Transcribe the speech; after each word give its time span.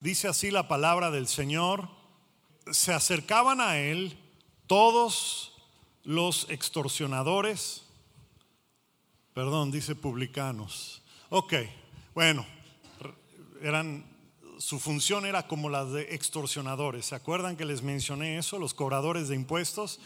Dice 0.00 0.28
así 0.28 0.50
la 0.50 0.66
palabra 0.66 1.10
del 1.10 1.28
Señor. 1.28 1.86
Se 2.72 2.94
acercaban 2.94 3.60
a 3.60 3.76
él 3.76 4.18
todos 4.66 5.52
los 6.04 6.48
extorsionadores, 6.48 7.84
perdón, 9.34 9.70
dice 9.70 9.94
publicanos. 9.94 11.02
Ok, 11.28 11.52
bueno, 12.14 12.46
eran, 13.60 14.06
su 14.58 14.80
función 14.80 15.26
era 15.26 15.46
como 15.46 15.68
la 15.68 15.84
de 15.84 16.14
extorsionadores. 16.14 17.04
¿Se 17.04 17.14
acuerdan 17.14 17.58
que 17.58 17.66
les 17.66 17.82
mencioné 17.82 18.38
eso? 18.38 18.58
Los 18.58 18.72
cobradores 18.72 19.28
de 19.28 19.34
impuestos. 19.34 20.00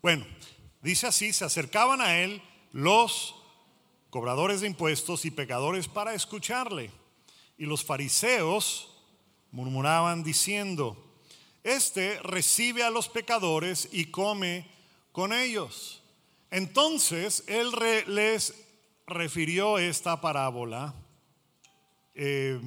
Bueno, 0.00 0.24
dice 0.80 1.06
así, 1.06 1.34
se 1.34 1.44
acercaban 1.44 2.00
a 2.00 2.20
él 2.20 2.40
los 2.72 3.34
cobradores 4.08 4.62
de 4.62 4.68
impuestos 4.68 5.26
y 5.26 5.30
pecadores 5.30 5.86
para 5.86 6.14
escucharle. 6.14 6.90
Y 7.58 7.66
los 7.66 7.84
fariseos 7.84 8.93
murmuraban 9.54 10.24
diciendo, 10.24 10.96
este 11.62 12.18
recibe 12.24 12.82
a 12.82 12.90
los 12.90 13.08
pecadores 13.08 13.88
y 13.92 14.06
come 14.06 14.66
con 15.12 15.32
ellos. 15.32 16.02
Entonces 16.50 17.44
él 17.46 17.70
les 18.08 18.52
refirió 19.06 19.78
esta 19.78 20.20
parábola 20.20 20.92
eh, 22.16 22.60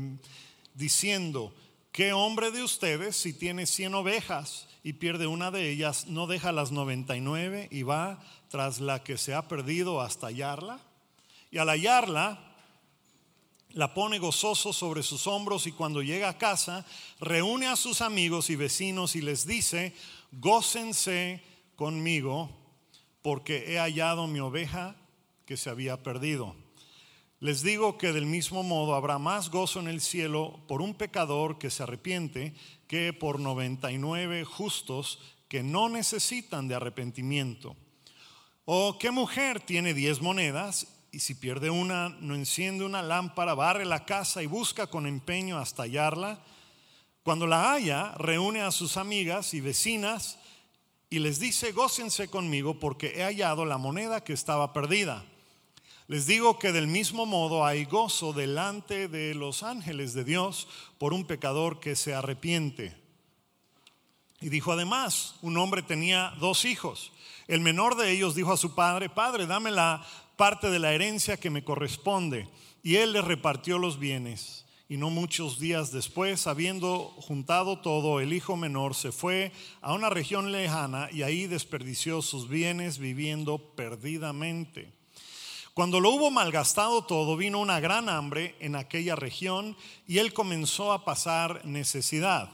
diciendo, 0.76 1.54
¿qué 1.92 2.14
hombre 2.14 2.52
de 2.52 2.64
ustedes 2.64 3.18
si 3.18 3.34
tiene 3.34 3.66
cien 3.66 3.94
ovejas 3.94 4.70
y 4.82 4.94
pierde 4.94 5.28
una 5.28 5.52
de 5.52 5.70
ellas, 5.70 6.08
no 6.08 6.26
deja 6.26 6.54
las 6.54 6.72
99 6.72 7.68
y 7.70 7.84
va 7.84 8.24
tras 8.48 8.80
la 8.80 9.04
que 9.04 9.18
se 9.18 9.34
ha 9.34 9.50
perdido 9.50 10.00
hasta 10.00 10.28
hallarla? 10.28 10.80
Y 11.52 11.58
al 11.58 11.68
hallarla, 11.68 12.47
la 13.78 13.94
pone 13.94 14.18
gozoso 14.18 14.74
sobre 14.74 15.04
sus 15.04 15.28
hombros 15.28 15.68
y 15.68 15.72
cuando 15.72 16.02
llega 16.02 16.30
a 16.30 16.38
casa, 16.40 16.84
reúne 17.20 17.68
a 17.68 17.76
sus 17.76 18.02
amigos 18.02 18.50
y 18.50 18.56
vecinos 18.56 19.16
y 19.16 19.22
les 19.22 19.46
dice, 19.46 19.94
gócense 20.32 21.44
conmigo 21.76 22.50
porque 23.22 23.72
he 23.72 23.78
hallado 23.78 24.26
mi 24.26 24.40
oveja 24.40 24.96
que 25.46 25.58
se 25.58 25.70
había 25.70 26.02
perdido. 26.02 26.56
Les 27.40 27.62
digo 27.62 28.00
que 28.00 28.14
del 28.14 28.26
mismo 28.26 28.64
modo 28.64 28.96
habrá 28.96 29.20
más 29.20 29.52
gozo 29.52 29.80
en 29.80 29.90
el 29.90 30.02
cielo 30.02 30.60
por 30.68 30.82
un 30.82 30.96
pecador 30.96 31.60
que 31.60 31.70
se 31.70 31.84
arrepiente 31.84 32.56
que 32.88 33.14
por 33.14 33.40
99 33.40 34.44
justos 34.44 35.20
que 35.48 35.62
no 35.62 35.88
necesitan 35.88 36.68
de 36.68 36.74
arrepentimiento. 36.74 37.76
¿O 38.66 38.98
qué 38.98 39.12
mujer 39.12 39.60
tiene 39.60 39.94
diez 39.94 40.20
monedas 40.20 40.97
y 41.18 41.20
si 41.20 41.34
pierde 41.34 41.72
una, 41.72 42.10
no 42.10 42.36
enciende 42.36 42.86
una 42.86 43.02
lámpara, 43.02 43.56
barre 43.56 43.86
la 43.86 44.06
casa 44.06 44.44
y 44.44 44.46
busca 44.46 44.86
con 44.86 45.08
empeño 45.08 45.58
hasta 45.58 45.82
hallarla. 45.82 46.40
Cuando 47.24 47.48
la 47.48 47.74
haya, 47.74 48.12
reúne 48.20 48.62
a 48.62 48.70
sus 48.70 48.98
amigas 48.98 49.56
y 49.56 49.60
vecinas 49.60 50.38
y 51.10 51.18
les 51.18 51.40
dice, 51.40 51.72
gócense 51.72 52.28
conmigo 52.28 52.80
porque 52.80 53.14
he 53.16 53.24
hallado 53.24 53.66
la 53.66 53.80
moneda 53.80 54.24
que 54.24 54.34
estaba 54.34 54.74
perdida. 54.74 55.26
Les 56.06 56.28
digo 56.28 56.60
que 56.60 56.72
del 56.72 56.86
mismo 56.86 57.26
modo 57.26 57.66
hay 57.66 57.86
gozo 57.86 58.32
delante 58.32 59.08
de 59.08 59.34
los 59.34 59.64
ángeles 59.64 60.14
de 60.14 60.24
Dios 60.24 60.68
por 61.00 61.14
un 61.14 61.26
pecador 61.26 61.80
que 61.80 61.96
se 61.96 62.14
arrepiente. 62.14 62.96
Y 64.40 64.50
dijo 64.50 64.72
además, 64.72 65.34
un 65.42 65.58
hombre 65.58 65.82
tenía 65.82 66.36
dos 66.40 66.64
hijos. 66.64 67.12
El 67.48 67.62
menor 67.62 67.96
de 67.96 68.12
ellos 68.12 68.36
dijo 68.36 68.52
a 68.52 68.58
su 68.58 68.76
padre, 68.76 69.10
Padre, 69.10 69.48
dame 69.48 69.72
la 69.72 70.06
parte 70.38 70.70
de 70.70 70.80
la 70.80 70.94
herencia 70.94 71.38
que 71.38 71.50
me 71.50 71.64
corresponde. 71.64 72.48
Y 72.84 72.96
él 72.96 73.12
le 73.12 73.22
repartió 73.22 73.78
los 73.78 74.00
bienes. 74.00 74.66
Y 74.90 74.96
no 74.96 75.10
muchos 75.10 75.60
días 75.60 75.92
después, 75.92 76.48
habiendo 76.48 77.14
juntado 77.18 77.80
todo, 77.80 78.22
el 78.22 78.32
hijo 78.32 78.56
menor 78.56 78.96
se 78.96 79.12
fue 79.12 79.52
a 79.82 79.94
una 79.94 80.10
región 80.10 80.54
lejana 80.54 81.10
y 81.12 81.24
ahí 81.24 81.46
desperdició 81.46 82.22
sus 82.22 82.48
bienes 82.48 82.98
viviendo 82.98 83.58
perdidamente. 83.76 84.94
Cuando 85.74 86.00
lo 86.00 86.12
hubo 86.12 86.32
malgastado 86.32 87.04
todo, 87.04 87.36
vino 87.36 87.60
una 87.60 87.82
gran 87.82 88.08
hambre 88.08 88.56
en 88.60 88.76
aquella 88.76 89.16
región 89.16 89.76
y 90.08 90.20
él 90.20 90.34
comenzó 90.34 90.94
a 90.94 91.04
pasar 91.04 91.66
necesidad. 91.66 92.50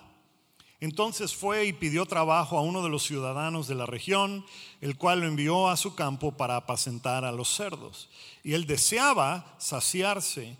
Entonces 0.84 1.34
fue 1.34 1.66
y 1.66 1.72
pidió 1.72 2.06
trabajo 2.06 2.58
a 2.58 2.62
uno 2.62 2.84
de 2.84 2.90
los 2.90 3.04
ciudadanos 3.04 3.70
de 3.70 3.76
la 3.76 3.86
región, 3.86 4.46
el 4.82 4.98
cual 4.98 5.22
lo 5.22 5.28
envió 5.28 5.70
a 5.70 5.78
su 5.78 5.96
campo 5.96 6.34
para 6.34 6.58
apacentar 6.58 7.24
a 7.24 7.32
los 7.32 7.56
cerdos. 7.56 8.10
Y 8.44 8.52
él 8.52 8.68
deseaba 8.68 9.56
saciarse 9.60 10.58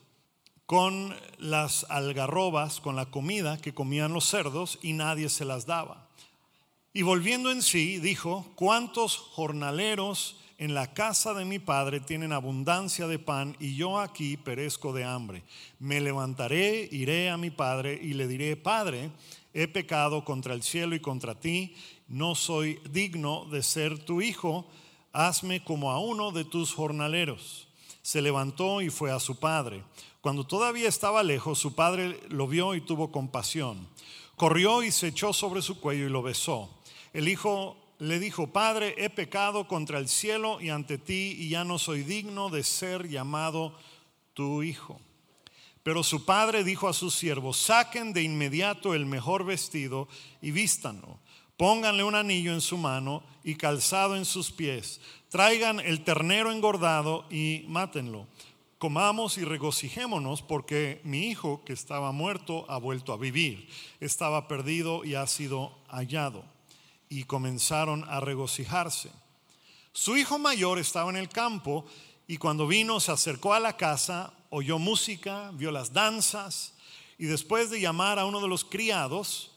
con 0.66 1.14
las 1.40 1.86
algarrobas, 1.90 2.80
con 2.80 2.96
la 2.96 3.08
comida 3.08 3.58
que 3.58 3.74
comían 3.74 4.14
los 4.14 4.24
cerdos, 4.24 4.80
y 4.82 4.94
nadie 4.94 5.28
se 5.28 5.44
las 5.44 5.66
daba. 5.66 6.08
Y 6.94 7.02
volviendo 7.02 7.52
en 7.52 7.62
sí, 7.62 8.00
dijo, 8.00 8.50
¿cuántos 8.56 9.18
jornaleros 9.18 10.38
en 10.58 10.74
la 10.74 10.94
casa 10.94 11.34
de 11.34 11.44
mi 11.44 11.60
padre 11.60 12.00
tienen 12.00 12.32
abundancia 12.32 13.08
de 13.08 13.20
pan 13.20 13.58
y 13.60 13.76
yo 13.76 14.00
aquí 14.00 14.38
perezco 14.38 14.94
de 14.94 15.04
hambre? 15.04 15.44
Me 15.80 16.00
levantaré, 16.00 16.88
iré 16.94 17.30
a 17.30 17.36
mi 17.36 17.50
padre 17.50 18.00
y 18.02 18.14
le 18.14 18.30
diré, 18.30 18.56
Padre, 18.56 19.12
he 19.54 19.68
pecado 19.68 20.26
contra 20.26 20.54
el 20.54 20.64
cielo 20.64 20.96
y 20.96 21.00
contra 21.00 21.40
ti, 21.40 21.76
no 22.08 22.36
soy 22.36 22.80
digno 22.90 23.46
de 23.46 23.64
ser 23.64 24.00
tu 24.00 24.22
hijo, 24.22 24.68
hazme 25.12 25.64
como 25.64 25.92
a 25.92 26.00
uno 26.00 26.32
de 26.32 26.44
tus 26.44 26.74
jornaleros. 26.74 27.68
Se 28.02 28.22
levantó 28.22 28.82
y 28.82 28.90
fue 28.90 29.12
a 29.12 29.20
su 29.20 29.40
padre. 29.40 29.84
Cuando 30.22 30.46
todavía 30.46 30.90
estaba 30.90 31.24
lejos, 31.24 31.60
su 31.60 31.76
padre 31.76 32.20
lo 32.30 32.48
vio 32.48 32.76
y 32.76 32.82
tuvo 32.82 33.12
compasión. 33.12 33.88
Corrió 34.36 34.84
y 34.84 34.92
se 34.92 35.08
echó 35.08 35.34
sobre 35.34 35.62
su 35.62 35.80
cuello 35.80 36.08
y 36.08 36.10
lo 36.10 36.22
besó. 36.22 36.70
El 37.14 37.28
hijo 37.28 37.78
le 38.00 38.20
dijo, 38.20 38.48
Padre, 38.48 38.96
he 38.98 39.10
pecado 39.10 39.68
contra 39.68 40.00
el 40.00 40.10
cielo 40.10 40.60
y 40.60 40.70
ante 40.70 40.98
ti 40.98 41.36
y 41.38 41.50
ya 41.50 41.64
no 41.64 41.78
soy 41.78 42.04
digno 42.04 42.50
de 42.50 42.64
ser 42.64 43.08
llamado 43.08 43.78
tu 44.34 44.64
hijo. 44.64 45.00
Pero 45.84 46.02
su 46.02 46.24
padre 46.24 46.64
dijo 46.64 46.88
a 46.88 46.94
sus 46.94 47.14
siervos, 47.14 47.58
saquen 47.58 48.14
de 48.14 48.24
inmediato 48.24 48.94
el 48.94 49.06
mejor 49.06 49.46
vestido 49.46 50.08
y 50.42 50.52
vístanlo. 50.52 51.20
Pónganle 51.58 52.04
un 52.04 52.16
anillo 52.16 52.54
en 52.54 52.62
su 52.62 52.78
mano 52.78 53.22
y 53.44 53.56
calzado 53.56 54.16
en 54.16 54.26
sus 54.26 54.52
pies. 54.52 55.02
Traigan 55.30 55.80
el 55.82 56.04
ternero 56.04 56.52
engordado 56.52 57.26
y 57.30 57.66
mátenlo. 57.68 58.28
Comamos 58.78 59.38
y 59.38 59.46
regocijémonos 59.46 60.42
porque 60.42 61.00
mi 61.04 61.28
hijo 61.28 61.64
que 61.64 61.74
estaba 61.74 62.12
muerto 62.12 62.66
ha 62.70 62.78
vuelto 62.78 63.14
a 63.14 63.18
vivir. 63.18 63.70
Estaba 64.00 64.48
perdido 64.48 65.06
y 65.06 65.16
ha 65.16 65.28
sido 65.28 65.78
hallado. 65.90 66.44
Y 67.10 67.26
comenzaron 67.26 68.06
a 68.10 68.20
regocijarse. 68.20 69.12
Su 69.92 70.18
hijo 70.18 70.40
mayor 70.40 70.80
estaba 70.80 71.10
en 71.12 71.18
el 71.18 71.30
campo 71.30 71.86
y 72.28 72.38
cuando 72.38 72.68
vino 72.68 73.00
se 73.00 73.12
acercó 73.12 73.54
a 73.54 73.60
la 73.60 73.78
casa 73.78 74.34
oyó 74.56 74.78
música, 74.78 75.50
vio 75.56 75.72
las 75.72 75.94
danzas 75.94 76.76
y 77.18 77.26
después 77.26 77.72
de 77.72 77.82
llamar 77.82 78.20
a 78.20 78.26
uno 78.26 78.40
de 78.40 78.48
los 78.48 78.64
criados, 78.64 79.52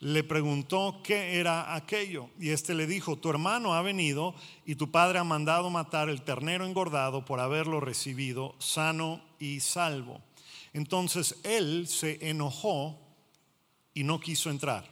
le 0.00 0.22
preguntó 0.22 1.00
qué 1.02 1.40
era 1.40 1.74
aquello. 1.74 2.28
Y 2.38 2.50
éste 2.50 2.74
le 2.74 2.86
dijo, 2.86 3.16
tu 3.16 3.30
hermano 3.30 3.72
ha 3.72 3.80
venido 3.80 4.34
y 4.66 4.74
tu 4.74 4.90
padre 4.90 5.18
ha 5.18 5.24
mandado 5.24 5.70
matar 5.70 6.10
el 6.10 6.20
ternero 6.20 6.66
engordado 6.66 7.24
por 7.24 7.40
haberlo 7.40 7.80
recibido 7.80 8.54
sano 8.58 9.22
y 9.38 9.60
salvo. 9.60 10.20
Entonces 10.74 11.36
él 11.42 11.88
se 11.88 12.28
enojó 12.28 12.98
y 13.94 14.04
no 14.04 14.20
quiso 14.20 14.50
entrar. 14.50 14.84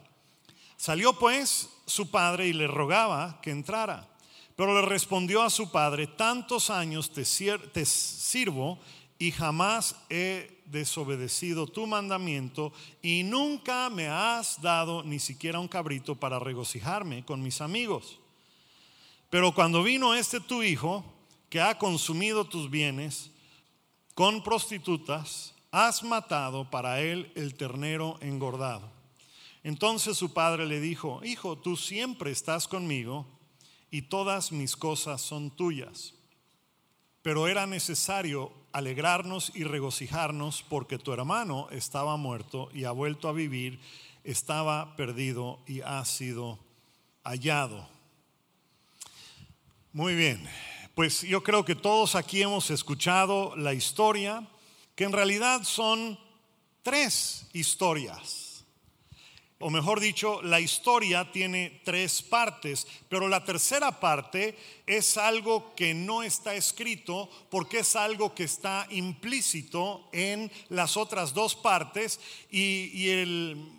Salió 0.77 1.13
pues 1.13 1.69
su 1.85 2.09
padre 2.09 2.47
y 2.47 2.53
le 2.53 2.65
rogaba 2.65 3.39
que 3.39 3.51
entrara. 3.51 4.09
Pero 4.55 4.79
le 4.79 4.87
respondió 4.87 5.41
a 5.41 5.49
su 5.49 5.71
padre, 5.71 6.07
tantos 6.07 6.69
años 6.69 7.11
te, 7.11 7.25
sirvo 7.25 8.79
y 9.23 9.31
jamás 9.31 9.95
he 10.09 10.61
desobedecido 10.65 11.65
tu 11.65 11.87
mandamiento 11.87 12.73
y 13.01 13.23
nunca 13.23 13.89
me 13.89 14.09
has 14.09 14.61
dado 14.61 15.01
ni 15.01 15.17
siquiera 15.17 15.61
un 15.61 15.69
cabrito 15.69 16.15
para 16.15 16.39
regocijarme 16.39 17.23
con 17.23 17.41
mis 17.41 17.61
amigos. 17.61 18.19
Pero 19.29 19.55
cuando 19.55 19.81
vino 19.81 20.13
este 20.13 20.41
tu 20.41 20.61
hijo, 20.61 21.05
que 21.49 21.61
ha 21.61 21.77
consumido 21.77 22.43
tus 22.43 22.69
bienes 22.69 23.31
con 24.13 24.43
prostitutas, 24.43 25.55
has 25.71 26.03
matado 26.03 26.69
para 26.69 26.99
él 26.99 27.31
el 27.35 27.55
ternero 27.55 28.17
engordado. 28.19 28.91
Entonces 29.63 30.17
su 30.17 30.33
padre 30.33 30.65
le 30.65 30.81
dijo, 30.81 31.21
hijo, 31.23 31.57
tú 31.57 31.77
siempre 31.77 32.29
estás 32.29 32.67
conmigo 32.67 33.25
y 33.89 34.01
todas 34.01 34.51
mis 34.51 34.75
cosas 34.75 35.21
son 35.21 35.49
tuyas. 35.49 36.13
Pero 37.21 37.47
era 37.47 37.65
necesario 37.65 38.61
alegrarnos 38.73 39.51
y 39.55 39.63
regocijarnos 39.63 40.65
porque 40.67 40.97
tu 40.97 41.13
hermano 41.13 41.67
estaba 41.71 42.17
muerto 42.17 42.69
y 42.73 42.83
ha 42.83 42.91
vuelto 42.91 43.29
a 43.29 43.33
vivir, 43.33 43.79
estaba 44.23 44.95
perdido 44.95 45.59
y 45.67 45.81
ha 45.81 46.03
sido 46.03 46.59
hallado. 47.23 47.87
Muy 49.93 50.15
bien, 50.15 50.45
pues 50.95 51.21
yo 51.21 51.43
creo 51.43 51.63
que 51.63 51.75
todos 51.75 52.15
aquí 52.15 52.41
hemos 52.41 52.71
escuchado 52.71 53.55
la 53.55 53.73
historia, 53.73 54.47
que 54.95 55.03
en 55.03 55.11
realidad 55.11 55.63
son 55.63 56.19
tres 56.81 57.47
historias. 57.53 58.42
O 59.63 59.69
mejor 59.69 60.01
dicho, 60.01 60.41
la 60.41 60.59
historia 60.59 61.31
tiene 61.31 61.79
tres 61.85 62.21
partes, 62.21 62.85
pero 63.07 63.29
la 63.29 63.45
tercera 63.45 63.97
parte 63.97 64.57
es 64.85 65.15
algo 65.15 65.73
que 65.73 65.93
no 65.93 66.21
está 66.21 66.53
escrito 66.53 67.29
porque 67.49 67.79
es 67.79 67.95
algo 67.95 68.35
que 68.35 68.43
está 68.43 68.85
implícito 68.89 70.09
en 70.11 70.51
las 70.67 70.97
otras 70.97 71.33
dos 71.33 71.55
partes 71.55 72.19
y, 72.51 73.07
el, 73.07 73.71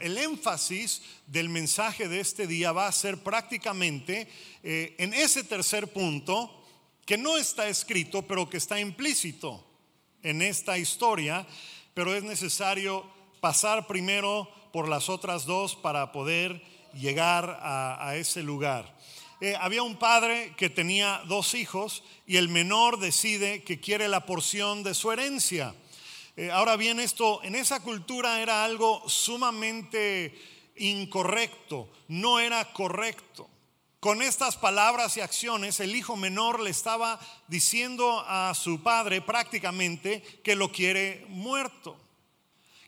énfasis 0.00 1.02
del 1.26 1.50
mensaje 1.50 2.08
de 2.08 2.20
este 2.20 2.46
día 2.46 2.72
va 2.72 2.86
a 2.86 2.92
ser 2.92 3.18
prácticamente 3.18 4.28
eh, 4.62 4.96
en 4.96 5.12
ese 5.12 5.44
tercer 5.44 5.92
punto 5.92 6.64
que 7.04 7.18
no 7.18 7.36
está 7.36 7.68
escrito, 7.68 8.22
pero 8.22 8.48
que 8.48 8.56
está 8.56 8.80
implícito 8.80 9.62
en 10.22 10.40
esta 10.40 10.78
historia, 10.78 11.46
pero 11.92 12.14
es 12.14 12.22
necesario 12.22 13.04
pasar 13.40 13.86
primero 13.86 14.57
por 14.72 14.88
las 14.88 15.08
otras 15.08 15.44
dos 15.44 15.76
para 15.76 16.12
poder 16.12 16.62
llegar 16.94 17.58
a, 17.62 18.16
ese 18.16 18.42
lugar. 18.42 18.96
Eh, 19.40 19.54
había 19.60 19.82
un 19.82 19.96
padre 19.96 20.54
que 20.56 20.68
tenía 20.68 21.22
dos 21.26 21.54
hijos 21.54 22.02
y 22.26 22.36
el 22.36 22.48
menor 22.48 22.98
decide 22.98 23.62
que 23.62 23.80
quiere 23.80 24.08
la 24.08 24.26
porción 24.26 24.82
de 24.82 24.94
su 24.94 25.12
herencia. 25.12 25.74
Eh, 26.36 26.50
ahora 26.50 26.76
bien, 26.76 27.00
esto 27.00 27.42
en 27.42 27.54
esa 27.54 27.80
cultura 27.80 28.40
era 28.40 28.64
algo 28.64 29.02
sumamente 29.08 30.36
incorrecto, 30.76 31.88
no 32.08 32.40
era 32.40 32.72
correcto. 32.72 33.48
Con 34.00 34.22
estas 34.22 34.56
palabras 34.56 35.16
y 35.16 35.20
acciones, 35.20 35.80
el 35.80 35.96
hijo 35.96 36.16
menor 36.16 36.60
le 36.60 36.70
estaba 36.70 37.18
diciendo 37.48 38.24
a 38.28 38.54
su 38.54 38.80
padre 38.80 39.20
prácticamente 39.20 40.22
que 40.44 40.54
lo 40.54 40.70
quiere 40.70 41.26
muerto. 41.28 41.96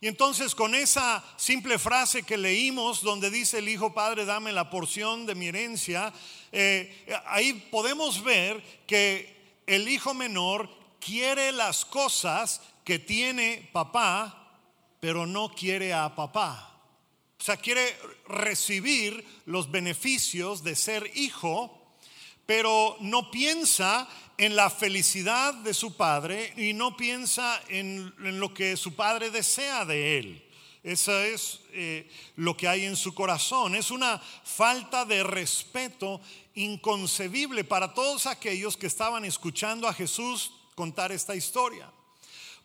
Y 0.02 0.08
entonces 0.08 0.54
con 0.54 0.74
esa 0.74 1.22
simple 1.36 1.78
frase 1.78 2.22
que 2.22 2.38
leímos, 2.38 3.02
donde 3.02 3.30
dice 3.30 3.58
el 3.58 3.68
Hijo 3.68 3.92
Padre, 3.92 4.24
dame 4.24 4.50
la 4.50 4.70
porción 4.70 5.26
de 5.26 5.34
mi 5.34 5.48
herencia, 5.48 6.10
eh, 6.52 7.06
ahí 7.26 7.52
podemos 7.70 8.24
ver 8.24 8.62
que 8.86 9.60
el 9.66 9.86
Hijo 9.88 10.14
menor 10.14 10.70
quiere 10.98 11.52
las 11.52 11.84
cosas 11.84 12.62
que 12.82 12.98
tiene 12.98 13.68
papá, 13.72 14.58
pero 15.00 15.26
no 15.26 15.50
quiere 15.50 15.92
a 15.92 16.14
papá. 16.14 16.70
O 17.38 17.42
sea, 17.42 17.58
quiere 17.58 17.96
recibir 18.26 19.24
los 19.44 19.70
beneficios 19.70 20.62
de 20.62 20.76
ser 20.76 21.10
hijo, 21.14 21.94
pero 22.46 22.96
no 23.00 23.30
piensa 23.30 24.08
en 24.40 24.56
la 24.56 24.70
felicidad 24.70 25.52
de 25.52 25.74
su 25.74 25.98
padre 25.98 26.54
y 26.56 26.72
no 26.72 26.96
piensa 26.96 27.62
en, 27.68 28.14
lo 28.40 28.54
que 28.54 28.74
su 28.78 28.94
padre 28.94 29.30
desea 29.30 29.84
de 29.84 30.16
él. 30.16 30.42
Eso 30.82 31.12
es 31.20 31.60
eh, 31.72 32.10
lo 32.36 32.56
que 32.56 32.66
hay 32.66 32.86
en 32.86 32.96
su 32.96 33.12
corazón. 33.14 33.74
Es 33.74 33.90
una 33.90 34.18
falta 34.18 35.04
de 35.04 35.22
respeto 35.22 36.22
inconcebible 36.54 37.64
para 37.64 37.92
todos 37.92 38.24
aquellos 38.24 38.78
que 38.78 38.86
estaban 38.86 39.26
escuchando 39.26 39.86
a 39.86 39.92
Jesús 39.92 40.52
contar 40.74 41.12
esta 41.12 41.36
historia. 41.36 41.92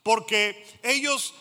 Porque 0.01 0.65
ellos 0.81 1.33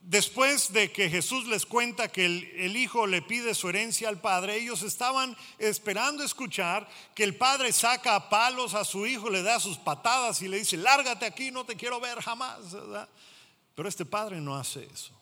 después 0.00 0.72
de 0.72 0.90
que 0.90 1.10
Jesús 1.10 1.46
les 1.46 1.66
cuenta 1.66 2.08
que 2.08 2.24
el, 2.24 2.76
hijo 2.76 3.06
le 3.06 3.22
pide 3.22 3.54
su 3.54 3.68
herencia 3.68 4.08
al 4.08 4.20
padre, 4.20 4.56
ellos 4.56 4.82
estaban 4.82 5.36
esperando 5.58 6.24
escuchar 6.24 6.88
que 7.14 7.24
el 7.24 7.36
padre 7.36 7.72
saca 7.72 8.16
a 8.16 8.28
palos 8.30 8.74
a 8.74 8.84
su 8.84 9.06
hijo, 9.06 9.30
le 9.30 9.42
da 9.42 9.60
sus 9.60 9.78
patadas 9.78 10.40
y 10.42 10.48
le 10.48 10.58
dice, 10.58 10.76
lárgate 10.76 11.26
aquí, 11.26 11.50
no 11.50 11.64
te 11.64 11.76
quiero 11.76 12.00
ver 12.00 12.20
jamás. 12.20 12.58
Pero 13.74 13.88
este 13.88 14.04
padre 14.04 14.40
no 14.40 14.56
hace 14.56 14.88
eso. 14.92 15.12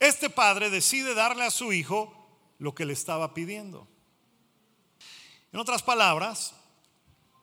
Este 0.00 0.28
padre 0.28 0.70
decide 0.70 1.14
darle 1.14 1.44
a 1.44 1.50
su 1.50 1.72
hijo 1.72 2.12
lo 2.58 2.74
que 2.74 2.84
le 2.84 2.92
estaba 2.92 3.32
pidiendo. 3.32 3.86
En 5.52 5.60
otras 5.60 5.82
palabras, 5.82 6.54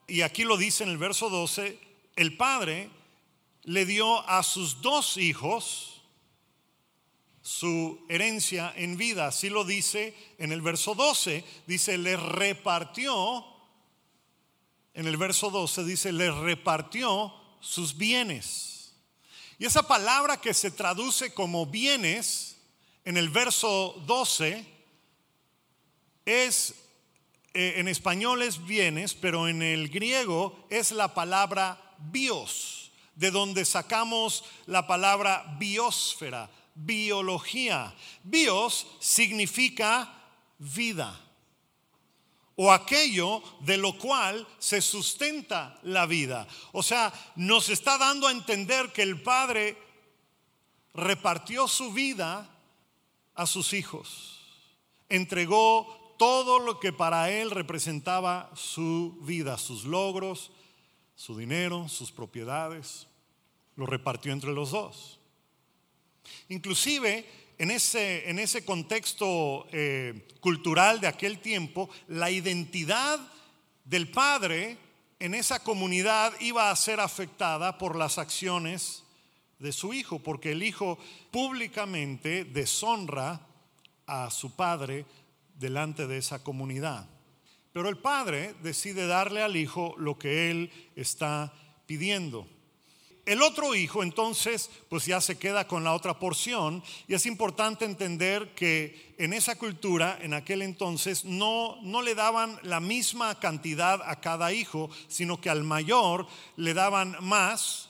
y 0.06 0.20
aquí 0.20 0.44
lo 0.44 0.56
dice 0.56 0.84
en 0.84 0.90
el 0.90 0.98
verso 0.98 1.30
12, 1.30 1.78
el 2.16 2.36
padre 2.36 2.90
le 3.64 3.86
dio 3.86 4.26
a 4.28 4.42
sus 4.42 4.80
dos 4.82 5.16
hijos 5.16 6.02
su 7.42 8.02
herencia 8.08 8.72
en 8.76 8.96
vida. 8.96 9.26
Así 9.26 9.50
lo 9.50 9.64
dice 9.64 10.16
en 10.38 10.52
el 10.52 10.62
verso 10.62 10.94
12. 10.94 11.44
Dice, 11.66 11.98
le 11.98 12.16
repartió, 12.16 13.44
en 14.94 15.06
el 15.06 15.16
verso 15.16 15.50
12 15.50 15.84
dice, 15.84 16.12
le 16.12 16.30
repartió 16.30 17.34
sus 17.60 17.96
bienes. 17.96 18.94
Y 19.58 19.66
esa 19.66 19.86
palabra 19.86 20.40
que 20.40 20.54
se 20.54 20.70
traduce 20.70 21.34
como 21.34 21.66
bienes 21.66 22.56
en 23.04 23.16
el 23.16 23.28
verso 23.28 24.02
12 24.06 24.66
es, 26.24 26.74
eh, 27.52 27.74
en 27.76 27.88
español 27.88 28.42
es 28.42 28.64
bienes, 28.64 29.14
pero 29.14 29.48
en 29.48 29.62
el 29.62 29.90
griego 29.90 30.66
es 30.70 30.92
la 30.92 31.12
palabra 31.12 31.94
bios 31.98 32.83
de 33.16 33.30
donde 33.30 33.64
sacamos 33.64 34.44
la 34.66 34.86
palabra 34.86 35.56
biosfera, 35.58 36.50
biología. 36.74 37.94
Bios 38.22 38.86
significa 39.00 40.12
vida 40.58 41.20
o 42.56 42.72
aquello 42.72 43.42
de 43.60 43.76
lo 43.76 43.98
cual 43.98 44.46
se 44.58 44.80
sustenta 44.80 45.78
la 45.82 46.06
vida. 46.06 46.46
O 46.72 46.82
sea, 46.82 47.12
nos 47.36 47.68
está 47.68 47.98
dando 47.98 48.28
a 48.28 48.32
entender 48.32 48.92
que 48.92 49.02
el 49.02 49.22
Padre 49.22 49.76
repartió 50.94 51.66
su 51.66 51.92
vida 51.92 52.48
a 53.34 53.46
sus 53.46 53.72
hijos, 53.72 54.40
entregó 55.08 56.14
todo 56.16 56.60
lo 56.60 56.78
que 56.78 56.92
para 56.92 57.30
él 57.30 57.50
representaba 57.50 58.50
su 58.54 59.18
vida, 59.22 59.58
sus 59.58 59.84
logros, 59.84 60.52
su 61.14 61.36
dinero, 61.36 61.88
sus 61.88 62.12
propiedades, 62.12 63.06
lo 63.76 63.86
repartió 63.86 64.32
entre 64.32 64.52
los 64.52 64.70
dos. 64.70 65.18
Inclusive 66.48 67.26
en 67.58 67.70
ese, 67.70 68.28
en 68.28 68.38
ese 68.38 68.64
contexto 68.64 69.66
eh, 69.72 70.26
cultural 70.40 71.00
de 71.00 71.06
aquel 71.06 71.38
tiempo, 71.38 71.88
la 72.08 72.30
identidad 72.30 73.20
del 73.84 74.10
padre 74.10 74.78
en 75.18 75.34
esa 75.34 75.62
comunidad 75.62 76.32
iba 76.40 76.70
a 76.70 76.76
ser 76.76 77.00
afectada 77.00 77.78
por 77.78 77.96
las 77.96 78.18
acciones 78.18 79.04
de 79.58 79.72
su 79.72 79.94
hijo, 79.94 80.18
porque 80.18 80.52
el 80.52 80.62
hijo 80.62 80.98
públicamente 81.30 82.44
deshonra 82.44 83.40
a 84.06 84.30
su 84.30 84.54
padre 84.54 85.06
delante 85.54 86.06
de 86.06 86.18
esa 86.18 86.42
comunidad. 86.42 87.08
Pero 87.74 87.88
el 87.88 87.98
padre 87.98 88.54
decide 88.62 89.08
darle 89.08 89.42
al 89.42 89.56
hijo 89.56 89.96
lo 89.98 90.16
que 90.16 90.48
él 90.48 90.70
está 90.94 91.52
pidiendo. 91.86 92.46
El 93.26 93.42
otro 93.42 93.74
hijo 93.74 94.04
entonces 94.04 94.70
pues 94.88 95.06
ya 95.06 95.20
se 95.20 95.38
queda 95.38 95.66
con 95.66 95.82
la 95.82 95.92
otra 95.92 96.20
porción 96.20 96.84
y 97.08 97.14
es 97.14 97.26
importante 97.26 97.84
entender 97.84 98.54
que 98.54 99.16
en 99.18 99.32
esa 99.32 99.58
cultura, 99.58 100.16
en 100.22 100.34
aquel 100.34 100.62
entonces, 100.62 101.24
no, 101.24 101.82
no 101.82 102.00
le 102.00 102.14
daban 102.14 102.60
la 102.62 102.78
misma 102.78 103.40
cantidad 103.40 104.00
a 104.08 104.20
cada 104.20 104.52
hijo, 104.52 104.88
sino 105.08 105.40
que 105.40 105.50
al 105.50 105.64
mayor 105.64 106.28
le 106.54 106.74
daban 106.74 107.16
más 107.22 107.88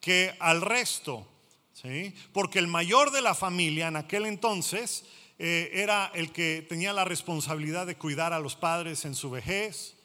que 0.00 0.34
al 0.40 0.60
resto. 0.60 1.24
¿sí? 1.72 2.12
Porque 2.32 2.58
el 2.58 2.66
mayor 2.66 3.12
de 3.12 3.22
la 3.22 3.36
familia 3.36 3.86
en 3.86 3.94
aquel 3.94 4.26
entonces 4.26 5.04
eh, 5.42 5.70
era 5.72 6.12
el 6.12 6.32
que 6.32 6.66
tenía 6.68 6.92
la 6.92 7.06
responsabilidad 7.06 7.86
de 7.86 7.96
cuidar 7.96 8.34
a 8.34 8.40
los 8.40 8.56
padres 8.56 9.06
en 9.06 9.14
su 9.14 9.30
vejez, 9.30 9.96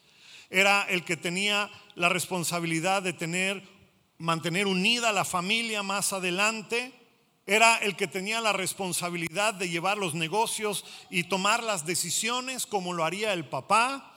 era 0.49 0.83
el 0.83 1.03
que 1.03 1.17
tenía 1.17 1.69
la 1.95 2.07
responsabilidad 2.07 3.01
de 3.01 3.11
tener, 3.11 3.61
mantener 4.17 4.65
unida 4.65 5.11
la 5.11 5.25
familia 5.25 5.83
más 5.83 6.13
adelante, 6.13 6.93
era 7.45 7.75
el 7.79 7.97
que 7.97 8.07
tenía 8.07 8.39
la 8.39 8.53
responsabilidad 8.53 9.53
de 9.53 9.67
llevar 9.67 9.97
los 9.97 10.13
negocios 10.13 10.85
y 11.09 11.25
tomar 11.25 11.63
las 11.63 11.85
decisiones 11.85 12.65
como 12.65 12.93
lo 12.93 13.03
haría 13.03 13.33
el 13.33 13.43
papá. 13.43 14.15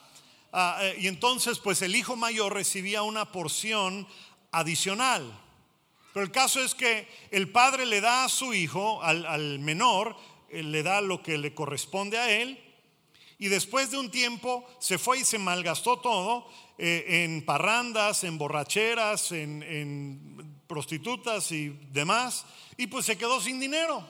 Ah, 0.52 0.78
eh, 0.82 0.98
y 1.00 1.08
entonces 1.08 1.58
pues 1.58 1.82
el 1.82 1.96
hijo 1.96 2.14
mayor 2.14 2.54
recibía 2.54 3.02
una 3.02 3.32
porción 3.32 4.06
adicional. 4.52 5.36
Pero 6.14 6.24
el 6.24 6.30
caso 6.30 6.60
es 6.62 6.76
que 6.76 7.08
el 7.32 7.50
padre 7.50 7.86
le 7.86 8.00
da 8.00 8.24
a 8.24 8.28
su 8.28 8.54
hijo, 8.54 9.02
al 9.02 9.58
menor, 9.58 10.16
le 10.50 10.82
da 10.82 11.00
lo 11.00 11.22
que 11.22 11.38
le 11.38 11.54
corresponde 11.54 12.18
a 12.18 12.30
él. 12.30 12.58
Y 13.38 13.48
después 13.48 13.90
de 13.90 13.98
un 13.98 14.10
tiempo 14.10 14.66
se 14.80 14.98
fue 14.98 15.20
y 15.20 15.24
se 15.24 15.38
malgastó 15.38 15.98
todo 15.98 16.48
eh, 16.76 17.24
en 17.24 17.44
parrandas, 17.44 18.24
en 18.24 18.36
borracheras, 18.36 19.30
en, 19.32 19.62
en 19.62 20.60
prostitutas 20.66 21.52
y 21.52 21.68
demás. 21.92 22.46
Y 22.76 22.88
pues 22.88 23.06
se 23.06 23.16
quedó 23.16 23.40
sin 23.40 23.60
dinero. 23.60 24.04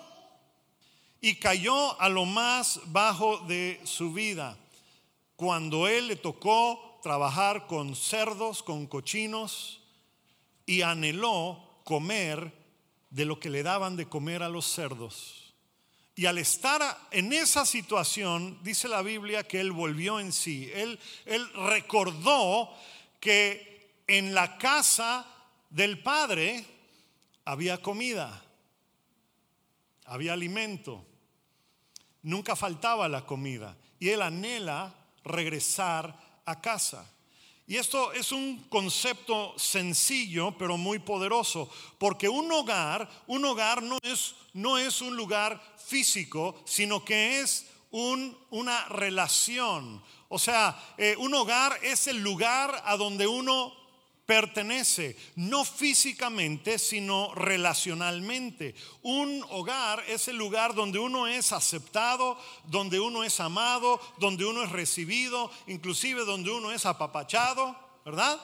Y 1.20 1.34
cayó 1.36 2.00
a 2.00 2.08
lo 2.08 2.24
más 2.24 2.80
bajo 2.86 3.38
de 3.40 3.80
su 3.84 4.12
vida. 4.12 4.56
Cuando 5.36 5.88
él 5.88 6.08
le 6.08 6.16
tocó 6.16 6.98
trabajar 7.02 7.66
con 7.66 7.94
cerdos, 7.94 8.62
con 8.62 8.86
cochinos, 8.86 9.80
y 10.64 10.82
anheló 10.82 11.80
comer 11.84 12.52
de 13.10 13.24
lo 13.24 13.40
que 13.40 13.50
le 13.50 13.62
daban 13.62 13.96
de 13.96 14.06
comer 14.08 14.42
a 14.42 14.48
los 14.48 14.66
cerdos 14.66 15.47
Y 16.18 16.26
al 16.26 16.38
estar 16.38 17.06
en 17.12 17.32
esa 17.32 17.64
situación, 17.64 18.58
dice 18.64 18.88
la 18.88 19.02
Biblia 19.02 19.46
que 19.46 19.60
él 19.60 19.70
volvió 19.70 20.18
en 20.18 20.32
sí. 20.32 20.68
Él, 20.74 20.98
recordó 21.54 22.74
que 23.20 24.02
en 24.04 24.34
la 24.34 24.58
casa 24.58 25.24
del 25.70 26.02
Padre 26.02 26.64
había 27.44 27.80
comida, 27.80 28.42
había 30.06 30.32
alimento, 30.32 31.06
nunca 32.22 32.56
faltaba 32.56 33.08
la 33.08 33.24
comida. 33.24 33.76
Y 34.00 34.08
él 34.08 34.22
anhela 34.22 34.92
regresar 35.22 36.18
a 36.44 36.60
casa. 36.60 37.08
Y 37.68 37.76
esto 37.76 38.12
es 38.14 38.32
un 38.32 38.64
concepto 38.70 39.52
sencillo, 39.58 40.56
pero 40.56 40.78
muy 40.78 40.98
poderoso, 40.98 41.68
porque 41.98 42.26
un 42.26 42.50
hogar, 42.50 43.06
un 43.26 43.44
hogar 43.44 43.82
no 43.82 43.98
es, 44.00 44.34
no 44.54 44.78
es 44.78 45.02
un 45.02 45.14
lugar 45.14 45.60
físico, 45.76 46.54
sino 46.64 47.04
que 47.04 47.40
es 47.40 47.66
un, 47.90 48.34
una 48.48 48.88
relación. 48.88 50.02
O 50.30 50.38
sea, 50.38 50.82
eh, 50.96 51.14
un 51.18 51.34
hogar 51.34 51.78
es 51.82 52.06
el 52.06 52.22
lugar 52.22 52.82
a 52.86 52.96
donde 52.96 53.26
uno 53.26 53.74
pertenece, 54.28 55.16
no 55.36 55.64
físicamente, 55.64 56.78
sino 56.78 57.34
relacionalmente. 57.34 58.74
Un 59.00 59.42
hogar 59.48 60.04
es 60.06 60.28
el 60.28 60.36
lugar 60.36 60.74
donde 60.74 60.98
uno 60.98 61.26
es 61.26 61.50
aceptado, 61.50 62.38
donde 62.64 63.00
uno 63.00 63.24
es 63.24 63.40
amado, 63.40 63.98
donde 64.18 64.44
uno 64.44 64.62
es 64.62 64.70
recibido, 64.70 65.50
inclusive 65.66 66.26
donde 66.26 66.50
uno 66.50 66.72
es 66.72 66.84
apapachado, 66.84 67.74
¿verdad? 68.04 68.38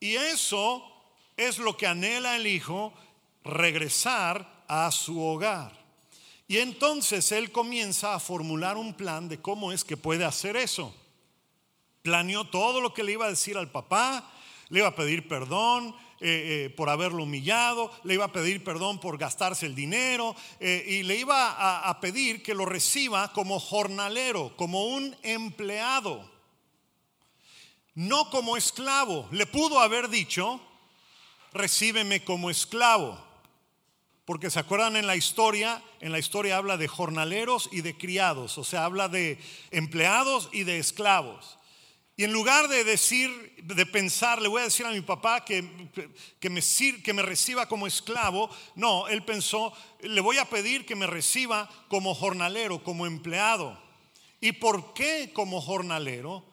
Y 0.00 0.14
eso 0.14 0.82
es 1.36 1.58
lo 1.58 1.76
que 1.76 1.86
anhela 1.86 2.36
el 2.36 2.46
hijo, 2.46 2.94
regresar 3.44 4.64
a 4.66 4.90
su 4.92 5.22
hogar. 5.22 5.78
Y 6.48 6.56
entonces 6.56 7.32
él 7.32 7.52
comienza 7.52 8.14
a 8.14 8.18
formular 8.18 8.78
un 8.78 8.94
plan 8.94 9.28
de 9.28 9.42
cómo 9.42 9.72
es 9.72 9.84
que 9.84 9.98
puede 9.98 10.24
hacer 10.24 10.56
eso. 10.56 10.94
Planeó 12.00 12.44
todo 12.48 12.80
lo 12.80 12.94
que 12.94 13.02
le 13.02 13.12
iba 13.12 13.26
a 13.26 13.30
decir 13.30 13.58
al 13.58 13.70
papá, 13.70 14.26
le 14.70 14.78
iba 14.78 14.88
a 14.88 14.94
pedir 14.94 15.28
perdón 15.28 15.94
eh, 16.20 16.66
eh, 16.66 16.70
por 16.70 16.88
haberlo 16.88 17.24
humillado, 17.24 17.92
le 18.04 18.14
iba 18.14 18.24
a 18.24 18.32
pedir 18.32 18.62
perdón 18.62 19.00
por 19.00 19.18
gastarse 19.18 19.66
el 19.66 19.74
dinero 19.74 20.34
eh, 20.60 20.84
y 20.86 21.02
le 21.02 21.16
iba 21.16 21.50
a, 21.50 21.88
a 21.88 22.00
pedir 22.00 22.42
que 22.42 22.54
lo 22.54 22.64
reciba 22.64 23.32
como 23.32 23.58
jornalero, 23.58 24.54
como 24.56 24.86
un 24.86 25.16
empleado, 25.22 26.30
no 27.94 28.30
como 28.30 28.56
esclavo. 28.56 29.28
Le 29.32 29.46
pudo 29.46 29.80
haber 29.80 30.08
dicho, 30.08 30.60
recíbeme 31.52 32.24
como 32.24 32.48
esclavo. 32.50 33.28
Porque 34.24 34.50
se 34.50 34.60
acuerdan 34.60 34.94
en 34.94 35.08
la 35.08 35.16
historia, 35.16 35.82
en 36.00 36.12
la 36.12 36.20
historia 36.20 36.56
habla 36.56 36.76
de 36.76 36.86
jornaleros 36.86 37.68
y 37.72 37.80
de 37.80 37.98
criados, 37.98 38.58
o 38.58 38.64
sea, 38.64 38.84
habla 38.84 39.08
de 39.08 39.40
empleados 39.72 40.48
y 40.52 40.62
de 40.62 40.78
esclavos. 40.78 41.58
Y 42.20 42.24
en 42.24 42.34
lugar 42.34 42.68
de 42.68 42.84
decir, 42.84 43.30
de 43.62 43.86
pensar, 43.86 44.42
le 44.42 44.48
voy 44.48 44.60
a 44.60 44.64
decir 44.64 44.84
a 44.84 44.90
mi 44.90 45.00
papá 45.00 45.42
que, 45.42 45.64
que, 46.38 46.50
me, 46.50 46.60
que 47.02 47.14
me 47.14 47.22
reciba 47.22 47.66
como 47.66 47.86
esclavo, 47.86 48.50
no, 48.74 49.08
él 49.08 49.24
pensó, 49.24 49.72
le 50.02 50.20
voy 50.20 50.36
a 50.36 50.44
pedir 50.44 50.84
que 50.84 50.94
me 50.94 51.06
reciba 51.06 51.70
como 51.88 52.14
jornalero, 52.14 52.84
como 52.84 53.06
empleado. 53.06 53.82
¿Y 54.38 54.52
por 54.52 54.92
qué 54.92 55.30
como 55.32 55.62
jornalero? 55.62 56.44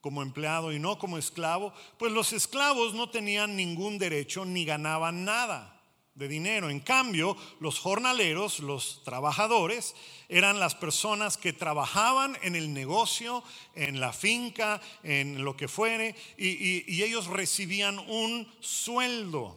como 0.00 0.22
empleado 0.22 0.72
y 0.72 0.78
no 0.78 0.96
como 0.96 1.18
esclavo, 1.18 1.74
pues 1.98 2.12
los 2.12 2.32
esclavos 2.32 2.94
no 2.94 3.10
tenían 3.10 3.56
ningún 3.56 3.98
derecho 3.98 4.44
ni 4.44 4.64
ganaban 4.64 5.24
nada 5.24 5.77
de 6.18 6.26
dinero. 6.26 6.68
En 6.68 6.80
cambio, 6.80 7.36
los 7.60 7.78
jornaleros, 7.78 8.58
los 8.58 9.02
trabajadores, 9.04 9.94
eran 10.28 10.58
las 10.58 10.74
personas 10.74 11.36
que 11.36 11.52
trabajaban 11.52 12.36
en 12.42 12.56
el 12.56 12.74
negocio, 12.74 13.44
en 13.76 14.00
la 14.00 14.12
finca, 14.12 14.80
en 15.04 15.44
lo 15.44 15.56
que 15.56 15.68
fuere, 15.68 16.16
y, 16.36 17.02
ellos 17.02 17.28
recibían 17.28 18.00
un 18.00 18.52
sueldo. 18.58 19.56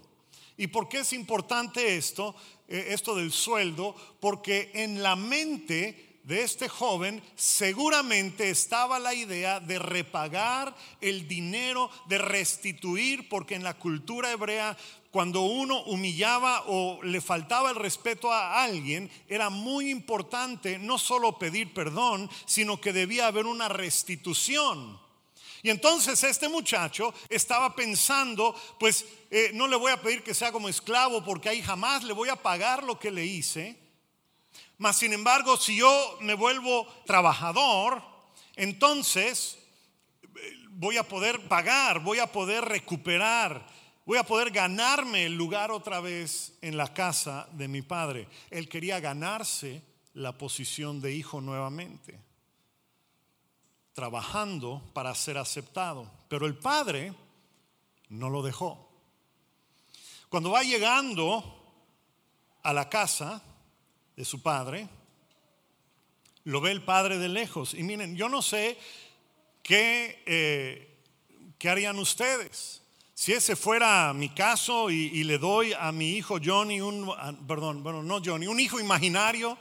¿Y 0.55 0.67
por 0.67 0.87
qué 0.87 0.99
es 0.99 1.13
importante 1.13 1.97
esto, 1.97 2.35
eh, 2.67 2.89
esto 2.89 3.15
del 3.15 3.31
sueldo? 3.31 3.95
Porque 4.19 4.69
en 4.75 5.01
la 5.01 5.15
mente 5.15 6.11
de 6.23 6.43
este 6.43 6.69
joven 6.69 7.21
seguramente 7.35 8.49
estaba 8.51 8.99
la 8.99 9.13
idea 9.13 9.59
de 9.59 9.79
repagar 9.79 10.75
el 11.01 11.27
dinero, 11.27 11.89
de 12.07 12.19
restituir, 12.19 13.27
porque 13.27 13.55
en 13.55 13.63
la 13.63 13.73
cultura 13.73 14.31
hebrea 14.31 14.77
cuando 15.11 15.41
uno 15.41 15.83
humillaba 15.83 16.63
o 16.67 17.03
le 17.03 17.19
faltaba 17.19 17.69
el 17.69 17.75
respeto 17.75 18.31
a 18.31 18.63
alguien, 18.63 19.11
era 19.27 19.49
muy 19.49 19.89
importante 19.89 20.79
no 20.79 20.97
solo 20.97 21.37
pedir 21.37 21.73
perdón, 21.73 22.29
sino 22.45 22.79
que 22.79 22.93
debía 22.93 23.27
haber 23.27 23.45
una 23.45 23.67
restitución. 23.67 24.99
Y 25.63 25.69
entonces 25.69 26.23
este 26.23 26.47
muchacho 26.47 27.13
estaba 27.29 27.75
pensando, 27.75 28.55
pues 28.79 29.05
eh, 29.29 29.51
no 29.53 29.67
le 29.67 29.75
voy 29.75 29.91
a 29.91 30.01
pedir 30.01 30.23
que 30.23 30.33
sea 30.33 30.51
como 30.51 30.69
esclavo 30.69 31.23
porque 31.23 31.49
ahí 31.49 31.61
jamás 31.61 32.03
le 32.03 32.13
voy 32.13 32.29
a 32.29 32.37
pagar 32.37 32.83
lo 32.83 32.97
que 32.97 33.11
le 33.11 33.25
hice. 33.25 33.77
Mas 34.77 34.97
sin 34.97 35.13
embargo, 35.13 35.57
si 35.57 35.75
yo 35.75 36.17
me 36.21 36.33
vuelvo 36.33 36.87
trabajador, 37.05 38.01
entonces 38.55 39.59
eh, 40.23 40.53
voy 40.69 40.97
a 40.97 41.07
poder 41.07 41.47
pagar, 41.47 41.99
voy 41.99 42.19
a 42.19 42.31
poder 42.31 42.65
recuperar 42.65 43.67
voy 44.05 44.17
a 44.17 44.23
poder 44.23 44.51
ganarme 44.51 45.25
el 45.25 45.35
lugar 45.35 45.71
otra 45.71 45.99
vez 45.99 46.57
en 46.61 46.77
la 46.77 46.93
casa 46.93 47.47
de 47.53 47.67
mi 47.67 47.81
padre. 47.81 48.27
Él 48.49 48.67
quería 48.67 48.99
ganarse 48.99 49.81
la 50.13 50.37
posición 50.37 51.01
de 51.01 51.13
hijo 51.13 51.41
nuevamente, 51.41 52.19
trabajando 53.93 54.81
para 54.93 55.13
ser 55.15 55.37
aceptado. 55.37 56.09
Pero 56.27 56.45
el 56.45 56.57
padre 56.57 57.13
no 58.09 58.29
lo 58.29 58.41
dejó. 58.41 58.89
Cuando 60.29 60.51
va 60.51 60.63
llegando 60.63 61.43
a 62.63 62.73
la 62.73 62.89
casa 62.89 63.41
de 64.15 64.25
su 64.25 64.41
padre, 64.41 64.87
lo 66.43 66.61
ve 66.61 66.71
el 66.71 66.83
padre 66.83 67.17
de 67.17 67.29
lejos. 67.29 67.73
Y 67.73 67.83
miren, 67.83 68.15
yo 68.15 68.29
no 68.29 68.41
sé 68.41 68.77
qué, 69.63 70.23
eh, 70.25 70.97
qué 71.57 71.69
harían 71.69 71.99
ustedes. 71.99 72.80
Si 73.21 73.33
ese 73.33 73.55
fuera 73.55 74.11
mi 74.15 74.29
caso 74.29 74.89
y, 74.89 75.23
le 75.23 75.37
doy 75.37 75.73
a 75.73 75.91
mi 75.91 76.13
hijo 76.13 76.39
Johnny 76.43 76.81
un, 76.81 77.07
perdón, 77.47 77.83
bueno, 77.83 78.01
no 78.01 78.19
Johnny, 78.19 78.47
un 78.47 78.59
hijo 78.59 78.79
imaginario, 78.79 79.59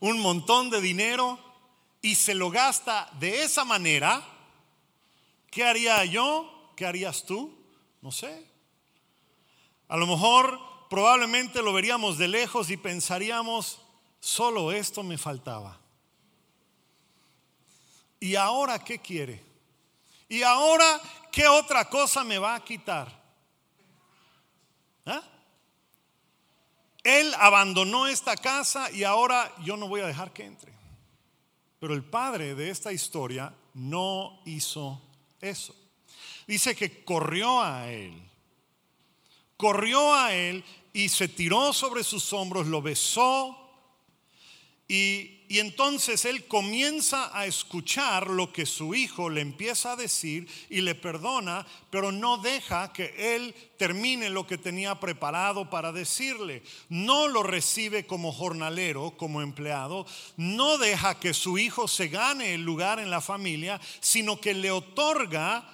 un 0.00 0.18
montón 0.18 0.70
de 0.70 0.80
dinero 0.80 1.38
y 2.02 2.16
se 2.16 2.34
lo 2.34 2.50
gasta 2.50 3.08
de 3.20 3.44
esa 3.44 3.64
manera, 3.64 4.26
¿qué 5.52 5.62
haría 5.62 6.04
yo? 6.04 6.72
¿Qué 6.74 6.84
harías 6.84 7.24
tú? 7.24 7.56
No 8.02 8.10
sé. 8.10 8.44
A 9.86 9.96
lo 9.96 10.08
mejor 10.08 10.58
probablemente 10.90 11.62
lo 11.62 11.72
veríamos 11.72 12.18
de 12.18 12.26
lejos 12.26 12.70
y 12.70 12.76
pensaríamos, 12.76 13.78
solo 14.18 14.72
esto 14.72 15.04
me 15.04 15.16
faltaba. 15.16 15.78
¿Y 18.18 18.34
ahora 18.34 18.82
qué 18.82 18.98
quiere? 18.98 19.47
¿Y 20.28 20.42
ahora 20.42 21.00
¿qué 21.32 21.46
otra 21.46 21.84
cosa 21.88 22.24
me 22.24 22.38
va 22.38 22.54
a 22.54 22.64
quitar? 22.64 23.08
¿Ah? 25.06 25.22
Él 27.04 27.32
abandonó 27.38 28.06
esta 28.06 28.36
casa 28.36 28.90
y 28.90 29.04
ahora 29.04 29.54
yo 29.62 29.76
no 29.76 29.88
voy 29.88 30.00
a 30.00 30.06
dejar 30.06 30.32
que 30.32 30.44
entre. 30.44 30.72
Pero 31.78 31.94
el 31.94 32.04
padre 32.04 32.54
de 32.54 32.70
esta 32.70 32.92
historia 32.92 33.54
no 33.74 34.40
hizo 34.44 35.00
eso. 35.40 35.74
Dice 36.46 36.74
que 36.74 37.04
corrió 37.04 37.62
a 37.62 37.88
él. 37.88 38.20
Corrió 39.56 40.14
a 40.14 40.34
él 40.34 40.64
y 40.92 41.08
se 41.08 41.28
tiró 41.28 41.72
sobre 41.72 42.02
sus 42.02 42.32
hombros, 42.32 42.66
lo 42.66 42.82
besó 42.82 43.56
y 44.88 45.37
y 45.50 45.60
entonces 45.60 46.26
él 46.26 46.46
comienza 46.46 47.30
a 47.32 47.46
escuchar 47.46 48.28
lo 48.28 48.52
que 48.52 48.66
su 48.66 48.94
hijo 48.94 49.30
le 49.30 49.40
empieza 49.40 49.92
a 49.92 49.96
decir 49.96 50.46
y 50.68 50.82
le 50.82 50.94
perdona, 50.94 51.66
pero 51.88 52.12
no 52.12 52.36
deja 52.36 52.92
que 52.92 53.34
él 53.34 53.54
termine 53.78 54.28
lo 54.28 54.46
que 54.46 54.58
tenía 54.58 55.00
preparado 55.00 55.70
para 55.70 55.90
decirle. 55.90 56.62
No 56.90 57.28
lo 57.28 57.42
recibe 57.42 58.06
como 58.06 58.30
jornalero, 58.30 59.14
como 59.16 59.40
empleado, 59.40 60.06
no 60.36 60.76
deja 60.76 61.18
que 61.18 61.32
su 61.32 61.56
hijo 61.56 61.88
se 61.88 62.08
gane 62.08 62.52
el 62.52 62.62
lugar 62.62 63.00
en 63.00 63.10
la 63.10 63.22
familia, 63.22 63.80
sino 64.00 64.38
que 64.38 64.52
le 64.52 64.70
otorga 64.70 65.66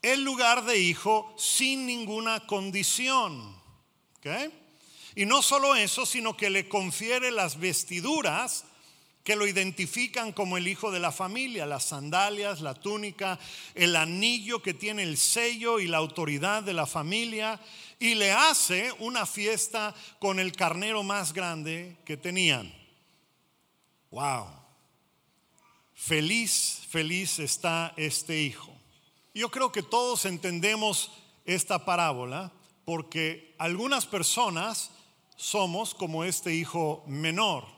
el 0.00 0.24
lugar 0.24 0.64
de 0.64 0.78
hijo 0.78 1.34
sin 1.36 1.84
ninguna 1.84 2.46
condición. 2.46 3.54
Y 5.14 5.26
no 5.26 5.42
solo 5.42 5.76
eso, 5.76 6.06
sino 6.06 6.38
que 6.38 6.48
le 6.48 6.70
confiere 6.70 7.30
las 7.30 7.58
vestiduras 7.58 8.64
que 9.24 9.36
lo 9.36 9.46
identifican 9.46 10.32
como 10.32 10.58
el 10.58 10.68
hijo 10.68 10.90
de 10.90 11.00
la 11.00 11.10
familia, 11.10 11.64
las 11.64 11.84
sandalias, 11.84 12.60
la 12.60 12.74
túnica, 12.74 13.38
el 13.74 13.96
anillo 13.96 14.62
que 14.62 14.74
tiene 14.74 15.02
el 15.02 15.16
sello 15.16 15.80
y 15.80 15.88
la 15.88 15.96
autoridad 15.96 16.62
de 16.62 16.74
la 16.74 16.86
familia, 16.86 17.58
y 17.98 18.14
le 18.14 18.32
hace 18.32 18.92
una 18.98 19.24
fiesta 19.24 19.94
con 20.18 20.38
el 20.38 20.52
carnero 20.52 21.02
más 21.02 21.32
grande 21.32 21.96
que 22.04 22.18
tenían. 22.18 22.72
Wow. 24.10 24.46
Feliz, 25.94 26.82
feliz 26.90 27.38
está 27.38 27.94
este 27.96 28.42
hijo. 28.42 28.70
Yo 29.32 29.50
creo 29.50 29.72
que 29.72 29.82
todos 29.82 30.26
entendemos 30.26 31.10
esta 31.46 31.86
parábola 31.86 32.52
porque 32.84 33.54
algunas 33.58 34.04
personas 34.04 34.90
somos 35.36 35.94
como 35.94 36.24
este 36.24 36.54
hijo 36.54 37.02
menor. 37.06 37.73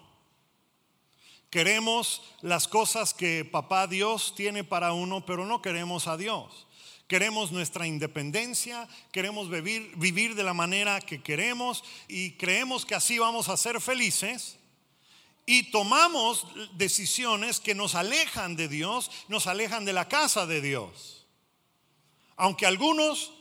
Queremos 1.57 2.21
las 2.43 2.69
cosas 2.69 3.15
que 3.15 3.43
papá 3.43 3.87
Dios 3.87 4.35
tiene 4.37 4.63
para 4.63 4.93
uno, 4.93 5.25
pero 5.25 5.47
no 5.47 5.63
queremos 5.63 6.07
a 6.07 6.19
Dios. 6.19 6.67
Queremos 7.09 7.51
nuestra 7.51 7.87
independencia, 7.87 8.87
queremos 9.11 9.49
vivir, 9.49 10.35
de 10.35 10.43
la 10.43 10.53
manera 10.53 11.01
que 11.01 11.23
queremos 11.23 11.83
y 12.09 12.33
creemos 12.33 12.85
que 12.85 12.95
así 12.95 13.19
vamos 13.19 13.49
a 13.49 13.57
ser 13.57 13.81
felices. 13.81 14.59
Y 15.47 15.71
tomamos 15.71 16.47
decisiones 16.75 17.59
que 17.59 17.75
nos 17.75 17.95
alejan 17.95 18.55
de 18.55 18.69
Dios, 18.69 19.11
nos 19.29 19.47
alejan 19.47 19.87
de 19.87 19.95
la 19.95 20.09
casa 20.09 20.45
de 20.45 20.61
Dios. 20.61 21.27
Aunque 22.37 22.67
algunos, 22.67 23.33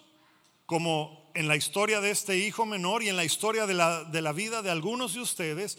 como 0.65 1.29
en 1.33 1.49
la 1.49 1.57
historia 1.57 1.99
de 1.99 2.11
este 2.11 2.37
hijo 2.37 2.65
menor 2.65 3.03
y 3.03 3.09
en 3.09 3.17
la 3.17 3.25
historia 3.25 3.65
de 3.65 3.73
la, 3.73 4.05
de 4.05 4.21
la 4.21 4.31
vida 4.31 4.61
de 4.61 4.71
algunos 4.71 5.15
de 5.15 5.19
ustedes, 5.19 5.77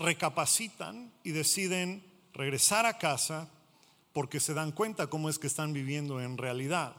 recapacitan 0.00 1.12
y 1.22 1.30
deciden 1.30 2.02
regresar 2.32 2.86
a 2.86 2.98
casa 2.98 3.48
porque 4.12 4.40
se 4.40 4.54
dan 4.54 4.72
cuenta 4.72 5.06
cómo 5.08 5.28
es 5.28 5.38
que 5.38 5.46
están 5.46 5.72
viviendo 5.72 6.20
en 6.20 6.38
realidad. 6.38 6.96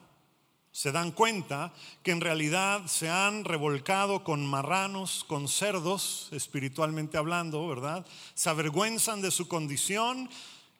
Se 0.71 0.93
dan 0.93 1.11
cuenta 1.11 1.73
que 2.01 2.11
en 2.11 2.21
realidad 2.21 2.85
se 2.87 3.09
han 3.09 3.43
revolcado 3.43 4.23
con 4.23 4.45
marranos, 4.45 5.25
con 5.27 5.49
cerdos, 5.49 6.29
espiritualmente 6.31 7.17
hablando, 7.17 7.67
¿verdad? 7.67 8.05
Se 8.35 8.49
avergüenzan 8.49 9.21
de 9.21 9.31
su 9.31 9.49
condición 9.49 10.29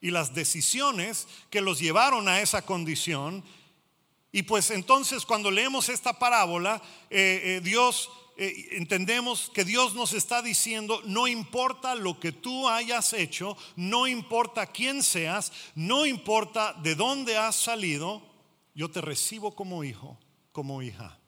y 0.00 0.10
las 0.10 0.32
decisiones 0.32 1.28
que 1.50 1.60
los 1.60 1.78
llevaron 1.78 2.28
a 2.28 2.40
esa 2.40 2.62
condición. 2.62 3.44
Y 4.30 4.44
pues 4.44 4.70
entonces 4.70 5.26
cuando 5.26 5.50
leemos 5.50 5.90
esta 5.90 6.18
parábola, 6.18 6.80
eh, 7.10 7.42
eh, 7.44 7.60
Dios 7.62 8.08
eh, 8.36 8.68
entendemos 8.72 9.50
que 9.52 9.64
Dios 9.64 9.94
nos 9.94 10.14
está 10.14 10.40
diciendo, 10.40 11.02
no 11.04 11.28
importa 11.28 11.94
lo 11.94 12.18
que 12.18 12.32
tú 12.32 12.68
hayas 12.68 13.12
hecho, 13.12 13.56
no 13.76 14.06
importa 14.06 14.66
quién 14.66 15.02
seas, 15.02 15.52
no 15.74 16.06
importa 16.06 16.72
de 16.72 16.94
dónde 16.94 17.36
has 17.36 17.56
salido, 17.56 18.22
yo 18.74 18.90
te 18.90 19.02
recibo 19.02 19.54
como 19.54 19.84
hijo, 19.84 20.18
como 20.50 20.82
hija. 20.82 21.18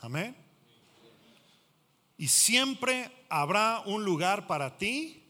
Amén. 0.00 0.36
Y 2.18 2.28
siempre 2.28 3.10
habrá 3.30 3.82
un 3.86 4.04
lugar 4.04 4.46
para 4.46 4.76
ti 4.76 5.22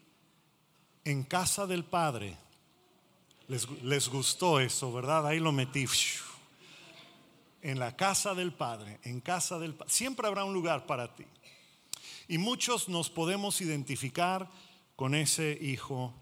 en 1.04 1.22
casa 1.22 1.66
del 1.66 1.84
Padre. 1.84 2.36
Les, 3.46 3.68
les 3.82 4.08
gustó 4.08 4.58
eso, 4.58 4.92
¿verdad? 4.92 5.26
Ahí 5.26 5.38
lo 5.38 5.52
metí 5.52 5.86
en 7.66 7.80
la 7.80 7.96
casa 7.96 8.32
del 8.32 8.52
Padre, 8.52 9.00
en 9.02 9.20
casa 9.20 9.58
del 9.58 9.74
Padre. 9.74 9.92
Siempre 9.92 10.28
habrá 10.28 10.44
un 10.44 10.54
lugar 10.54 10.86
para 10.86 11.16
ti. 11.16 11.24
Y 12.28 12.38
muchos 12.38 12.88
nos 12.88 13.10
podemos 13.10 13.60
identificar 13.60 14.48
con 14.94 15.16
ese 15.16 15.58
hijo 15.60 16.14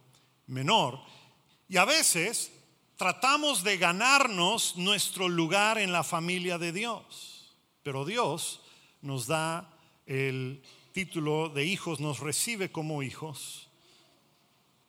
menor. 0.47 1.01
Y 1.69 1.77
a 1.77 1.85
veces 1.85 2.51
tratamos 2.97 3.63
de 3.63 3.77
ganarnos 3.77 4.77
nuestro 4.79 5.29
lugar 5.29 5.77
en 5.77 5.93
la 5.93 6.03
familia 6.03 6.57
de 6.57 6.73
Dios. 6.73 7.55
Pero 7.83 8.07
Dios 8.07 8.63
nos 9.03 9.27
da 9.27 9.71
el 10.07 10.63
título 10.93 11.51
de 11.51 11.67
hijos, 11.67 12.01
nos 12.01 12.21
recibe 12.21 12.73
como 12.73 13.03
hijos, 13.03 13.69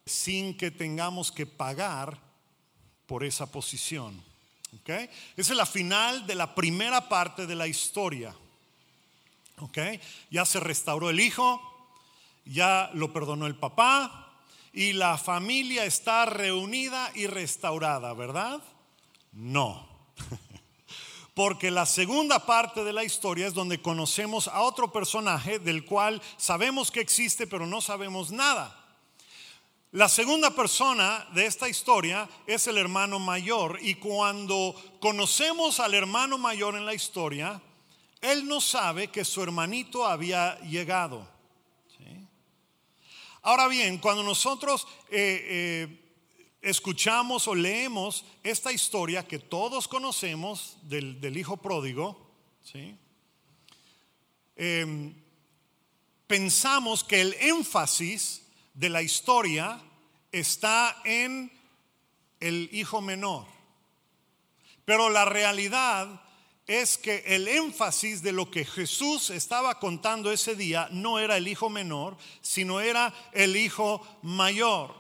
sin 0.06 0.56
que 0.56 0.72
tengamos 0.72 1.34
que 1.34 1.46
pagar 1.46 2.18
por 3.08 3.26
esa 3.26 3.52
posición. 3.52 4.24
Esa 4.86 5.52
es 5.54 5.58
la 5.58 5.66
final 5.66 6.26
de 6.28 6.36
la 6.36 6.54
primera 6.54 7.08
parte 7.10 7.46
de 7.46 7.56
la 7.56 7.68
historia. 7.68 8.36
Ya 10.30 10.46
se 10.46 10.60
restauró 10.60 11.10
el 11.10 11.20
hijo, 11.20 11.62
ya 12.46 12.90
lo 12.94 13.14
perdonó 13.14 13.48
el 13.48 13.56
papá 13.56 14.34
y 14.74 14.94
la 14.94 15.18
familia 15.18 15.86
está 15.86 16.26
reunida 16.26 17.12
y 17.16 17.28
restaurada, 17.28 18.14
¿verdad? 18.14 18.62
No. 19.32 19.88
Porque 21.34 21.72
la 21.72 21.86
segunda 21.86 22.46
parte 22.46 22.84
de 22.84 22.94
la 22.94 23.04
historia 23.04 23.48
es 23.48 23.54
donde 23.54 23.82
conocemos 23.82 24.48
a 24.48 24.62
otro 24.62 24.92
personaje 24.92 25.60
del 25.60 25.86
cual 25.86 26.22
sabemos 26.38 26.92
que 26.92 27.02
existe 27.02 27.48
pero 27.48 27.66
no 27.66 27.82
sabemos 27.82 28.32
nada. 28.32 28.85
La 29.96 30.10
segunda 30.10 30.52
persona 30.54 31.26
de 31.34 31.46
esta 31.46 31.70
historia 31.70 32.28
es 32.46 32.68
el 32.68 32.78
hermano 32.78 33.18
mayor 33.18 33.80
y 33.82 33.96
cuando 33.96 34.76
conocemos 35.00 35.80
al 35.80 35.94
hermano 35.94 36.38
mayor 36.38 36.76
en 36.76 36.86
la 36.86 36.94
historia, 36.94 37.62
él 38.20 38.46
no 38.46 38.60
sabe 38.60 39.08
que 39.08 39.24
su 39.24 39.42
hermanito 39.42 40.06
había 40.06 40.60
llegado. 40.60 41.26
Ahora 43.42 43.70
bien, 43.70 43.98
cuando 44.00 44.22
nosotros 44.22 44.86
eh, 45.10 45.88
eh, 45.90 46.14
escuchamos 46.62 47.48
o 47.48 47.56
leemos 47.56 48.26
esta 48.44 48.74
historia 48.74 49.26
que 49.26 49.40
todos 49.40 49.88
conocemos 49.88 50.76
del, 50.82 51.38
hijo 51.38 51.56
pródigo, 51.56 52.36
em, 54.58 55.16
pensamos 56.28 57.02
que 57.02 57.22
el 57.22 57.34
énfasis 57.36 58.45
de 58.76 58.90
la 58.90 59.02
historia 59.02 59.82
está 60.32 60.96
en 61.04 61.52
el 62.40 62.70
hijo 62.72 63.02
menor. 63.02 63.46
Pero 64.86 65.10
la 65.10 65.26
realidad 65.26 66.22
es 66.68 66.98
que 66.98 67.24
el 67.28 67.48
énfasis 67.48 68.22
de 68.22 68.32
lo 68.32 68.50
que 68.50 68.66
Jesús 68.66 69.30
estaba 69.30 69.80
contando 69.80 70.32
ese 70.32 70.56
día 70.56 70.88
no 70.92 71.20
era 71.20 71.38
el 71.38 71.48
hijo 71.48 71.70
menor, 71.70 72.18
sino 72.42 72.82
era 72.82 73.14
el 73.32 73.56
hijo 73.56 74.06
mayor. 74.22 74.94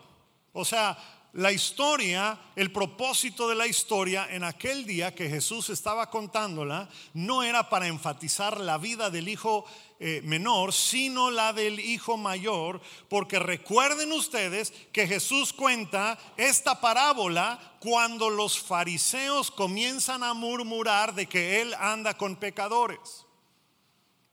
O 0.53 0.63
sea, 0.63 0.97
la 1.35 1.51
historia, 1.51 2.39
el 2.55 2.71
propósito 2.71 3.49
de 3.49 3.55
la 3.55 3.67
historia 3.67 4.25
en 4.29 4.45
aquel 4.45 4.85
día 4.85 5.13
que 5.13 5.29
Jesús 5.29 5.69
estaba 5.69 6.09
contándola, 6.09 6.87
no 7.13 7.43
era 7.43 7.69
para 7.69 7.87
enfatizar 7.87 8.57
la 8.57 8.77
vida 8.77 9.09
del 9.09 9.27
hijo 9.27 9.65
eh, 9.99 10.21
menor, 10.23 10.71
sino 10.71 11.31
la 11.31 11.51
del 11.51 11.81
hijo 11.81 12.15
mayor, 12.15 12.79
porque 13.09 13.37
recuerden 13.37 14.13
ustedes 14.13 14.71
que 14.93 15.07
Jesús 15.07 15.51
cuenta 15.51 16.17
esta 16.37 16.79
parábola 16.79 17.59
cuando 17.81 18.29
los 18.29 18.57
fariseos 18.57 19.51
comienzan 19.51 20.23
a 20.23 20.33
murmurar 20.33 21.13
de 21.13 21.25
que 21.27 21.61
Él 21.61 21.73
anda 21.73 22.13
con 22.13 22.37
pecadores. 22.37 23.25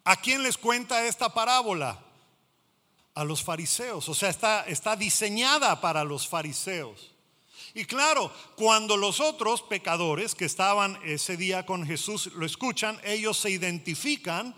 ¿A 0.05 0.15
quién 0.15 0.45
les 0.45 0.57
cuenta 0.57 1.05
esta 1.05 1.35
parábola? 1.35 1.99
A 3.15 3.25
los 3.25 3.43
fariseos, 3.43 4.09
o 4.09 4.15
sea, 4.15 4.31
está, 4.31 4.65
está 4.67 4.97
diseñada 4.97 5.81
para 5.81 6.05
los 6.05 6.27
fariseos. 6.27 7.13
Y 7.75 7.85
claro, 7.85 8.31
cuando 8.57 8.97
los 8.97 9.21
otros 9.21 9.63
pecadores 9.63 10.35
que 10.35 10.45
estaban 10.45 10.99
ese 11.05 11.37
día 11.37 11.65
con 11.65 11.87
Jesús 11.87 12.27
lo 12.35 12.45
escuchan, 12.45 13.01
ellos 13.05 13.39
se 13.39 13.51
identifican 13.51 14.55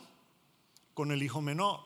con 0.95 1.13
el 1.13 1.23
hijo 1.23 1.41
menor. 1.41 1.81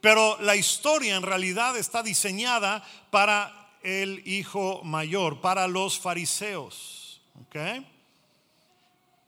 Pero 0.00 0.38
la 0.40 0.56
historia 0.56 1.16
en 1.16 1.22
realidad 1.22 1.76
está 1.76 2.02
diseñada 2.02 2.86
para 3.10 3.76
el 3.82 4.26
hijo 4.26 4.82
mayor, 4.84 5.40
para 5.40 5.66
los 5.68 5.98
fariseos. 5.98 7.20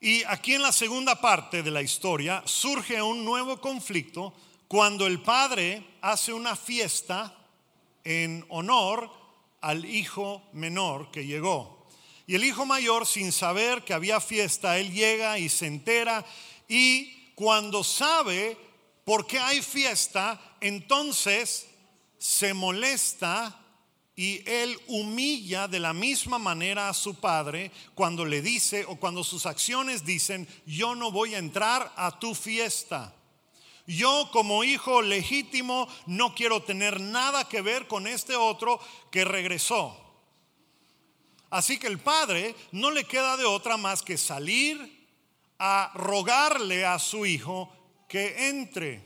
Y 0.00 0.22
aquí 0.24 0.54
en 0.54 0.62
la 0.62 0.72
segunda 0.72 1.20
parte 1.20 1.62
de 1.62 1.70
la 1.70 1.82
historia 1.82 2.42
surge 2.46 3.00
un 3.02 3.24
nuevo 3.24 3.60
conflicto 3.60 4.32
cuando 4.68 5.06
el 5.06 5.20
padre 5.22 5.82
hace 6.02 6.32
una 6.32 6.54
fiesta 6.54 7.34
en 8.04 8.44
honor 8.50 9.10
al 9.60 9.84
hijo 9.84 10.42
menor 10.52 11.10
que 11.10 11.26
llegó. 11.26 11.86
Y 12.26 12.34
el 12.34 12.44
hijo 12.44 12.66
mayor, 12.66 13.06
sin 13.06 13.32
saber 13.32 13.82
que 13.84 13.94
había 13.94 14.20
fiesta, 14.20 14.78
él 14.78 14.92
llega 14.92 15.38
y 15.38 15.48
se 15.48 15.66
entera 15.66 16.24
y 16.68 17.32
cuando 17.34 17.82
sabe 17.82 18.58
por 19.04 19.26
qué 19.26 19.38
hay 19.38 19.62
fiesta, 19.62 20.38
entonces 20.60 21.66
se 22.18 22.52
molesta 22.52 23.58
y 24.14 24.42
él 24.44 24.78
humilla 24.88 25.68
de 25.68 25.80
la 25.80 25.92
misma 25.92 26.38
manera 26.38 26.88
a 26.88 26.94
su 26.94 27.14
padre 27.14 27.70
cuando 27.94 28.24
le 28.24 28.42
dice 28.42 28.84
o 28.86 28.96
cuando 28.96 29.24
sus 29.24 29.46
acciones 29.46 30.04
dicen, 30.04 30.46
yo 30.66 30.94
no 30.94 31.10
voy 31.10 31.34
a 31.34 31.38
entrar 31.38 31.92
a 31.96 32.18
tu 32.18 32.34
fiesta. 32.34 33.14
Yo 33.88 34.28
como 34.32 34.64
hijo 34.64 35.00
legítimo 35.00 35.88
no 36.04 36.34
quiero 36.34 36.62
tener 36.62 37.00
nada 37.00 37.48
que 37.48 37.62
ver 37.62 37.88
con 37.88 38.06
este 38.06 38.36
otro 38.36 38.78
que 39.10 39.24
regresó. 39.24 39.96
Así 41.48 41.78
que 41.78 41.86
el 41.86 41.98
padre 41.98 42.54
no 42.70 42.90
le 42.90 43.04
queda 43.04 43.38
de 43.38 43.46
otra 43.46 43.78
más 43.78 44.02
que 44.02 44.18
salir 44.18 45.08
a 45.58 45.90
rogarle 45.94 46.84
a 46.84 46.98
su 46.98 47.24
hijo 47.24 47.72
que 48.06 48.50
entre. 48.50 49.02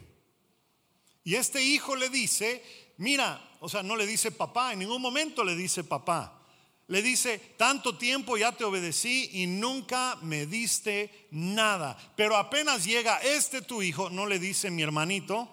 Y 1.22 1.36
este 1.36 1.62
hijo 1.62 1.94
le 1.94 2.08
dice, 2.08 2.64
mira, 2.96 3.40
o 3.60 3.68
sea, 3.68 3.84
no 3.84 3.94
le 3.94 4.04
dice 4.04 4.32
papá, 4.32 4.72
en 4.72 4.80
ningún 4.80 5.00
momento 5.00 5.44
le 5.44 5.54
dice 5.54 5.84
papá. 5.84 6.41
Le 6.88 7.00
dice, 7.00 7.38
tanto 7.56 7.96
tiempo 7.96 8.36
ya 8.36 8.52
te 8.52 8.64
obedecí 8.64 9.30
y 9.32 9.46
nunca 9.46 10.18
me 10.22 10.46
diste 10.46 11.28
nada. 11.30 11.96
Pero 12.16 12.36
apenas 12.36 12.84
llega 12.84 13.18
este 13.18 13.62
tu 13.62 13.82
hijo, 13.82 14.10
no 14.10 14.26
le 14.26 14.38
dice 14.38 14.70
mi 14.70 14.82
hermanito, 14.82 15.48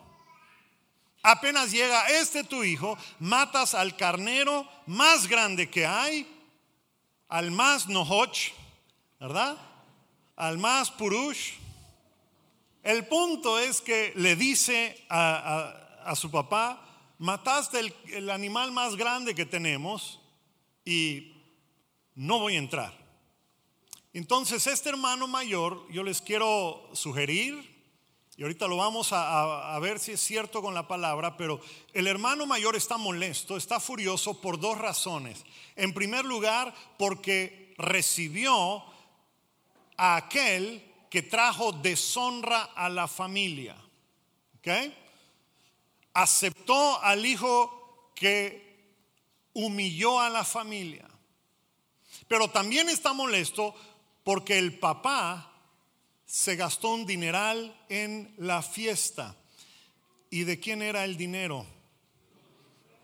apenas 1.21 1.71
llega 1.71 2.07
este 2.07 2.43
tu 2.43 2.63
hijo, 2.63 2.97
matas 3.19 3.75
al 3.75 3.95
carnero 3.95 4.67
más 4.87 5.27
grande 5.27 5.69
que 5.69 5.85
hay, 5.85 6.27
al 7.29 7.51
más 7.51 7.87
nohoch, 7.87 8.51
¿verdad? 9.19 9.55
Al 10.35 10.57
más 10.57 10.89
purush. 10.89 11.53
El 12.81 13.05
punto 13.05 13.59
es 13.59 13.81
que 13.81 14.13
le 14.15 14.35
dice 14.35 15.05
a, 15.09 16.15
su 16.15 16.31
papá, 16.31 16.81
mataste 17.19 17.79
el, 17.79 17.95
el 18.13 18.29
animal 18.31 18.71
más 18.71 18.95
grande 18.95 19.35
que 19.35 19.45
tenemos 19.45 20.18
y 20.85 21.33
no 22.15 22.39
voy 22.39 22.55
a 22.55 22.59
entrar. 22.59 22.99
Entonces, 24.13 24.65
este 24.67 24.89
hermano 24.89 25.27
mayor, 25.27 25.85
yo 25.91 26.03
les 26.03 26.21
quiero 26.21 26.89
sugerir, 26.93 27.79
y 28.39 28.41
ahorita 28.41 28.67
lo 28.67 28.77
vamos 28.77 29.09
a, 29.11 29.77
ver 29.79 29.99
si 29.99 30.13
es 30.13 30.21
cierto 30.21 30.61
con 30.61 30.73
la 30.73 30.87
palabra, 30.87 31.35
pero 31.35 31.59
el 31.93 32.07
hermano 32.07 32.45
mayor 32.45 32.75
está 32.77 32.97
molesto, 32.97 33.57
está 33.57 33.81
furioso 33.81 34.39
por 34.39 34.59
dos 34.59 34.77
razones. 34.77 35.43
En 35.75 35.93
primer 35.93 36.23
lugar, 36.23 36.73
porque 36.97 37.73
recibió 37.77 38.83
a 39.97 40.15
aquel 40.15 40.81
que 41.09 41.21
trajo 41.21 41.73
deshonra 41.73 42.63
a 42.75 42.87
la 42.87 43.09
familia. 43.09 43.75
Aceptó 46.13 47.01
al 47.01 47.25
hijo 47.25 48.11
que 48.15 48.68
humilló 49.53 50.19
a 50.19 50.29
la 50.29 50.43
familia. 50.43 51.07
Pero 52.27 52.49
también 52.49 52.89
está 52.89 53.13
molesto 53.13 53.73
porque 54.23 54.57
el 54.57 54.77
papá 54.77 55.51
se 56.25 56.55
gastó 56.55 56.89
un 56.89 57.05
dineral 57.05 57.75
en 57.89 58.33
la 58.37 58.61
fiesta. 58.61 59.35
¿Y 60.29 60.43
de 60.43 60.59
quién 60.59 60.83
era 60.83 61.03
el 61.03 61.17
dinero? 61.17 61.65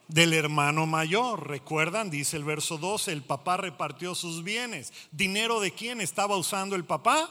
Del 0.07 0.33
hermano 0.33 0.85
mayor. 0.85 1.47
¿Recuerdan? 1.49 2.11
Dice 2.11 2.37
el 2.37 2.43
verso 2.43 2.77
12, 2.77 3.11
el 3.11 3.23
papá 3.23 3.57
repartió 3.57 4.13
sus 4.13 4.43
bienes. 4.43 4.93
¿Dinero 5.11 5.59
de 5.59 5.71
quién 5.71 6.01
estaba 6.01 6.37
usando 6.37 6.75
el 6.75 6.85
papá? 6.85 7.27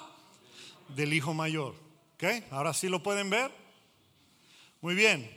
Del 0.88 1.12
hijo 1.12 1.32
mayor. 1.32 1.76
¿Ok? 2.14 2.24
Ahora 2.50 2.74
sí 2.74 2.88
lo 2.88 3.02
pueden 3.02 3.30
ver. 3.30 3.52
Muy 4.80 4.96
bien. 4.96 5.30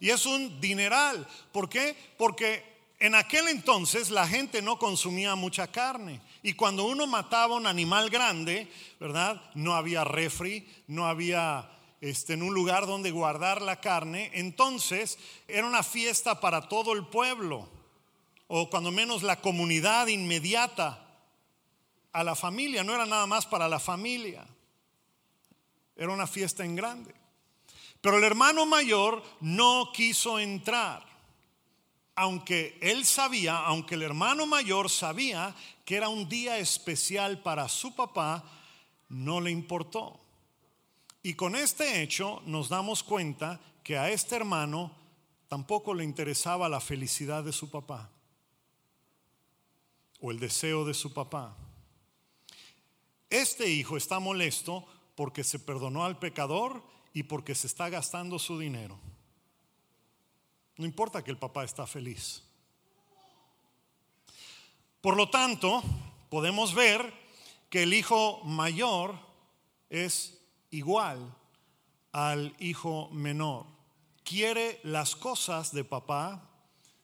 Y 0.00 0.08
es 0.08 0.24
un 0.24 0.60
dineral. 0.62 1.28
¿Por 1.52 1.68
qué? 1.68 1.94
Porque 2.16 2.69
en 3.00 3.14
aquel 3.14 3.48
entonces 3.48 4.10
la 4.10 4.28
gente 4.28 4.60
no 4.60 4.78
consumía 4.78 5.34
mucha 5.34 5.66
carne. 5.68 6.20
Y 6.42 6.52
cuando 6.52 6.84
uno 6.84 7.06
mataba 7.06 7.56
un 7.56 7.66
animal 7.66 8.10
grande, 8.10 8.70
¿verdad? 9.00 9.40
No 9.54 9.74
había 9.74 10.04
refri, 10.04 10.68
no 10.86 11.06
había 11.06 11.70
este, 12.02 12.34
en 12.34 12.42
un 12.42 12.52
lugar 12.52 12.86
donde 12.86 13.10
guardar 13.10 13.62
la 13.62 13.80
carne. 13.80 14.30
Entonces 14.34 15.18
era 15.48 15.66
una 15.66 15.82
fiesta 15.82 16.40
para 16.40 16.68
todo 16.68 16.92
el 16.92 17.06
pueblo, 17.06 17.66
o 18.48 18.68
cuando 18.68 18.90
menos 18.90 19.22
la 19.22 19.40
comunidad 19.40 20.08
inmediata 20.08 21.06
a 22.12 22.22
la 22.22 22.34
familia. 22.34 22.84
No 22.84 22.94
era 22.94 23.06
nada 23.06 23.26
más 23.26 23.46
para 23.46 23.66
la 23.66 23.80
familia, 23.80 24.46
era 25.96 26.12
una 26.12 26.26
fiesta 26.26 26.66
en 26.66 26.76
grande. 26.76 27.14
Pero 28.02 28.18
el 28.18 28.24
hermano 28.24 28.66
mayor 28.66 29.22
no 29.40 29.90
quiso 29.94 30.38
entrar 30.38 31.09
aunque 32.20 32.76
él 32.82 33.06
sabía, 33.06 33.56
aunque 33.60 33.94
el 33.94 34.02
hermano 34.02 34.44
mayor 34.44 34.90
sabía 34.90 35.56
que 35.86 35.96
era 35.96 36.10
un 36.10 36.28
día 36.28 36.58
especial 36.58 37.40
para 37.40 37.66
su 37.66 37.94
papá, 37.94 38.44
no 39.08 39.40
le 39.40 39.50
importó. 39.50 40.20
Y 41.22 41.32
con 41.32 41.56
este 41.56 42.02
hecho 42.02 42.42
nos 42.44 42.68
damos 42.68 43.02
cuenta 43.02 43.58
que 43.82 43.96
a 43.96 44.10
este 44.10 44.36
hermano 44.36 44.92
tampoco 45.48 45.94
le 45.94 46.04
interesaba 46.04 46.68
la 46.68 46.80
felicidad 46.80 47.42
de 47.42 47.54
su 47.54 47.70
papá 47.70 48.10
o 50.20 50.30
el 50.30 50.38
deseo 50.38 50.84
de 50.84 50.92
su 50.92 51.14
papá. 51.14 51.56
Este 53.30 53.66
hijo 53.70 53.96
está 53.96 54.18
molesto 54.18 54.84
porque 55.14 55.42
se 55.42 55.58
perdonó 55.58 56.04
al 56.04 56.18
pecador 56.18 56.82
y 57.14 57.22
porque 57.22 57.54
se 57.54 57.66
está 57.66 57.88
gastando 57.88 58.38
su 58.38 58.58
dinero. 58.58 59.00
No 60.80 60.86
importa 60.86 61.22
que 61.22 61.30
el 61.30 61.36
papá 61.36 61.64
está 61.64 61.86
feliz. 61.86 62.42
Por 65.02 65.14
lo 65.14 65.28
tanto, 65.28 65.82
podemos 66.30 66.74
ver 66.74 67.12
que 67.68 67.82
el 67.82 67.92
hijo 67.92 68.40
mayor 68.44 69.14
es 69.90 70.40
igual 70.70 71.36
al 72.12 72.54
hijo 72.58 73.10
menor. 73.12 73.66
Quiere 74.24 74.80
las 74.82 75.14
cosas 75.14 75.70
de 75.74 75.84
papá, 75.84 76.48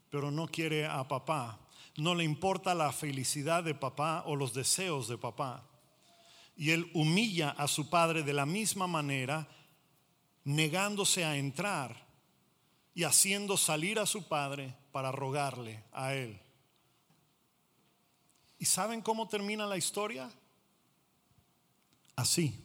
pero 0.09 0.31
no 0.31 0.49
quiere 0.49 0.87
a 0.87 1.07
papá. 1.07 1.59
No 1.99 2.15
le 2.15 2.25
importa 2.25 2.75
la 2.75 2.93
felicidad 2.93 3.63
de 3.63 3.75
papá 3.75 4.23
o 4.25 4.37
los 4.37 4.55
deseos 4.55 5.07
de 5.07 5.19
papá. 5.19 5.67
Y 6.57 6.71
él 6.71 6.91
humilla 6.95 7.51
a 7.51 7.69
su 7.69 7.91
padre 7.91 8.23
de 8.23 8.33
la 8.33 8.47
misma 8.47 8.87
manera, 8.87 9.47
negándose 10.45 11.27
a 11.27 11.37
entrar 11.37 12.06
y 12.97 13.05
haciendo 13.05 13.59
salir 13.59 13.99
a 13.99 14.07
su 14.07 14.27
padre 14.27 14.75
para 14.91 15.13
rogarle 15.13 15.85
a 15.93 16.15
él. 16.15 16.41
¿Y 18.59 18.65
saben 18.65 19.03
cómo 19.03 19.29
termina 19.29 19.67
la 19.67 19.77
historia? 19.77 20.31
Así. 22.17 22.59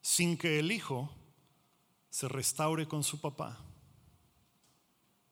Sin 0.00 0.36
que 0.36 0.58
el 0.58 0.72
hijo 0.72 1.14
se 2.10 2.26
restaure 2.26 2.88
con 2.88 3.04
su 3.04 3.20
papá. 3.20 3.56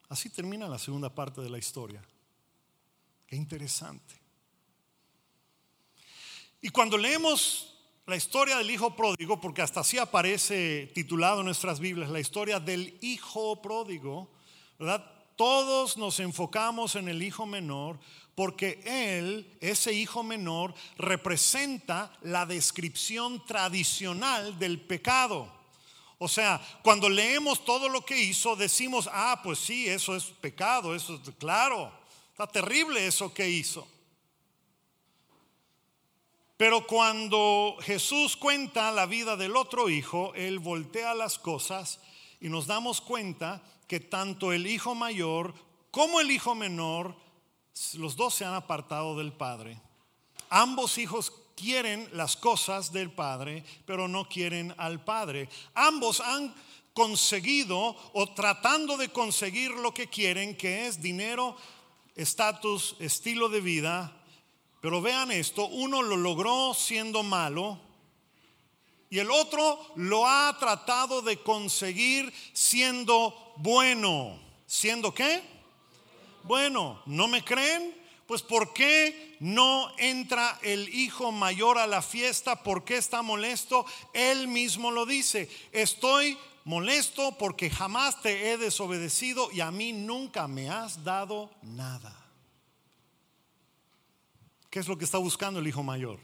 Así 0.08 0.30
termina 0.30 0.68
la 0.68 0.78
segunda 0.78 1.12
parte 1.12 1.40
de 1.40 1.50
la 1.50 1.58
historia. 1.58 2.04
Qué 3.26 3.34
interesante. 3.34 4.14
Y 6.60 6.68
cuando 6.68 6.96
leemos 6.96 7.73
la 8.06 8.16
historia 8.16 8.58
del 8.58 8.70
hijo 8.70 8.94
pródigo, 8.94 9.40
porque 9.40 9.62
hasta 9.62 9.80
así 9.80 9.98
aparece 9.98 10.90
titulado 10.94 11.40
en 11.40 11.46
nuestras 11.46 11.80
Biblias, 11.80 12.10
la 12.10 12.20
historia 12.20 12.60
del 12.60 12.98
hijo 13.00 13.62
pródigo, 13.62 14.28
¿verdad? 14.78 15.10
Todos 15.36 15.96
nos 15.96 16.20
enfocamos 16.20 16.94
en 16.96 17.08
el 17.08 17.22
hijo 17.22 17.46
menor 17.46 17.98
porque 18.34 18.80
él, 18.84 19.56
ese 19.60 19.92
hijo 19.92 20.22
menor, 20.22 20.74
representa 20.98 22.12
la 22.22 22.46
descripción 22.46 23.44
tradicional 23.46 24.58
del 24.58 24.80
pecado. 24.80 25.50
O 26.18 26.28
sea, 26.28 26.60
cuando 26.82 27.08
leemos 27.08 27.64
todo 27.64 27.88
lo 27.88 28.04
que 28.04 28.18
hizo, 28.18 28.56
decimos, 28.56 29.08
ah, 29.12 29.40
pues 29.42 29.58
sí, 29.58 29.88
eso 29.88 30.16
es 30.16 30.24
pecado, 30.24 30.94
eso 30.94 31.14
es 31.14 31.34
claro, 31.36 31.92
está 32.30 32.46
terrible 32.46 33.06
eso 33.06 33.32
que 33.32 33.48
hizo. 33.48 33.86
Pero 36.56 36.86
cuando 36.86 37.76
Jesús 37.80 38.36
cuenta 38.36 38.92
la 38.92 39.06
vida 39.06 39.36
del 39.36 39.56
otro 39.56 39.88
hijo, 39.88 40.32
Él 40.34 40.60
voltea 40.60 41.14
las 41.14 41.38
cosas 41.38 42.00
y 42.40 42.48
nos 42.48 42.66
damos 42.66 43.00
cuenta 43.00 43.62
que 43.88 44.00
tanto 44.00 44.52
el 44.52 44.66
hijo 44.66 44.94
mayor 44.94 45.54
como 45.90 46.20
el 46.20 46.30
hijo 46.30 46.54
menor, 46.54 47.14
los 47.94 48.16
dos 48.16 48.34
se 48.34 48.44
han 48.44 48.54
apartado 48.54 49.16
del 49.16 49.32
Padre. 49.32 49.80
Ambos 50.50 50.98
hijos 50.98 51.32
quieren 51.56 52.08
las 52.12 52.36
cosas 52.36 52.92
del 52.92 53.12
Padre, 53.12 53.64
pero 53.86 54.08
no 54.08 54.28
quieren 54.28 54.74
al 54.76 55.04
Padre. 55.04 55.48
Ambos 55.74 56.20
han 56.20 56.54
conseguido 56.92 57.96
o 58.12 58.34
tratando 58.34 58.96
de 58.96 59.08
conseguir 59.10 59.70
lo 59.70 59.94
que 59.94 60.08
quieren, 60.08 60.56
que 60.56 60.86
es 60.86 61.00
dinero, 61.00 61.56
estatus, 62.14 62.96
estilo 62.98 63.48
de 63.48 63.60
vida, 63.60 64.23
pero 64.84 65.00
vean 65.00 65.30
esto, 65.30 65.66
uno 65.68 66.02
lo 66.02 66.14
logró 66.14 66.74
siendo 66.74 67.22
malo 67.22 67.78
y 69.08 69.18
el 69.18 69.30
otro 69.30 69.80
lo 69.96 70.26
ha 70.26 70.54
tratado 70.58 71.22
de 71.22 71.38
conseguir 71.38 72.30
siendo 72.52 73.54
bueno. 73.56 74.38
¿Siendo 74.66 75.14
qué? 75.14 75.40
Bueno, 76.42 77.00
¿no 77.06 77.28
me 77.28 77.42
creen? 77.42 77.96
Pues 78.26 78.42
¿por 78.42 78.74
qué 78.74 79.38
no 79.40 79.90
entra 79.96 80.58
el 80.60 80.94
hijo 80.94 81.32
mayor 81.32 81.78
a 81.78 81.86
la 81.86 82.02
fiesta? 82.02 82.62
¿Por 82.62 82.84
qué 82.84 82.98
está 82.98 83.22
molesto? 83.22 83.86
Él 84.12 84.48
mismo 84.48 84.90
lo 84.90 85.06
dice. 85.06 85.48
Estoy 85.72 86.36
molesto 86.66 87.32
porque 87.38 87.70
jamás 87.70 88.20
te 88.20 88.50
he 88.50 88.58
desobedecido 88.58 89.50
y 89.50 89.62
a 89.62 89.70
mí 89.70 89.94
nunca 89.94 90.46
me 90.46 90.68
has 90.68 91.02
dado 91.02 91.48
nada. 91.62 92.23
¿Qué 94.74 94.80
es 94.80 94.88
lo 94.88 94.98
que 94.98 95.04
está 95.04 95.18
buscando 95.18 95.60
el 95.60 95.68
hijo 95.68 95.84
mayor? 95.84 96.18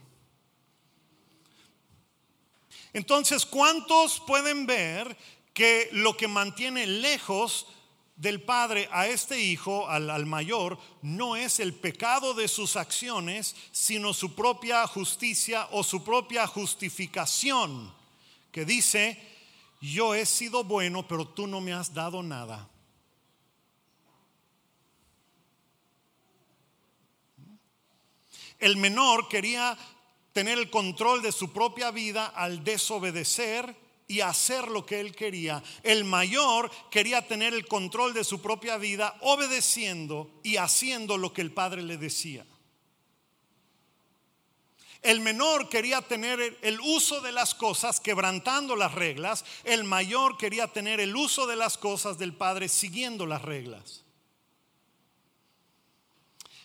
Entonces, 2.91 3.45
¿cuántos 3.45 4.19
pueden 4.19 4.65
ver 4.65 5.15
que 5.53 5.87
lo 5.93 6.17
que 6.17 6.27
mantiene 6.27 6.85
lejos 6.85 7.65
del 8.17 8.41
padre 8.41 8.89
a 8.91 9.07
este 9.07 9.39
hijo, 9.39 9.87
al, 9.87 10.09
al, 10.09 10.25
mayor, 10.25 10.77
no 11.01 11.37
es 11.37 11.61
el 11.61 11.73
pecado 11.73 12.33
de 12.33 12.49
sus 12.49 12.75
acciones, 12.75 13.55
sino 13.71 14.13
su 14.13 14.35
propia 14.35 14.85
justicia 14.85 15.69
o 15.71 15.81
su 15.81 16.03
propia 16.03 16.45
justificación, 16.45 17.93
que 18.51 18.65
dice, 18.65 19.17
yo 19.79 20.13
he 20.13 20.25
sido 20.25 20.65
bueno, 20.65 21.07
pero 21.07 21.25
tú 21.25 21.47
no 21.47 21.61
me 21.61 21.71
has 21.71 21.93
dado 21.93 22.21
nada. 22.21 22.69
El 28.61 28.77
menor 28.77 29.27
quería 29.27 29.77
tener 30.31 30.57
el 30.57 30.69
control 30.69 31.21
de 31.21 31.31
su 31.31 31.51
propia 31.51 31.91
vida 31.91 32.27
al 32.27 32.63
desobedecer 32.63 33.75
y 34.07 34.21
hacer 34.21 34.67
lo 34.67 34.85
que 34.85 34.99
él 34.99 35.15
quería. 35.15 35.63
El 35.83 36.05
mayor 36.05 36.69
quería 36.89 37.27
tener 37.27 37.53
el 37.53 37.67
control 37.67 38.13
de 38.13 38.23
su 38.23 38.41
propia 38.41 38.77
vida 38.77 39.17
obedeciendo 39.21 40.29
y 40.43 40.57
haciendo 40.57 41.17
lo 41.17 41.33
que 41.33 41.41
el 41.41 41.51
padre 41.51 41.81
le 41.81 41.97
decía. 41.97 42.45
El 45.01 45.21
menor 45.21 45.67
quería 45.67 46.03
tener 46.03 46.59
el 46.61 46.79
uso 46.81 47.21
de 47.21 47.31
las 47.31 47.55
cosas 47.55 47.99
quebrantando 47.99 48.75
las 48.75 48.93
reglas. 48.93 49.43
El 49.63 49.83
mayor 49.83 50.37
quería 50.37 50.67
tener 50.67 50.99
el 50.99 51.15
uso 51.15 51.47
de 51.47 51.55
las 51.55 51.79
cosas 51.79 52.19
del 52.19 52.35
Padre 52.35 52.69
siguiendo 52.69 53.25
las 53.25 53.41
reglas. 53.41 54.03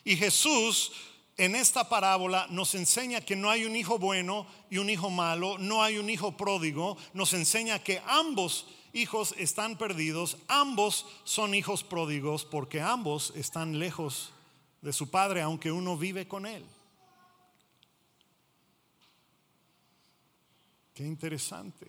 Y 0.05 0.17
Jesús 0.17 0.93
en 1.37 1.55
esta 1.55 1.88
parábola 1.88 2.46
nos 2.51 2.75
enseña 2.75 3.20
que 3.20 3.37
no 3.37 3.51
hay 3.51 3.64
un 3.64 3.77
hijo 3.77 3.99
bueno 3.99 4.46
y 4.70 4.79
un 4.79 4.88
hijo 4.88 5.11
malo, 5.11 5.59
no 5.59 5.83
hay 5.83 5.99
un 5.99 6.09
hijo 6.09 6.37
pródigo, 6.37 6.96
nos 7.12 7.35
enseña 7.35 7.83
que 7.83 8.03
ambos 8.07 8.66
hijos 8.94 9.35
están 9.37 9.77
perdidos, 9.77 10.38
ambos 10.49 11.07
son 11.25 11.55
hijos 11.55 11.85
pródigos 11.85 12.44
porque 12.44 12.81
ambos 12.81 13.35
están 13.37 13.79
lejos 13.79 14.33
de 14.81 14.92
su 14.92 15.11
padre 15.11 15.42
aunque 15.42 15.70
uno 15.70 15.96
vive 15.96 16.27
con 16.27 16.46
él. 16.46 16.64
Qué 20.94 21.05
interesante. 21.05 21.87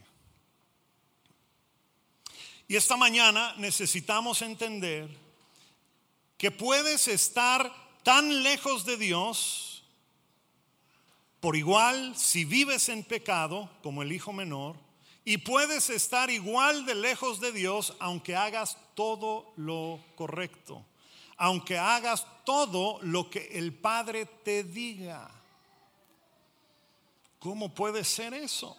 Y 2.67 2.75
esta 2.75 2.97
mañana 2.97 3.55
necesitamos 3.57 4.41
entender 4.41 5.07
que 6.37 6.51
puedes 6.51 7.07
estar 7.07 7.86
tan 8.07 8.41
lejos 8.41 8.85
de 8.85 8.95
Dios, 8.95 9.83
por 11.41 11.57
igual 11.57 12.15
si 12.15 12.45
vives 12.45 12.87
en 12.87 13.03
pecado 13.03 13.69
como 13.83 14.01
el 14.01 14.13
hijo 14.13 14.31
menor, 14.31 14.77
y 15.25 15.39
puedes 15.39 15.89
estar 15.89 16.29
igual 16.29 16.85
de 16.85 16.95
lejos 16.95 17.41
de 17.41 17.51
Dios 17.51 17.93
aunque 17.99 18.33
hagas 18.33 18.77
todo 18.95 19.51
lo 19.57 20.01
correcto, 20.15 20.85
aunque 21.35 21.77
hagas 21.77 22.25
todo 22.45 22.97
lo 23.01 23.29
que 23.29 23.49
el 23.59 23.73
Padre 23.73 24.25
te 24.25 24.63
diga. 24.63 25.29
¿Cómo 27.39 27.75
puede 27.75 28.05
ser 28.05 28.33
eso? 28.33 28.77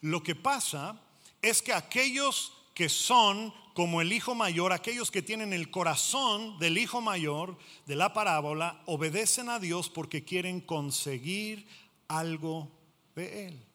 Lo 0.00 0.22
que 0.22 0.34
pasa 0.34 0.98
es 1.42 1.60
que 1.60 1.74
aquellos 1.74 2.54
que 2.72 2.88
son 2.88 3.52
como 3.80 4.02
el 4.02 4.12
hijo 4.12 4.34
mayor, 4.34 4.74
aquellos 4.74 5.10
que 5.10 5.22
tienen 5.22 5.54
el 5.54 5.70
corazón 5.70 6.58
del 6.58 6.76
hijo 6.76 7.00
mayor 7.00 7.56
de 7.86 7.96
la 7.96 8.12
parábola, 8.12 8.82
obedecen 8.84 9.48
a 9.48 9.58
Dios 9.58 9.88
porque 9.88 10.22
quieren 10.22 10.60
conseguir 10.60 11.66
algo 12.06 12.70
de 13.14 13.46
Él. 13.46 13.66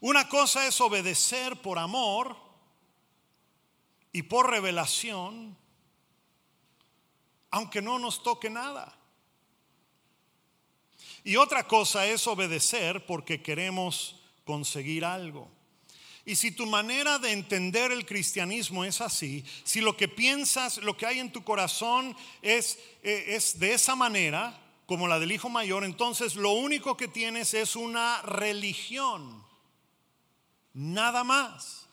Una 0.00 0.28
cosa 0.28 0.66
es 0.66 0.80
obedecer 0.80 1.62
por 1.62 1.78
amor 1.78 2.36
y 4.10 4.22
por 4.22 4.50
revelación, 4.50 5.56
aunque 7.52 7.80
no 7.80 8.00
nos 8.00 8.24
toque 8.24 8.50
nada. 8.50 8.98
Y 11.22 11.36
otra 11.36 11.68
cosa 11.68 12.06
es 12.06 12.26
obedecer 12.26 13.06
porque 13.06 13.40
queremos 13.40 14.16
conseguir 14.44 15.04
algo. 15.04 15.48
Y 16.28 16.36
si 16.36 16.50
tu 16.50 16.66
manera 16.66 17.18
de 17.18 17.32
entender 17.32 17.90
el 17.90 18.04
cristianismo 18.04 18.84
es 18.84 19.00
así, 19.00 19.42
si 19.64 19.80
lo 19.80 19.96
que 19.96 20.08
piensas, 20.08 20.76
lo 20.76 20.94
que 20.94 21.06
hay 21.06 21.20
en 21.20 21.32
tu 21.32 21.42
corazón 21.42 22.14
es, 22.42 22.78
eh, 23.02 23.24
es 23.28 23.58
de 23.58 23.72
esa 23.72 23.96
manera, 23.96 24.60
como 24.84 25.08
la 25.08 25.18
del 25.18 25.32
hijo 25.32 25.48
mayor, 25.48 25.84
entonces 25.84 26.34
lo 26.34 26.50
único 26.50 26.98
que 26.98 27.08
tienes 27.08 27.54
es 27.54 27.76
una 27.76 28.20
religión. 28.20 29.42
Nada 30.74 31.24
más. 31.24 31.86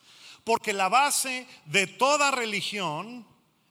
Porque 0.43 0.73
la 0.73 0.89
base 0.89 1.47
de 1.67 1.87
toda 1.87 2.31
religión 2.31 3.25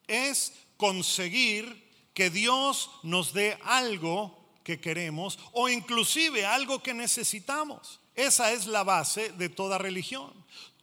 es 0.06 0.54
conseguir 0.78 1.92
que 2.14 2.30
Dios 2.30 2.90
nos 3.02 3.34
dé 3.34 3.58
algo 3.64 4.48
que 4.64 4.80
queremos 4.80 5.38
o 5.52 5.68
inclusive 5.68 6.46
algo 6.46 6.82
que 6.82 6.94
necesitamos. 6.94 8.00
Esa 8.14 8.52
es 8.52 8.66
la 8.66 8.84
base 8.84 9.30
de 9.32 9.48
toda 9.48 9.78
religión. 9.78 10.32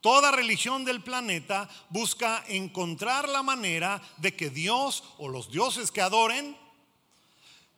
Toda 0.00 0.32
religión 0.32 0.84
del 0.84 1.02
planeta 1.02 1.68
busca 1.88 2.44
encontrar 2.48 3.28
la 3.28 3.42
manera 3.42 4.02
de 4.16 4.34
que 4.34 4.50
Dios 4.50 5.04
o 5.18 5.28
los 5.28 5.50
dioses 5.50 5.92
que 5.92 6.00
adoren 6.00 6.56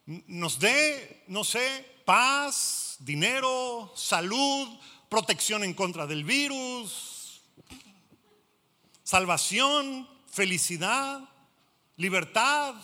nos 0.06 0.58
dé, 0.58 1.22
no 1.28 1.44
sé, 1.44 1.86
paz, 2.04 2.96
dinero, 3.00 3.92
salud, 3.94 4.68
protección 5.08 5.64
en 5.64 5.74
contra 5.74 6.06
del 6.06 6.24
virus, 6.24 7.42
salvación, 9.02 10.08
felicidad, 10.26 11.20
libertad, 11.96 12.74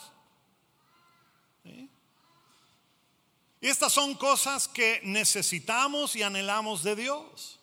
estas 3.68 3.92
son 3.92 4.14
cosas 4.14 4.68
que 4.68 5.00
necesitamos 5.04 6.16
y 6.16 6.22
anhelamos 6.22 6.82
de 6.82 6.96
Dios. 6.96 7.60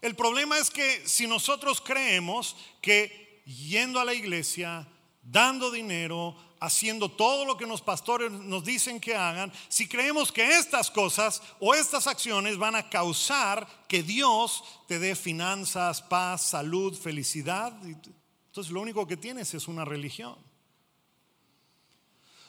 El 0.00 0.14
problema 0.14 0.58
es 0.58 0.70
que 0.70 1.06
si 1.06 1.26
nosotros 1.26 1.80
creemos 1.80 2.56
que 2.80 3.42
yendo 3.44 3.98
a 3.98 4.04
la 4.04 4.14
iglesia, 4.14 4.86
dando 5.22 5.70
dinero, 5.70 6.36
haciendo 6.60 7.10
todo 7.10 7.44
lo 7.44 7.56
que 7.56 7.66
los 7.66 7.82
pastores 7.82 8.30
nos 8.30 8.64
dicen 8.64 9.00
que 9.00 9.14
hagan, 9.14 9.52
si 9.68 9.88
creemos 9.88 10.32
que 10.32 10.56
estas 10.56 10.90
cosas 10.90 11.42
o 11.60 11.74
estas 11.74 12.06
acciones 12.06 12.56
van 12.56 12.76
a 12.76 12.88
causar 12.88 13.66
que 13.88 14.02
Dios 14.02 14.64
te 14.86 14.98
dé 14.98 15.14
finanzas, 15.16 16.00
paz, 16.00 16.42
salud, 16.42 16.96
felicidad, 16.96 17.72
entonces 17.84 18.72
lo 18.72 18.80
único 18.80 19.06
que 19.06 19.16
tienes 19.16 19.52
es 19.54 19.68
una 19.68 19.84
religión. 19.84 20.36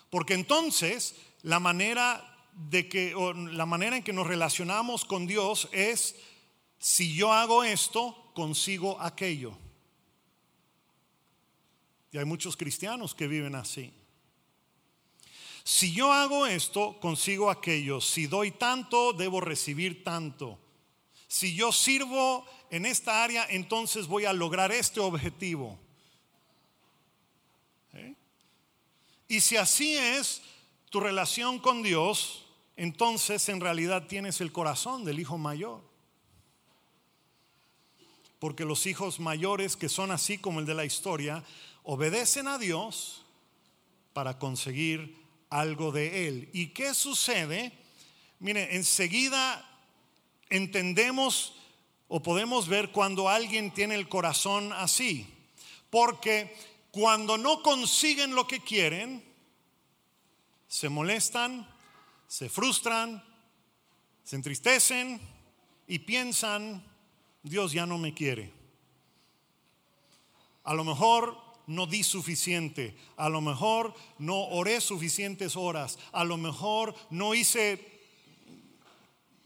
Porque 0.09 0.33
entonces 0.33 1.15
la 1.43 1.59
manera 1.59 2.25
de 2.53 2.89
que 2.89 3.13
la 3.51 3.65
manera 3.65 3.97
en 3.97 4.03
que 4.03 4.13
nos 4.13 4.27
relacionamos 4.27 5.05
con 5.05 5.27
Dios 5.27 5.69
es 5.71 6.15
si 6.77 7.13
yo 7.13 7.33
hago 7.33 7.63
esto, 7.63 8.31
consigo 8.33 8.99
aquello. 9.01 9.57
Y 12.11 12.17
hay 12.17 12.25
muchos 12.25 12.57
cristianos 12.57 13.13
que 13.13 13.27
viven 13.27 13.55
así. 13.55 13.93
Si 15.63 15.93
yo 15.93 16.11
hago 16.11 16.47
esto, 16.47 16.99
consigo 16.99 17.51
aquello. 17.51 18.01
Si 18.01 18.25
doy 18.27 18.51
tanto, 18.51 19.13
debo 19.13 19.39
recibir 19.41 20.03
tanto. 20.03 20.57
Si 21.27 21.53
yo 21.53 21.71
sirvo 21.71 22.45
en 22.71 22.85
esta 22.87 23.23
área, 23.23 23.45
entonces 23.49 24.07
voy 24.07 24.25
a 24.25 24.33
lograr 24.33 24.71
este 24.71 24.99
objetivo. 24.99 25.77
¿Eh? 27.93 28.15
Y 29.27 29.41
si 29.41 29.57
así 29.57 29.95
es, 29.95 30.41
tu 30.89 30.99
relación 30.99 31.59
con 31.59 31.83
Dios, 31.83 32.45
entonces 32.75 33.47
en 33.49 33.61
realidad 33.61 34.07
tienes 34.07 34.41
el 34.41 34.51
corazón 34.51 35.05
del 35.05 35.19
hijo 35.19 35.37
mayor. 35.37 35.81
Porque 38.39 38.65
los 38.65 38.87
hijos 38.87 39.19
mayores, 39.19 39.75
que 39.75 39.89
son 39.89 40.11
así 40.11 40.37
como 40.37 40.59
el 40.59 40.65
de 40.65 40.73
la 40.73 40.85
historia, 40.85 41.43
obedecen 41.83 42.47
a 42.47 42.57
Dios 42.57 43.25
para 44.13 44.39
conseguir 44.39 45.17
algo 45.49 45.91
de 45.91 46.27
Él. 46.27 46.49
¿Y 46.53 46.67
qué 46.67 46.93
sucede? 46.93 47.73
Mire, 48.39 48.75
enseguida 48.75 49.65
entendemos 50.49 51.53
o 52.07 52.23
podemos 52.23 52.67
ver 52.67 52.91
cuando 52.91 53.29
alguien 53.29 53.71
tiene 53.71 53.95
el 53.95 54.09
corazón 54.09 54.73
así. 54.73 55.27
Porque 55.89 56.55
cuando 56.91 57.37
no 57.37 57.61
consiguen 57.61 58.35
lo 58.35 58.47
que 58.47 58.61
quieren, 58.61 59.28
se 60.69 60.87
molestan, 60.87 61.67
se 62.27 62.47
frustran, 62.47 63.21
se 64.23 64.35
entristecen 64.35 65.19
y 65.87 65.99
piensan, 65.99 66.85
Dios 67.41 67.73
ya 67.73 67.87
no 67.87 67.97
me 67.97 68.13
quiere. 68.13 68.53
A 70.63 70.75
lo 70.75 70.83
mejor 70.83 71.35
no 71.65 71.87
di 71.87 72.03
suficiente, 72.03 72.95
a 73.17 73.29
lo 73.29 73.41
mejor 73.41 73.95
no 74.19 74.43
oré 74.49 74.79
suficientes 74.79 75.55
horas, 75.55 75.97
a 76.11 76.23
lo 76.23 76.37
mejor 76.37 76.95
no 77.09 77.33
hice 77.33 77.99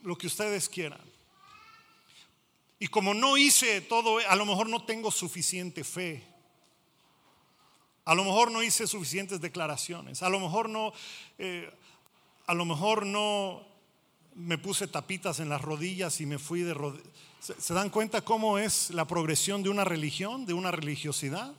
lo 0.02 0.18
que 0.18 0.28
ustedes 0.28 0.68
quieran. 0.68 1.02
Y 2.80 2.88
como 2.88 3.14
no 3.14 3.38
hice 3.38 3.80
todo, 3.80 4.20
a 4.28 4.36
lo 4.36 4.46
mejor 4.46 4.68
no 4.68 4.84
tengo 4.84 5.10
suficiente 5.10 5.86
fe. 5.86 6.33
A 8.06 8.16
lo 8.16 8.24
mejor 8.24 8.52
no 8.52 8.62
hice 8.64 8.88
suficientes 8.88 9.40
declaraciones. 9.42 10.24
A 10.24 10.30
lo 10.30 10.40
mejor 10.40 10.70
no, 10.70 10.94
eh, 11.38 11.72
a 12.48 12.54
lo 12.54 12.66
mejor 12.66 13.06
no 13.06 13.66
me 14.36 14.58
puse 14.58 14.88
tapitas 14.88 15.40
en 15.40 15.50
las 15.50 15.62
rodillas 15.62 16.20
y 16.22 16.26
me 16.26 16.40
fui 16.40 16.62
de 16.62 16.74
rodillas. 16.74 17.08
¿Se 17.40 17.74
dan 17.74 17.90
cuenta 17.90 18.22
cómo 18.22 18.58
es 18.58 18.90
la 18.92 19.06
progresión 19.06 19.64
de 19.64 19.70
una 19.70 19.84
religión, 19.84 20.46
de 20.46 20.54
una 20.54 20.72
religiosidad? 20.72 21.54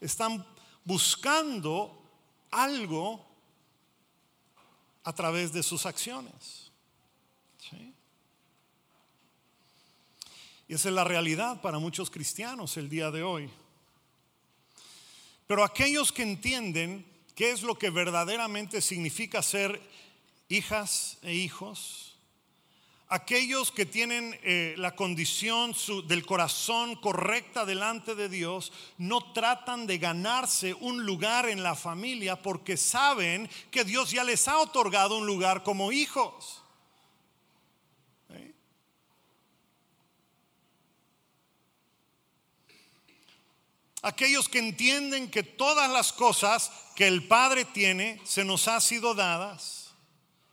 están 0.00 0.44
buscando 0.84 2.02
algo 2.50 3.24
a 5.04 5.12
través 5.12 5.52
de 5.52 5.62
sus 5.62 5.86
acciones. 5.86 6.66
Y 10.66 10.74
esa 10.74 10.88
es 10.88 10.94
la 10.94 11.02
realidad 11.02 11.60
para 11.60 11.80
muchos 11.80 12.10
cristianos 12.10 12.76
el 12.76 12.88
día 12.88 13.10
de 13.10 13.24
hoy. 13.24 13.50
Pero 15.50 15.64
aquellos 15.64 16.12
que 16.12 16.22
entienden 16.22 17.04
qué 17.34 17.50
es 17.50 17.62
lo 17.64 17.76
que 17.76 17.90
verdaderamente 17.90 18.80
significa 18.80 19.42
ser 19.42 19.82
hijas 20.48 21.18
e 21.22 21.34
hijos, 21.34 22.16
aquellos 23.08 23.72
que 23.72 23.84
tienen 23.84 24.38
eh, 24.44 24.76
la 24.78 24.94
condición 24.94 25.74
del 26.06 26.24
corazón 26.24 26.94
correcta 26.94 27.66
delante 27.66 28.14
de 28.14 28.28
Dios 28.28 28.72
no 28.96 29.32
tratan 29.32 29.88
de 29.88 29.98
ganarse 29.98 30.72
un 30.72 31.04
lugar 31.04 31.48
en 31.48 31.64
la 31.64 31.74
familia 31.74 32.40
porque 32.40 32.76
saben 32.76 33.50
que 33.72 33.82
Dios 33.82 34.12
ya 34.12 34.22
les 34.22 34.46
ha 34.46 34.56
otorgado 34.60 35.18
un 35.18 35.26
lugar 35.26 35.64
como 35.64 35.90
hijos. 35.90 36.59
Aquellos 44.02 44.48
que 44.48 44.58
entienden 44.58 45.30
que 45.30 45.42
todas 45.42 45.90
las 45.90 46.12
cosas 46.12 46.72
que 46.96 47.06
el 47.06 47.28
Padre 47.28 47.64
tiene 47.66 48.20
se 48.24 48.44
nos 48.44 48.66
ha 48.68 48.80
sido 48.80 49.14
dadas 49.14 49.90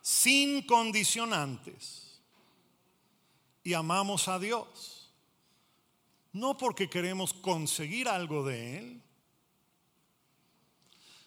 sin 0.02 0.62
condicionantes 0.62 2.22
y 3.64 3.74
amamos 3.74 4.28
a 4.28 4.40
Dios. 4.40 5.12
No 6.34 6.58
porque 6.58 6.90
queremos 6.90 7.34
conseguir 7.34 8.08
algo 8.08 8.46
de 8.46 8.78
Él, 8.78 9.02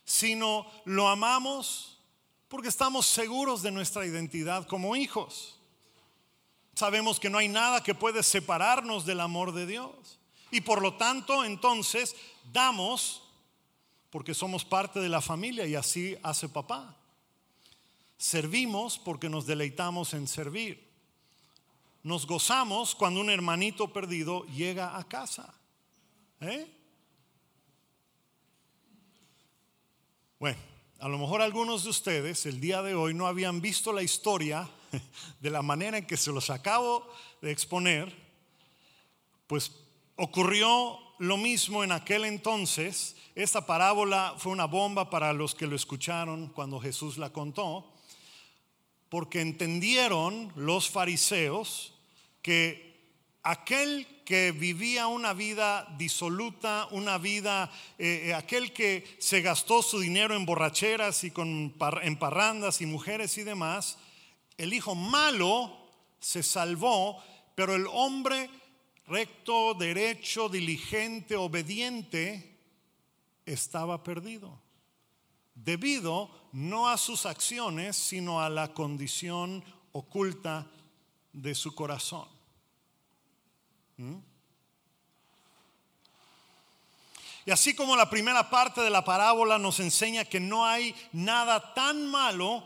sino 0.04 0.70
lo 0.84 1.08
amamos 1.08 1.98
porque 2.48 2.68
estamos 2.68 3.06
seguros 3.06 3.62
de 3.62 3.70
nuestra 3.70 4.04
identidad 4.04 4.66
como 4.66 4.96
hijos. 4.96 5.58
Sabemos 6.74 7.20
que 7.20 7.30
no 7.30 7.38
hay 7.38 7.48
nada 7.48 7.82
que 7.82 7.94
puede 7.94 8.22
separarnos 8.22 9.06
del 9.06 9.20
amor 9.20 9.52
de 9.52 9.66
Dios. 9.66 10.19
Y 10.50 10.60
por 10.60 10.82
lo 10.82 10.94
tanto, 10.94 11.44
entonces, 11.44 12.16
damos 12.52 13.22
porque 14.10 14.34
somos 14.34 14.64
parte 14.64 15.00
de 15.00 15.08
la 15.08 15.20
familia 15.20 15.66
y 15.66 15.74
así 15.74 16.16
hace 16.22 16.48
papá. 16.48 16.96
Servimos 18.18 18.98
porque 18.98 19.28
nos 19.28 19.46
deleitamos 19.46 20.14
en 20.14 20.26
servir 20.26 20.90
nos 22.02 22.26
gozamos 22.26 22.94
cuando 22.94 23.20
un 23.20 23.30
hermanito 23.30 23.92
perdido 23.92 24.44
llega 24.46 24.96
a 24.96 25.06
casa. 25.06 25.52
¿Eh? 26.40 26.66
Bueno, 30.38 30.58
a 30.98 31.08
lo 31.08 31.18
mejor 31.18 31.42
algunos 31.42 31.84
de 31.84 31.90
ustedes 31.90 32.46
el 32.46 32.60
día 32.60 32.82
de 32.82 32.94
hoy 32.94 33.12
no 33.12 33.26
habían 33.26 33.60
visto 33.60 33.92
la 33.92 34.02
historia 34.02 34.68
de 35.40 35.50
la 35.50 35.60
manera 35.60 35.98
en 35.98 36.06
que 36.06 36.16
se 36.16 36.32
los 36.32 36.48
acabo 36.48 37.06
de 37.42 37.50
exponer, 37.50 38.14
pues 39.46 39.70
ocurrió 40.22 40.98
lo 41.18 41.38
mismo 41.38 41.82
en 41.82 41.92
aquel 41.92 42.26
entonces. 42.26 43.16
Esta 43.34 43.64
parábola 43.64 44.34
fue 44.36 44.52
una 44.52 44.66
bomba 44.66 45.08
para 45.08 45.32
los 45.32 45.54
que 45.54 45.66
lo 45.66 45.74
escucharon 45.74 46.48
cuando 46.48 46.78
Jesús 46.78 47.16
la 47.16 47.30
contó 47.30 47.90
porque 49.08 49.40
entendieron 49.40 50.52
los 50.56 50.90
fariseos 50.90 51.94
que 52.42 53.00
aquel 53.42 54.06
que 54.24 54.52
vivía 54.52 55.06
una 55.06 55.32
vida 55.32 55.88
disoluta, 55.98 56.86
una 56.92 57.18
vida, 57.18 57.72
eh, 57.98 58.26
eh, 58.26 58.34
aquel 58.34 58.72
que 58.72 59.16
se 59.18 59.40
gastó 59.40 59.82
su 59.82 59.98
dinero 59.98 60.36
en 60.36 60.46
borracheras 60.46 61.24
y 61.24 61.32
con, 61.32 61.74
en 62.02 62.16
parrandas 62.18 62.82
y 62.82 62.86
mujeres 62.86 63.36
y 63.38 63.42
demás, 63.42 63.98
el 64.58 64.72
hijo 64.74 64.94
malo 64.94 65.76
se 66.20 66.42
salvó, 66.42 67.20
pero 67.54 67.74
el 67.74 67.86
hombre 67.88 68.50
recto, 69.06 69.74
derecho, 69.74 70.48
diligente, 70.48 71.36
obediente, 71.36 72.58
estaba 73.44 74.02
perdido 74.02 74.60
debido 75.64 76.30
no 76.52 76.88
a 76.88 76.96
sus 76.96 77.26
acciones, 77.26 77.96
sino 77.96 78.40
a 78.40 78.48
la 78.48 78.72
condición 78.72 79.64
oculta 79.92 80.66
de 81.32 81.54
su 81.54 81.74
corazón. 81.74 82.28
¿Mm? 83.96 84.16
Y 87.46 87.50
así 87.50 87.74
como 87.74 87.96
la 87.96 88.10
primera 88.10 88.50
parte 88.50 88.80
de 88.80 88.90
la 88.90 89.04
parábola 89.04 89.58
nos 89.58 89.80
enseña 89.80 90.24
que 90.24 90.40
no 90.40 90.66
hay 90.66 90.94
nada 91.12 91.74
tan 91.74 92.06
malo 92.10 92.64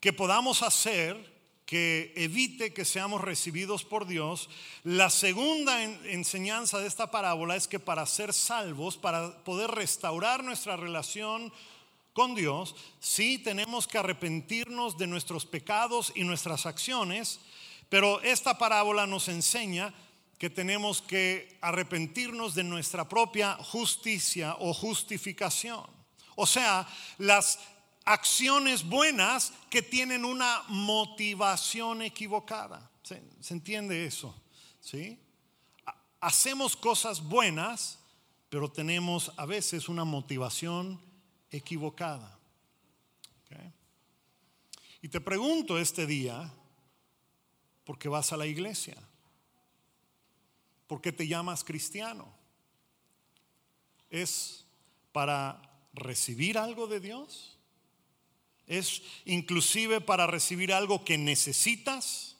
que 0.00 0.12
podamos 0.12 0.62
hacer 0.62 1.31
que 1.72 2.12
evite 2.16 2.74
que 2.74 2.84
seamos 2.84 3.22
recibidos 3.22 3.82
por 3.82 4.06
Dios, 4.06 4.50
la 4.84 5.08
segunda 5.08 5.82
enseñanza 5.82 6.78
de 6.78 6.86
esta 6.86 7.10
parábola 7.10 7.56
es 7.56 7.66
que 7.66 7.80
para 7.80 8.04
ser 8.04 8.34
salvos, 8.34 8.98
para 8.98 9.42
poder 9.42 9.70
restaurar 9.70 10.44
nuestra 10.44 10.76
relación 10.76 11.50
con 12.12 12.34
Dios, 12.34 12.76
sí 13.00 13.38
tenemos 13.38 13.88
que 13.88 13.96
arrepentirnos 13.96 14.98
de 14.98 15.06
nuestros 15.06 15.46
pecados 15.46 16.12
y 16.14 16.24
nuestras 16.24 16.66
acciones, 16.66 17.40
pero 17.88 18.20
esta 18.20 18.58
parábola 18.58 19.06
nos 19.06 19.28
enseña 19.28 19.94
que 20.38 20.50
tenemos 20.50 21.00
que 21.00 21.56
arrepentirnos 21.62 22.54
de 22.54 22.64
nuestra 22.64 23.08
propia 23.08 23.54
justicia 23.54 24.56
o 24.58 24.74
justificación. 24.74 25.86
O 26.36 26.46
sea, 26.46 26.86
las 27.16 27.58
acciones 28.04 28.88
buenas 28.88 29.52
que 29.70 29.82
tienen 29.82 30.24
una 30.24 30.62
motivación 30.68 32.02
equivocada. 32.02 32.90
¿Se, 33.02 33.22
entiende 33.52 34.06
eso? 34.06 34.34
¿Sí? 34.80 35.18
Hacemos 36.20 36.76
cosas 36.76 37.22
buenas, 37.22 37.98
pero 38.48 38.70
tenemos 38.70 39.32
a 39.36 39.46
veces 39.46 39.88
una 39.88 40.04
motivación 40.04 41.00
equivocada. 41.50 42.38
Y 45.04 45.08
te 45.08 45.20
pregunto 45.20 45.78
este 45.78 46.06
día, 46.06 46.52
¿por 47.84 47.98
qué 47.98 48.08
vas 48.08 48.32
a 48.32 48.36
la 48.36 48.46
iglesia? 48.46 48.96
¿Por 50.86 51.00
qué 51.00 51.10
te 51.10 51.26
llamas 51.26 51.64
cristiano? 51.64 52.32
¿Es 54.10 54.64
para 55.10 55.60
recibir 55.92 56.56
algo 56.56 56.86
de 56.86 57.00
Dios? 57.00 57.58
¿Es 58.66 59.02
inclusive 59.24 60.00
para 60.00 60.26
recibir 60.26 60.72
algo 60.72 61.04
que 61.04 61.18
necesitas? 61.18 62.36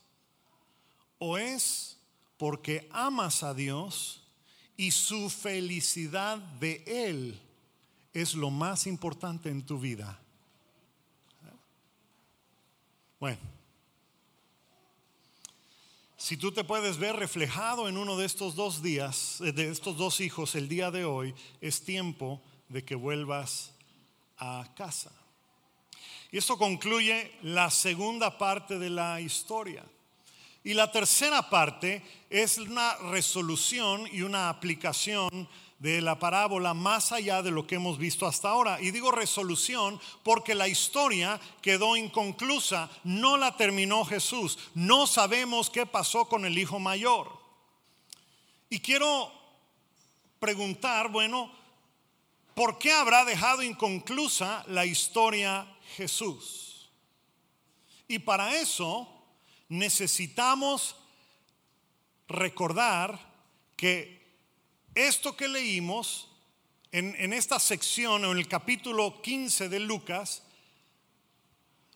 ¿O 1.18 1.38
es 1.38 1.98
porque 2.36 2.88
amas 2.90 3.42
a 3.42 3.54
Dios 3.54 4.22
y 4.76 4.90
su 4.90 5.30
felicidad 5.30 6.38
de 6.38 6.82
Él 6.86 7.40
es 8.12 8.34
lo 8.34 8.50
más 8.50 8.86
importante 8.86 9.48
en 9.48 9.64
tu 9.64 9.78
vida. 9.78 10.18
Bueno, 13.20 13.38
si 16.16 16.36
tú 16.36 16.50
te 16.50 16.64
puedes 16.64 16.98
ver 16.98 17.14
reflejado 17.14 17.88
en 17.88 17.96
uno 17.96 18.16
de 18.16 18.26
estos 18.26 18.56
dos 18.56 18.82
días, 18.82 19.40
eh, 19.40 19.52
de 19.52 19.70
estos 19.70 19.96
dos 19.96 20.20
hijos 20.20 20.56
el 20.56 20.68
día 20.68 20.90
de 20.90 21.04
hoy, 21.04 21.34
es 21.60 21.84
tiempo 21.84 22.42
de 22.68 22.84
que 22.84 22.96
vuelvas 22.96 23.72
a 24.36 24.68
casa. 24.76 25.12
Y 26.32 26.38
esto 26.38 26.56
concluye 26.56 27.30
la 27.42 27.70
segunda 27.70 28.38
parte 28.38 28.78
de 28.78 28.88
la 28.88 29.20
historia. 29.20 29.84
Y 30.64 30.72
la 30.72 30.90
tercera 30.90 31.50
parte 31.50 32.02
es 32.30 32.56
una 32.56 32.96
resolución 32.96 34.08
y 34.10 34.22
una 34.22 34.48
aplicación 34.48 35.46
de 35.78 36.00
la 36.00 36.18
parábola 36.18 36.72
más 36.72 37.12
allá 37.12 37.42
de 37.42 37.50
lo 37.50 37.66
que 37.66 37.74
hemos 37.74 37.98
visto 37.98 38.26
hasta 38.26 38.48
ahora. 38.48 38.80
Y 38.80 38.92
digo 38.92 39.10
resolución 39.10 40.00
porque 40.22 40.54
la 40.54 40.68
historia 40.68 41.38
quedó 41.60 41.96
inconclusa, 41.96 42.88
no 43.04 43.36
la 43.36 43.54
terminó 43.56 44.02
Jesús, 44.06 44.58
no 44.74 45.06
sabemos 45.06 45.68
qué 45.68 45.84
pasó 45.84 46.26
con 46.28 46.46
el 46.46 46.56
hijo 46.56 46.78
mayor. 46.78 47.30
Y 48.70 48.80
quiero 48.80 49.30
preguntar, 50.40 51.10
bueno, 51.10 51.52
¿por 52.54 52.78
qué 52.78 52.90
habrá 52.90 53.26
dejado 53.26 53.62
inconclusa 53.62 54.64
la 54.68 54.86
historia 54.86 55.66
Jesús? 55.96 56.90
Y 58.08 58.18
para 58.18 58.56
eso 58.56 59.08
necesitamos 59.68 60.96
recordar 62.28 63.18
que 63.76 64.22
esto 64.94 65.36
que 65.36 65.48
leímos 65.48 66.28
en, 66.90 67.14
en, 67.18 67.32
esta 67.32 67.58
sección 67.58 68.24
en 68.24 68.36
el 68.36 68.48
capítulo 68.48 69.22
15 69.22 69.68
de 69.68 69.80
Lucas 69.80 70.42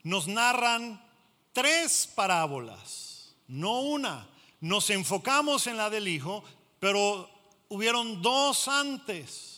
nos 0.02 0.28
narran 0.28 1.04
tres 1.52 2.06
parábolas, 2.14 3.34
no 3.48 3.80
una. 3.80 4.28
Nos 4.60 4.90
enfocamos 4.90 5.66
en 5.66 5.76
la 5.76 5.90
del 5.90 6.08
Hijo, 6.08 6.44
pero 6.78 7.28
hubieron 7.68 8.22
dos 8.22 8.68
antes. 8.68 9.55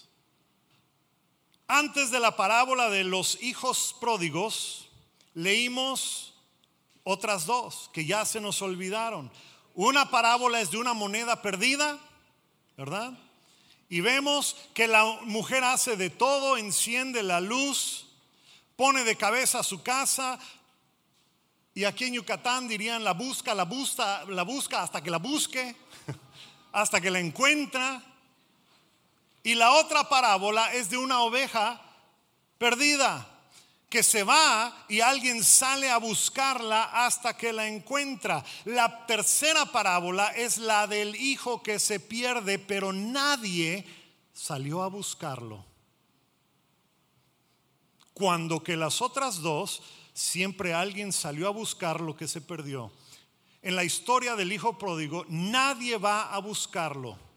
Antes 1.71 2.11
de 2.11 2.19
la 2.19 2.35
parábola 2.35 2.89
de 2.89 3.05
los 3.05 3.43
hijos 3.43 3.95
pródigos, 4.01 4.89
leímos 5.35 6.35
otras 7.05 7.45
dos 7.45 7.91
que 7.93 8.07
ya 8.07 8.25
se 8.25 8.41
nos 8.41 8.63
olvidaron. 8.63 9.31
Una 9.75 10.11
parábola 10.11 10.63
es 10.63 10.71
de 10.71 10.79
una 10.79 10.95
moneda 10.95 11.43
perdida, 11.43 11.99
¿verdad? 12.77 13.13
Y 13.91 14.01
vemos 14.01 14.57
que 14.73 14.89
la 14.89 15.05
mujer 15.25 15.63
hace 15.63 15.99
de 15.99 16.09
todo, 16.09 16.57
enciende 16.57 17.23
la 17.23 17.41
luz, 17.41 18.07
pone 18.75 19.05
de 19.05 19.17
cabeza 19.17 19.63
su 19.63 19.83
casa, 19.83 20.39
y 21.75 21.85
aquí 21.85 22.07
en 22.07 22.15
Yucatán 22.15 22.67
dirían 22.67 23.05
la 23.05 23.13
busca, 23.13 23.55
la 23.55 23.65
busca, 23.65 24.25
la 24.25 24.43
busca 24.43 24.83
hasta 24.83 25.03
que 25.03 25.11
la 25.11 25.19
busque, 25.19 25.77
hasta 26.73 26.99
que 26.99 27.11
la 27.11 27.21
encuentra. 27.21 28.03
Y 29.49 29.55
la 29.55 29.73
otra 29.73 30.07
parábola 30.07 30.75
es 30.75 30.91
de 30.91 30.99
una 30.99 31.23
oveja 31.23 31.81
perdida 32.59 33.27
que 33.89 34.03
se 34.03 34.23
va 34.23 34.85
y 34.91 35.01
alguien 35.01 35.43
sale 35.43 35.89
a 35.89 35.97
buscarla 35.97 37.07
hasta 37.07 37.35
que 37.35 37.55
la 37.55 37.67
encuentra. 37.67 38.45
La 38.67 39.07
tercera 39.07 39.65
parábola 39.65 40.27
es 40.37 40.59
la 40.59 40.87
del 40.87 41.17
hijo 41.17 41.63
que 41.63 41.79
se 41.79 41.99
pierde, 41.99 42.59
pero 42.59 42.93
nadie 42.93 43.87
salió 44.35 44.83
a 44.83 44.89
buscarlo. 44.89 45.65
Cuando 48.13 48.63
que 48.63 48.77
las 48.77 49.01
otras 49.01 49.41
dos 49.41 49.81
siempre 50.13 50.75
alguien 50.75 51.11
salió 51.11 51.49
a 51.49 51.53
buscar 51.53 52.03
lo 52.03 52.15
que 52.15 52.29
se 52.29 52.43
perdió. 52.43 52.93
En 53.63 53.77
la 53.77 53.85
historia 53.85 54.37
del 54.37 54.53
hijo 54.53 54.77
pródigo, 54.77 55.25
nadie 55.31 55.97
va 55.97 56.35
a 56.35 56.39
buscarlo. 56.39 57.28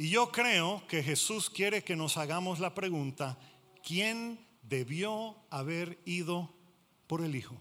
Y 0.00 0.08
yo 0.08 0.32
creo 0.32 0.82
que 0.88 1.02
Jesús 1.02 1.50
quiere 1.50 1.84
que 1.84 1.94
nos 1.94 2.16
hagamos 2.16 2.58
la 2.58 2.72
pregunta, 2.72 3.38
¿quién 3.82 4.42
debió 4.62 5.36
haber 5.50 6.00
ido 6.06 6.54
por 7.06 7.22
el 7.22 7.36
hijo? 7.36 7.60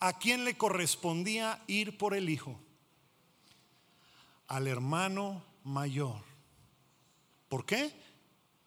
¿A 0.00 0.18
quién 0.18 0.44
le 0.44 0.58
correspondía 0.58 1.64
ir 1.66 1.96
por 1.96 2.12
el 2.12 2.28
hijo? 2.28 2.60
Al 4.48 4.66
hermano 4.66 5.42
mayor. 5.64 6.22
¿Por 7.48 7.64
qué? 7.64 7.90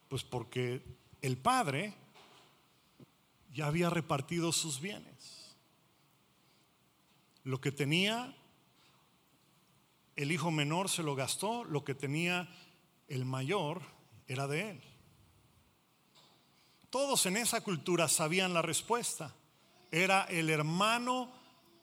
Pues 0.09 0.23
porque 0.23 0.83
el 1.21 1.37
padre 1.37 1.93
ya 3.53 3.67
había 3.67 3.91
repartido 3.91 4.51
sus 4.51 4.81
bienes. 4.81 5.55
Lo 7.43 7.61
que 7.61 7.71
tenía 7.71 8.35
el 10.21 10.31
hijo 10.31 10.51
menor 10.51 10.89
se 10.89 11.03
lo 11.03 11.15
gastó, 11.15 11.63
lo 11.63 11.83
que 11.83 11.95
tenía 11.95 12.47
el 13.07 13.25
mayor 13.25 13.81
era 14.27 14.47
de 14.47 14.71
él. 14.71 14.81
Todos 16.89 17.25
en 17.25 17.37
esa 17.37 17.61
cultura 17.61 18.07
sabían 18.07 18.53
la 18.53 18.61
respuesta. 18.61 19.33
Era 19.91 20.23
el 20.25 20.49
hermano 20.49 21.31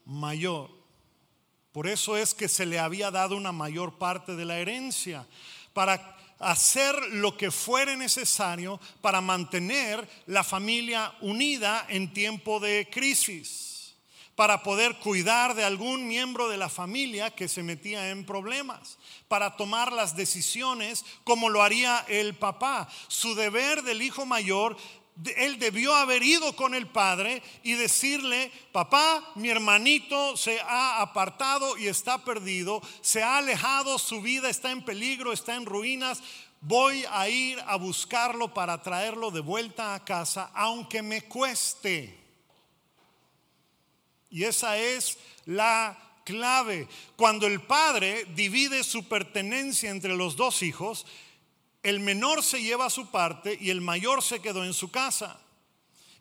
mayor. 0.05 0.71
Por 1.73 1.87
eso 1.87 2.17
es 2.17 2.35
que 2.35 2.49
se 2.49 2.67
le 2.67 2.79
había 2.79 3.11
dado 3.11 3.37
una 3.37 3.53
mayor 3.53 3.99
parte 3.99 4.37
de 4.37 4.45
la 4.45 4.59
herencia, 4.59 5.27
para 5.73 6.17
hacer 6.39 6.95
lo 7.13 7.37
que 7.37 7.51
fuere 7.51 7.97
necesario 7.97 8.81
para 9.01 9.21
mantener 9.21 10.09
la 10.27 10.45
familia 10.45 11.13
unida 11.21 11.87
en 11.89 12.13
tiempo 12.13 12.61
de 12.61 12.89
crisis, 12.91 13.68
para 14.39 14.63
poder 14.63 14.95
cuidar 14.99 15.57
de 15.57 15.65
algún 15.65 16.07
miembro 16.07 16.49
de 16.49 16.57
la 16.57 16.69
familia 16.69 17.35
que 17.35 17.49
se 17.49 17.65
metía 17.65 18.11
en 18.11 18.25
problemas, 18.25 18.97
para 19.27 19.57
tomar 19.57 19.93
las 19.93 20.15
decisiones 20.15 21.05
como 21.25 21.49
lo 21.49 21.61
haría 21.61 22.05
el 22.07 22.37
papá. 22.37 22.89
Su 23.09 23.35
deber 23.35 23.83
del 23.83 24.01
hijo 24.01 24.27
mayor 24.27 24.77
él 25.39 25.59
debió 25.59 25.93
haber 25.93 26.23
ido 26.23 26.55
con 26.55 26.77
el 26.77 26.87
padre 26.87 27.43
y 27.65 27.73
decirle, 27.73 28.53
papá, 28.71 29.29
mi 29.35 29.49
hermanito 29.49 30.37
se 30.37 30.61
ha 30.61 31.03
apartado 31.03 31.77
y 31.77 31.89
está 31.89 32.19
perdido, 32.19 32.81
se 33.01 33.25
ha 33.25 33.39
alejado, 33.39 33.99
su 33.99 34.23
vida 34.23 34.49
está 34.49 34.71
en 34.71 34.85
peligro, 34.85 35.33
está 35.33 35.57
en 35.57 35.67
ruinas, 35.67 36.23
voy 36.61 37.05
a 37.11 37.29
ir 37.29 37.59
a 37.67 37.75
buscarlo 37.75 38.55
para 38.55 38.85
traerlo 38.85 39.33
de 39.33 39.41
vuelta 39.41 39.95
a 39.95 40.05
casa, 40.05 40.53
aunque 40.55 41.03
me 41.03 41.23
cueste. 41.23 42.28
Y 44.31 44.45
esa 44.45 44.79
es 44.79 45.19
la 45.47 45.99
clave. 46.25 46.87
Cuando 47.17 47.47
el 47.47 47.61
padre 47.61 48.27
divide 48.35 48.85
su 48.85 49.09
pertenencia 49.09 49.91
entre 49.91 50.15
los 50.15 50.37
dos 50.37 50.63
hijos, 50.63 51.07
el 51.83 52.01
menor 52.01 52.43
se 52.43 52.63
lleva 52.63 52.91
su 52.91 53.11
parte 53.11 53.57
y 53.61 53.71
el 53.71 53.81
mayor 53.81 54.23
se 54.23 54.41
quedó 54.41 54.65
en 54.65 54.75
su 54.75 54.91
casa. 54.91 55.41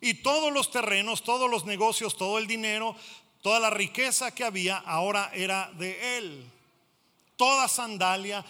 Y 0.00 0.14
todos 0.14 0.52
los 0.52 0.70
terrenos, 0.70 1.22
todos 1.22 1.50
los 1.50 1.66
negocios, 1.66 2.16
todo 2.16 2.38
el 2.38 2.46
dinero, 2.46 2.96
toda 3.42 3.60
la 3.60 3.70
riqueza 3.70 4.34
que 4.34 4.44
había 4.44 4.76
ahora 4.78 5.30
era 5.34 5.70
de 5.78 6.18
él. 6.18 6.44
Toda 7.36 7.68
sandalia, 7.68 8.44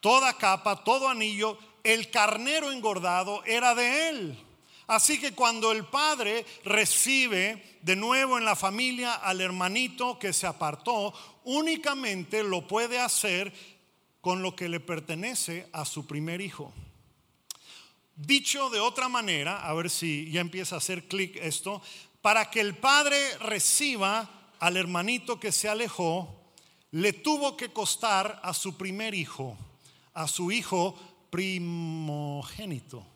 toda 0.00 0.36
capa, 0.36 0.82
todo 0.82 1.08
anillo, 1.08 1.58
el 1.84 2.10
carnero 2.10 2.72
engordado 2.72 3.44
era 3.44 3.74
de 3.74 4.08
él. 4.08 4.38
Así 4.86 5.20
que 5.20 5.32
cuando 5.32 5.72
el 5.72 5.84
padre 5.84 6.44
recibe 6.64 7.78
de 7.82 7.96
nuevo 7.96 8.38
en 8.38 8.44
la 8.44 8.56
familia 8.56 9.14
al 9.14 9.40
hermanito 9.40 10.18
que 10.18 10.32
se 10.32 10.46
apartó, 10.46 11.14
únicamente 11.44 12.42
lo 12.42 12.66
puede 12.66 12.98
hacer 12.98 13.52
con 14.20 14.42
lo 14.42 14.54
que 14.54 14.68
le 14.68 14.80
pertenece 14.80 15.68
a 15.72 15.84
su 15.84 16.06
primer 16.06 16.40
hijo. 16.40 16.72
Dicho 18.14 18.70
de 18.70 18.80
otra 18.80 19.08
manera, 19.08 19.66
a 19.66 19.72
ver 19.74 19.90
si 19.90 20.30
ya 20.30 20.40
empieza 20.40 20.76
a 20.76 20.78
hacer 20.78 21.08
clic 21.08 21.36
esto, 21.36 21.82
para 22.20 22.50
que 22.50 22.60
el 22.60 22.76
padre 22.76 23.18
reciba 23.38 24.30
al 24.60 24.76
hermanito 24.76 25.40
que 25.40 25.50
se 25.50 25.68
alejó, 25.68 26.42
le 26.92 27.12
tuvo 27.12 27.56
que 27.56 27.72
costar 27.72 28.40
a 28.44 28.54
su 28.54 28.76
primer 28.76 29.14
hijo, 29.14 29.56
a 30.14 30.28
su 30.28 30.52
hijo 30.52 30.94
primogénito. 31.30 33.11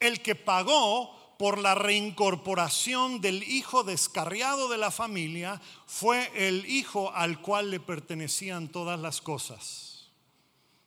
El 0.00 0.22
que 0.22 0.34
pagó 0.34 1.36
por 1.38 1.58
la 1.58 1.74
reincorporación 1.74 3.20
del 3.20 3.42
hijo 3.44 3.84
descarriado 3.84 4.68
de 4.68 4.78
la 4.78 4.90
familia 4.90 5.60
fue 5.86 6.30
el 6.34 6.66
hijo 6.66 7.12
al 7.14 7.40
cual 7.40 7.70
le 7.70 7.80
pertenecían 7.80 8.68
todas 8.68 8.98
las 8.98 9.20
cosas. 9.20 10.08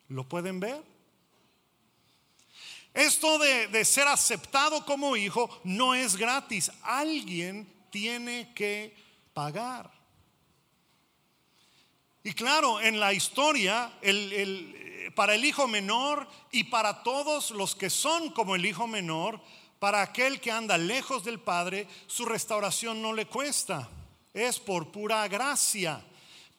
¿Lo 0.09 0.27
pueden 0.27 0.59
ver? 0.59 0.83
Esto 2.93 3.39
de, 3.39 3.67
de, 3.67 3.85
ser 3.85 4.09
aceptado 4.09 4.85
como 4.85 5.15
hijo 5.15 5.61
no 5.63 5.95
es 5.95 6.17
gratis. 6.17 6.69
Alguien 6.83 7.71
tiene 7.89 8.53
que 8.53 8.93
pagar. 9.33 10.01
Y 12.23 12.33
claro, 12.33 12.79
en 12.79 12.99
la 12.99 13.13
historia, 13.13 13.93
el, 14.01 14.31
para 15.15 15.35
el 15.35 15.45
hijo 15.45 15.67
menor 15.67 16.27
y 16.51 16.65
para 16.65 17.03
todos 17.03 17.51
los 17.51 17.75
que 17.75 17.89
son 17.89 18.29
como 18.31 18.55
el 18.55 18.65
hijo 18.65 18.87
menor, 18.87 19.39
para 19.79 20.01
aquel 20.01 20.39
que 20.39 20.51
anda 20.51 20.77
lejos 20.77 21.23
del 21.23 21.39
Padre, 21.39 21.87
su 22.07 22.25
restauración 22.25 23.01
no 23.01 23.13
le 23.13 23.25
cuesta, 23.25 23.89
es 24.33 24.59
por 24.59 24.91
pura 24.91 25.27
gracia. 25.27 26.03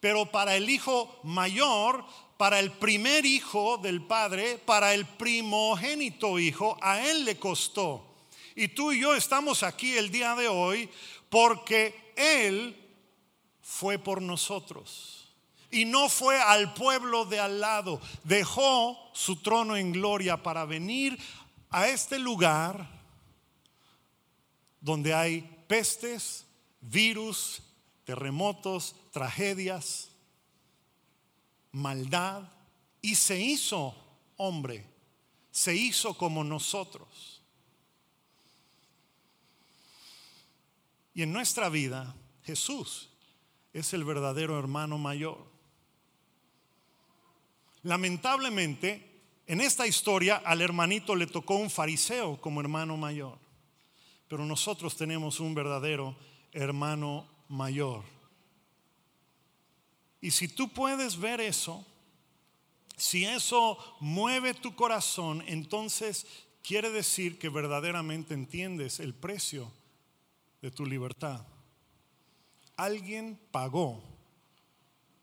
Pero 0.01 0.27
para 0.27 0.57
el 0.57 0.69
hijo 0.69 1.21
mayor, 1.23 2.05
para 2.37 2.59
el 2.59 2.73
primer 2.73 3.25
hijo 3.25 3.79
del 3.79 4.03
Padre, 4.03 4.59
para 4.59 4.95
el 4.95 5.07
primogénito 5.07 6.41
hijo, 6.41 6.77
a 6.81 7.01
él 7.01 7.25
le 7.25 7.37
costó. 7.37 8.13
Y 8.55 8.69
tú 8.69 8.93
y 8.93 9.01
yo 9.01 9.15
estamos 9.15 9.63
aquí 9.63 9.97
el 9.97 10.11
día 10.11 10.35
de 10.35 10.49
hoy 10.49 10.89
porque 11.29 12.13
Él 12.17 12.77
fue 13.63 13.99
por 13.99 14.21
nosotros. 14.21 15.22
Y 15.73 15.87
no 15.87 16.09
fue 16.09 16.41
al 16.41 16.75
pueblo 16.75 17.25
de 17.25 17.41
al 17.41 17.59
lado. 17.61 18.01
Dejó 18.23 18.97
su 19.13 19.37
trono 19.37 19.77
en 19.77 19.91
gloria 19.91 20.41
para 20.41 20.65
venir 20.65 21.19
a 21.71 21.89
este 21.89 22.19
lugar 22.19 22.87
donde 24.81 25.15
hay 25.15 25.41
pestes, 25.67 26.45
virus, 26.81 27.63
terremotos, 28.05 28.95
tragedias. 29.11 30.11
maldad 31.73 32.43
y 33.01 33.15
se 33.15 33.41
hizo 33.41 33.95
hombre, 34.37 34.85
se 35.51 35.75
hizo 35.75 36.15
como 36.19 36.45
nosotros. 36.45 37.41
Y 41.15 41.23
en 41.23 41.33
nuestra 41.33 41.69
vida, 41.69 42.15
Jesús 42.45 43.09
es 43.73 43.93
el 43.93 44.05
verdadero 44.05 44.59
hermano 44.59 44.99
mayor. 44.99 45.52
Lamentablemente, 47.83 49.13
en 49.47 49.61
esta 49.61 49.87
historia 49.87 50.37
al 50.37 50.61
hermanito 50.61 51.17
le 51.17 51.27
tocó 51.27 51.57
un 51.57 51.71
fariseo 51.71 52.41
como 52.41 52.61
hermano 52.61 52.97
mayor, 52.97 53.39
pero 54.29 54.45
nosotros 54.47 54.97
tenemos 54.97 55.41
un 55.41 55.55
verdadero 55.55 56.17
hermano 56.53 57.27
mayor. 57.49 58.05
Y 60.21 60.31
si 60.31 60.47
tú 60.47 60.69
puedes 60.69 61.19
ver 61.19 61.41
eso, 61.41 61.85
si 62.97 63.25
eso 63.25 63.77
mueve 63.99 64.55
tu 64.55 64.77
corazón, 64.77 65.43
entonces 65.49 66.27
quiere 66.63 66.91
decir 66.91 67.39
que 67.41 67.49
verdaderamente 67.49 68.33
entiendes 68.33 69.01
el 69.01 69.13
precio 69.13 69.73
de 70.61 70.71
tu 70.71 70.87
libertad. 70.87 71.45
Alguien 72.77 73.41
pagó 73.51 74.01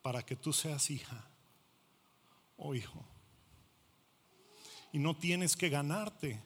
para 0.01 0.23
que 0.23 0.35
tú 0.35 0.51
seas 0.51 0.89
hija 0.91 1.28
o 2.59 2.75
hijo. 2.75 3.03
Y 4.91 4.99
no 4.99 5.15
tienes 5.15 5.55
que 5.55 5.69
ganarte 5.69 6.39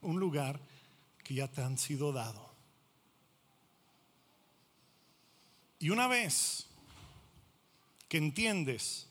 un 0.00 0.18
lugar 0.18 0.60
que 1.22 1.34
ya 1.34 1.48
te 1.48 1.62
han 1.62 1.78
sido 1.78 2.12
dado. 2.12 2.50
Y 5.78 5.90
una 5.90 6.06
vez 6.08 6.66
que 8.08 8.18
entiendes 8.18 9.08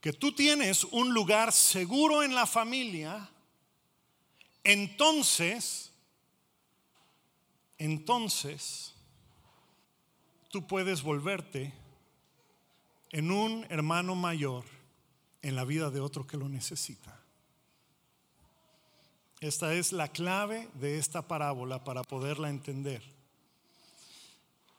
que 0.00 0.12
tú 0.12 0.32
tienes 0.32 0.84
un 0.84 1.14
lugar 1.14 1.52
seguro 1.52 2.22
en 2.22 2.34
la 2.34 2.46
familia, 2.46 3.30
entonces, 4.64 5.92
entonces, 7.78 8.94
tú 10.50 10.66
puedes 10.66 11.02
volverte 11.02 11.72
en 13.10 13.30
un 13.30 13.66
hermano 13.70 14.14
mayor 14.14 14.64
en 15.42 15.56
la 15.56 15.64
vida 15.64 15.90
de 15.90 16.00
otro 16.00 16.26
que 16.26 16.36
lo 16.36 16.48
necesita. 16.48 17.20
Esta 19.40 19.74
es 19.74 19.92
la 19.92 20.08
clave 20.08 20.68
de 20.74 20.98
esta 20.98 21.26
parábola 21.26 21.82
para 21.82 22.04
poderla 22.04 22.48
entender. 22.48 23.02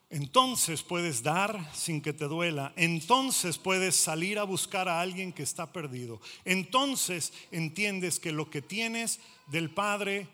Entonces 0.09 0.83
puedes 0.83 1.23
dar 1.23 1.73
sin 1.73 1.99
que 1.99 2.13
te 2.13 2.25
duela. 2.25 2.71
Entonces 2.75 3.57
puedes 3.57 3.95
salir 3.95 4.39
a 4.39 4.43
buscar 4.43 4.87
a 4.87 5.01
alguien 5.01 5.33
que 5.33 5.43
está 5.43 5.73
perdido. 5.73 6.21
Entonces 6.45 7.33
entiendes 7.51 8.19
que 8.19 8.31
lo 8.31 8.49
que 8.49 8.61
tienes 8.61 9.19
del 9.47 9.69
Padre, 9.69 10.27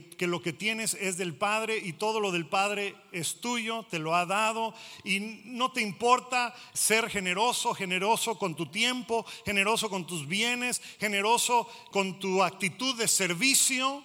que, 0.00 0.26
lo 0.26 0.40
que 0.42 0.52
tienes 0.52 0.94
es 0.94 1.16
del 1.16 1.34
Padre 1.34 1.78
y 1.78 1.92
todo 1.92 2.20
lo 2.20 2.32
del 2.32 2.46
Padre 2.46 2.94
es 3.12 3.40
tuyo, 3.40 3.84
te 3.90 3.98
lo 3.98 4.14
ha 4.14 4.26
dado. 4.26 4.74
Y 5.04 5.20
no 5.44 5.72
te 5.72 5.82
importa 5.82 6.54
ser 6.72 7.10
generoso, 7.10 7.74
generoso 7.74 8.38
con 8.38 8.54
tu 8.54 8.66
tiempo, 8.66 9.26
generoso 9.44 9.90
con 9.90 10.06
tus 10.06 10.26
bienes, 10.26 10.80
generoso 10.98 11.68
con 11.90 12.18
tu 12.18 12.42
actitud 12.42 12.96
de 12.96 13.08
servicio. 13.08 14.04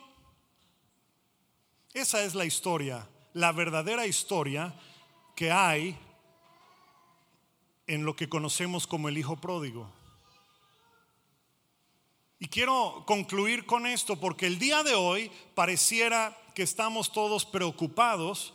Esa 1.93 2.23
es 2.23 2.35
la 2.35 2.45
historia 2.45 3.07
la 3.37 3.51
verdadera 3.51 4.07
historia 4.07 4.73
que 5.35 5.51
hay 5.51 5.95
en 7.85 8.03
lo 8.03 8.15
que 8.15 8.27
conocemos 8.27 8.87
como 8.87 9.09
el 9.09 9.17
hijo 9.17 9.35
pródigo. 9.35 9.87
Y 12.39 12.47
quiero 12.47 13.03
concluir 13.07 13.65
con 13.65 13.87
esto 13.87 14.19
porque 14.19 14.45
el 14.45 14.59
día 14.59 14.83
de 14.83 14.93
hoy 14.93 15.31
pareciera 15.55 16.37
que 16.53 16.63
estamos 16.63 17.11
todos 17.11 17.45
preocupados 17.45 18.53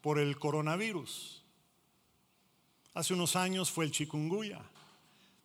por 0.00 0.18
el 0.18 0.38
coronavirus. 0.38 1.42
Hace 2.94 3.14
unos 3.14 3.34
años 3.36 3.70
fue 3.70 3.84
el 3.84 3.90
chikungunya. 3.90 4.60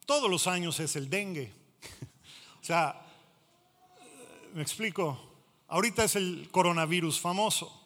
Todos 0.05 0.29
los 0.29 0.47
años 0.47 0.79
es 0.79 0.95
el 0.95 1.09
dengue. 1.09 1.51
o 2.61 2.63
sea, 2.63 3.01
me 4.53 4.61
explico. 4.61 5.19
Ahorita 5.67 6.03
es 6.03 6.15
el 6.15 6.49
coronavirus 6.51 7.19
famoso. 7.19 7.83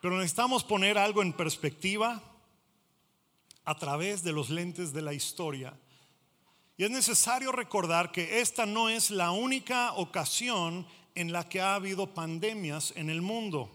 Pero 0.00 0.16
necesitamos 0.16 0.64
poner 0.64 0.96
algo 0.96 1.22
en 1.22 1.32
perspectiva 1.32 2.22
a 3.64 3.74
través 3.76 4.22
de 4.22 4.32
los 4.32 4.48
lentes 4.48 4.92
de 4.94 5.02
la 5.02 5.12
historia. 5.12 5.78
Y 6.78 6.84
es 6.84 6.90
necesario 6.92 7.50
recordar 7.50 8.12
que 8.12 8.40
esta 8.40 8.64
no 8.64 8.88
es 8.88 9.10
la 9.10 9.32
única 9.32 9.94
ocasión 9.94 10.86
en 11.16 11.32
la 11.32 11.48
que 11.48 11.60
ha 11.60 11.74
habido 11.74 12.14
pandemias 12.14 12.92
en 12.94 13.10
el 13.10 13.20
mundo. 13.20 13.68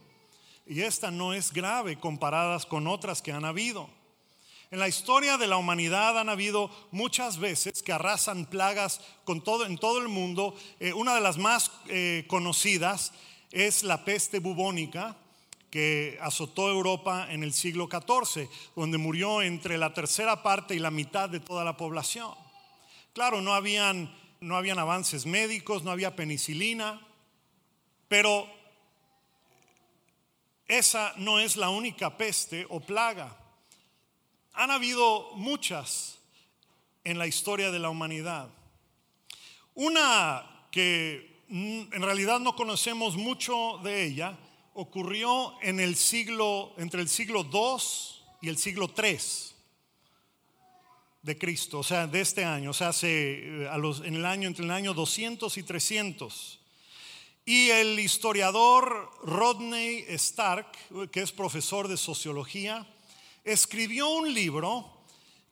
Y 0.65 0.79
esta 0.83 1.11
no 1.11 1.33
es 1.33 1.51
grave 1.51 1.99
comparadas 1.99 2.65
con 2.65 2.87
otras 2.87 3.21
que 3.21 3.33
han 3.33 3.43
habido. 3.43 3.89
En 4.71 4.79
la 4.79 4.87
historia 4.87 5.37
de 5.37 5.47
la 5.47 5.57
humanidad 5.57 6.17
han 6.17 6.29
habido 6.29 6.71
muchas 6.91 7.39
veces 7.39 7.83
que 7.83 7.91
arrasan 7.91 8.45
plagas 8.45 9.01
todo, 9.43 9.65
en 9.65 9.77
todo 9.77 9.99
el 9.99 10.07
mundo. 10.07 10.55
Eh, 10.79 10.93
una 10.93 11.13
de 11.13 11.21
las 11.21 11.37
más 11.37 11.71
eh, 11.89 12.23
conocidas 12.29 13.11
es 13.51 13.83
la 13.83 14.05
peste 14.05 14.39
bubónica, 14.39 15.17
que 15.69 16.17
azotó 16.21 16.69
Europa 16.69 17.27
en 17.29 17.43
el 17.43 17.51
siglo 17.51 17.89
XIV, 17.91 18.47
donde 18.77 18.97
murió 18.97 19.41
entre 19.41 19.77
la 19.77 19.93
tercera 19.93 20.41
parte 20.41 20.73
y 20.73 20.79
la 20.79 20.91
mitad 20.91 21.27
de 21.27 21.41
toda 21.41 21.65
la 21.65 21.75
población. 21.75 22.42
Claro, 23.13 23.41
no 23.41 23.53
habían, 23.53 24.11
no 24.41 24.57
habían 24.57 24.79
avances 24.79 25.27
médicos, 25.27 25.83
no 25.83 25.91
había 25.91 26.15
penicilina, 26.15 26.99
pero 28.07 28.49
esa 30.67 31.13
no 31.17 31.39
es 31.39 31.55
la 31.55 31.69
única 31.69 32.17
peste 32.17 32.65
o 32.69 32.79
plaga. 32.79 33.37
Han 34.53 34.71
habido 34.71 35.29
muchas 35.35 36.17
en 37.03 37.19
la 37.19 37.27
historia 37.27 37.69
de 37.69 37.77
la 37.77 37.91
humanidad. 37.91 38.49
Una 39.75 40.67
que 40.71 41.43
en 41.49 42.01
realidad 42.01 42.39
no 42.39 42.55
conocemos 42.55 43.15
mucho 43.15 43.79
de 43.83 44.05
ella 44.05 44.39
ocurrió 44.73 45.53
en 45.61 45.79
el 45.79 45.95
siglo, 45.95 46.73
entre 46.77 47.01
el 47.01 47.09
siglo 47.09 47.43
2 47.43 48.25
y 48.41 48.49
el 48.49 48.57
siglo 48.57 48.87
3 48.87 49.52
de 51.23 51.37
Cristo, 51.37 51.79
o 51.79 51.83
sea, 51.83 52.05
de 52.05 52.19
este 52.21 52.43
año, 52.43 52.71
o 52.71 52.73
sea, 52.73 52.89
hace, 52.89 53.63
eh, 53.63 53.69
en 54.03 54.15
el 54.15 54.25
año, 54.25 54.47
entre 54.47 54.65
el 54.65 54.71
año 54.71 54.93
200 54.93 55.57
y 55.57 55.63
300. 55.63 56.59
Y 57.45 57.69
el 57.69 57.99
historiador 57.99 59.09
Rodney 59.23 60.05
Stark, 60.09 60.67
que 61.11 61.21
es 61.21 61.31
profesor 61.31 61.87
de 61.87 61.97
sociología, 61.97 62.85
escribió 63.43 64.09
un 64.09 64.33
libro 64.33 64.89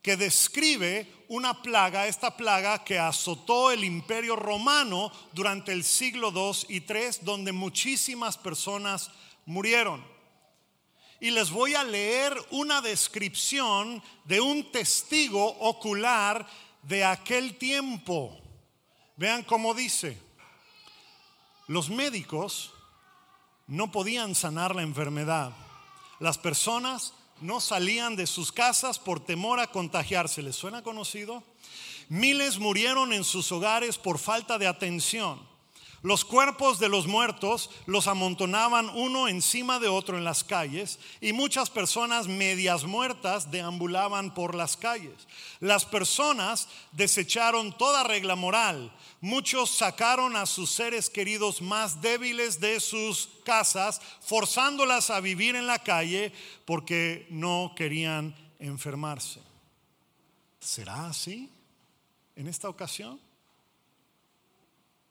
que 0.01 0.17
describe 0.17 1.07
una 1.30 1.61
plaga, 1.61 2.07
esta 2.07 2.36
plaga 2.36 2.84
que 2.84 2.99
azotó 2.99 3.72
el 3.72 3.84
imperio 3.84 4.36
romano 4.36 5.11
durante 5.32 5.72
el 5.72 5.84
siglo 5.84 6.32
II 6.34 6.76
y 6.76 6.80
III, 6.80 7.19
donde 7.22 7.51
muchísimas 7.51 8.38
personas 8.38 9.09
murieron. 9.45 10.03
Y 11.22 11.30
les 11.30 11.51
voy 11.51 11.76
a 11.76 11.84
leer 11.84 12.36
una 12.49 12.82
descripción 12.82 14.01
de 14.26 14.41
un 14.41 14.72
testigo 14.72 15.45
ocular 15.59 16.47
de 16.82 17.05
aquel 17.05 17.59
tiempo. 17.59 18.36
Vean 19.17 19.43
cómo 19.43 19.76
dice, 19.76 20.17
los 21.67 21.91
médicos 21.91 22.74
no 23.67 23.91
podían 23.91 24.34
sanar 24.34 24.76
la 24.76 24.82
enfermedad. 24.82 25.53
Las 26.19 26.39
personas 26.39 27.13
no 27.39 27.61
salían 27.61 28.15
de 28.15 28.26
sus 28.26 28.51
casas 28.51 28.97
por 28.97 29.19
temor 29.19 29.59
a 29.59 29.67
contagiarse. 29.67 30.41
¿Les 30.41 30.55
suena 30.55 30.82
conocido? 30.82 31.43
Miles 32.09 32.57
murieron 32.57 33.13
en 33.13 33.24
sus 33.24 33.51
hogares 33.51 33.99
por 33.99 34.17
falta 34.17 34.57
de 34.57 34.65
atención. 34.65 35.51
Los 36.04 36.26
cuerpos 36.26 36.80
de 36.80 36.89
los 36.89 37.06
muertos 37.06 37.70
los 37.86 38.08
amontonaban 38.08 38.89
uno 38.89 39.28
encima 39.28 39.80
de 39.80 39.88
otro 39.88 40.18
en 40.18 40.24
las 40.24 40.43
calles 40.43 40.97
y 41.20 41.32
muchas 41.32 41.70
personas 41.70 42.28
medias 42.28 42.86
muertas 42.86 43.52
deambulaban 43.52 44.34
por 44.34 44.56
las 44.56 44.78
calles. 44.78 45.28
Las 45.60 45.86
personas 45.86 46.68
desecharon 46.91 47.78
toda 47.78 48.04
regla 48.04 48.36
moral. 48.36 48.91
Muchos 49.20 49.70
sacaron 49.70 50.36
a 50.36 50.47
sus 50.47 50.72
seres 50.72 51.08
queridos 51.08 51.62
más 51.62 52.02
débiles 52.02 52.60
de 52.60 52.80
sus 52.80 53.30
casas, 53.45 54.02
forzándolas 54.22 55.12
a 55.12 55.20
vivir 55.20 55.56
en 55.56 55.68
la 55.68 55.78
calle 55.78 56.34
porque 56.66 57.28
no 57.30 57.74
querían 57.76 58.36
enfermarse. 58.58 59.39
¿Será 60.60 61.08
así 61.08 61.47
en 62.36 62.47
esta 62.47 62.70
ocasión? 62.70 63.20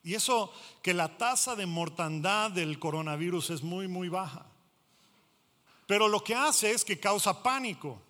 Y 0.02 0.14
eso 0.14 0.52
que 0.82 0.94
la 0.94 1.18
tasa 1.18 1.54
de 1.56 1.66
mortandad 1.66 2.50
del 2.50 2.78
coronavirus 2.78 3.50
es 3.50 3.62
muy, 3.62 3.86
muy 3.86 4.08
baja. 4.08 4.46
Pero 5.86 6.08
lo 6.08 6.22
que 6.22 6.34
hace 6.34 6.70
es 6.70 6.84
que 6.84 7.00
causa 7.00 7.42
pánico, 7.42 8.00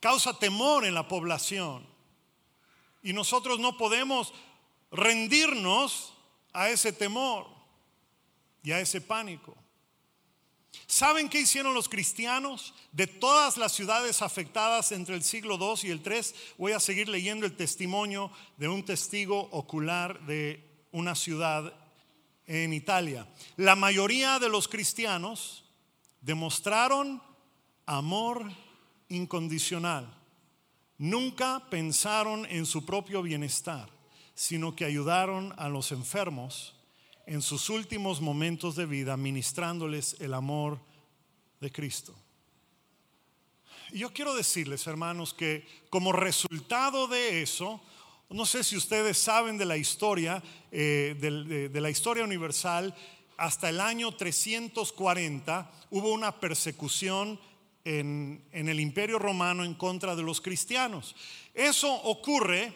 causa 0.00 0.38
temor 0.38 0.84
en 0.84 0.94
la 0.94 1.06
población. 1.06 1.86
Y 3.02 3.12
nosotros 3.12 3.60
no 3.60 3.76
podemos 3.76 4.32
rendirnos 4.90 6.12
a 6.52 6.68
ese 6.68 6.92
temor 6.92 7.46
y 8.62 8.72
a 8.72 8.80
ese 8.80 9.00
pánico. 9.00 9.54
¿Saben 10.90 11.28
qué 11.28 11.42
hicieron 11.42 11.72
los 11.72 11.88
cristianos 11.88 12.74
de 12.90 13.06
todas 13.06 13.56
las 13.56 13.70
ciudades 13.70 14.22
afectadas 14.22 14.90
entre 14.90 15.14
el 15.14 15.22
siglo 15.22 15.56
II 15.56 15.88
y 15.88 15.92
el 15.92 16.02
III? 16.04 16.34
Voy 16.58 16.72
a 16.72 16.80
seguir 16.80 17.08
leyendo 17.08 17.46
el 17.46 17.54
testimonio 17.54 18.32
de 18.56 18.66
un 18.66 18.84
testigo 18.84 19.38
ocular 19.52 20.18
de 20.26 20.88
una 20.90 21.14
ciudad 21.14 21.72
en 22.44 22.72
Italia. 22.72 23.24
La 23.56 23.76
mayoría 23.76 24.40
de 24.40 24.48
los 24.48 24.66
cristianos 24.66 25.62
demostraron 26.22 27.22
amor 27.86 28.50
incondicional. 29.08 30.12
Nunca 30.98 31.70
pensaron 31.70 32.46
en 32.46 32.66
su 32.66 32.84
propio 32.84 33.22
bienestar, 33.22 33.88
sino 34.34 34.74
que 34.74 34.86
ayudaron 34.86 35.54
a 35.56 35.68
los 35.68 35.92
enfermos 35.92 36.79
en 37.30 37.42
sus 37.42 37.70
últimos 37.70 38.20
momentos 38.20 38.74
de 38.74 38.86
vida, 38.86 39.16
ministrándoles 39.16 40.16
el 40.18 40.34
amor 40.34 40.80
de 41.60 41.70
Cristo. 41.70 42.12
Y 43.92 44.00
yo 44.00 44.12
quiero 44.12 44.34
decirles, 44.34 44.84
hermanos, 44.88 45.32
que 45.32 45.64
como 45.90 46.10
resultado 46.10 47.06
de 47.06 47.40
eso, 47.40 47.80
no 48.30 48.44
sé 48.46 48.64
si 48.64 48.76
ustedes 48.76 49.16
saben 49.16 49.58
de 49.58 49.64
la 49.64 49.76
historia, 49.76 50.42
eh, 50.72 51.14
de, 51.20 51.80
la 51.80 51.88
historia 51.88 52.24
universal, 52.24 52.96
hasta 53.36 53.68
el 53.68 53.80
año 53.80 54.10
340 54.10 55.70
hubo 55.90 56.12
una 56.12 56.40
persecución 56.40 57.38
en, 57.84 58.44
el 58.50 58.80
imperio 58.80 59.20
romano 59.20 59.64
en 59.64 59.74
contra 59.74 60.16
de 60.16 60.24
los 60.24 60.40
cristianos. 60.40 61.14
Eso 61.54 61.94
ocurre 61.94 62.74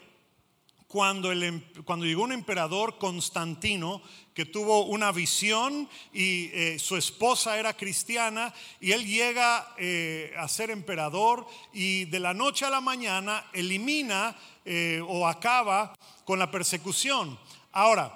cuando, 0.87 1.33
em, 1.33 1.61
cuando 1.85 2.07
llegó 2.07 2.23
un 2.23 2.31
emperador 2.31 2.99
Constantino 2.99 4.01
que 4.35 4.45
tuvo 4.45 4.87
una 4.87 5.12
visión 5.12 5.89
y 6.12 6.51
eh, 6.53 6.78
su 6.80 6.97
esposa 6.97 7.57
era 7.57 7.76
cristiana 7.76 8.53
y 8.80 8.91
él 8.91 9.07
llega 9.07 9.74
eh, 9.78 10.35
a 10.37 10.49
ser 10.49 10.70
emperador 10.70 11.47
y 11.72 12.07
de 12.07 12.18
la 12.18 12.35
noche 12.35 12.64
a 12.66 12.70
la 12.70 12.80
mañana 12.80 13.47
elimina 13.53 14.37
eh, 14.64 15.01
o 15.07 15.28
acaba 15.28 15.95
con 16.24 16.41
la 16.41 16.51
persecución. 16.51 17.39
Ahora, 17.70 18.12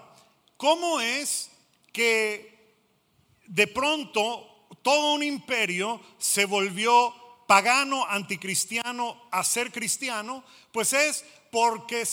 ¿cómo 0.56 1.00
es 1.00 1.52
que 1.92 2.74
de 3.46 3.68
pronto 3.68 4.66
todo 4.82 5.14
un 5.14 5.22
imperio 5.22 6.00
se 6.18 6.46
volvió 6.46 7.14
pagano, 7.46 8.04
anticristiano, 8.06 9.28
a 9.30 9.44
ser 9.44 9.70
cristiano? 9.70 10.42
Pues 10.72 10.92
es 10.92 11.24
porque 11.52 12.04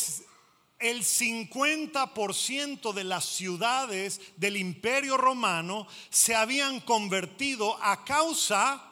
el 0.79 1.03
50% 1.03 2.93
de 2.93 3.03
las 3.03 3.25
ciudades 3.25 4.19
del 4.37 4.57
imperio 4.57 5.17
romano 5.17 5.87
se 6.09 6.35
habían 6.35 6.79
convertido 6.81 7.81
a 7.81 8.03
causa 8.03 8.83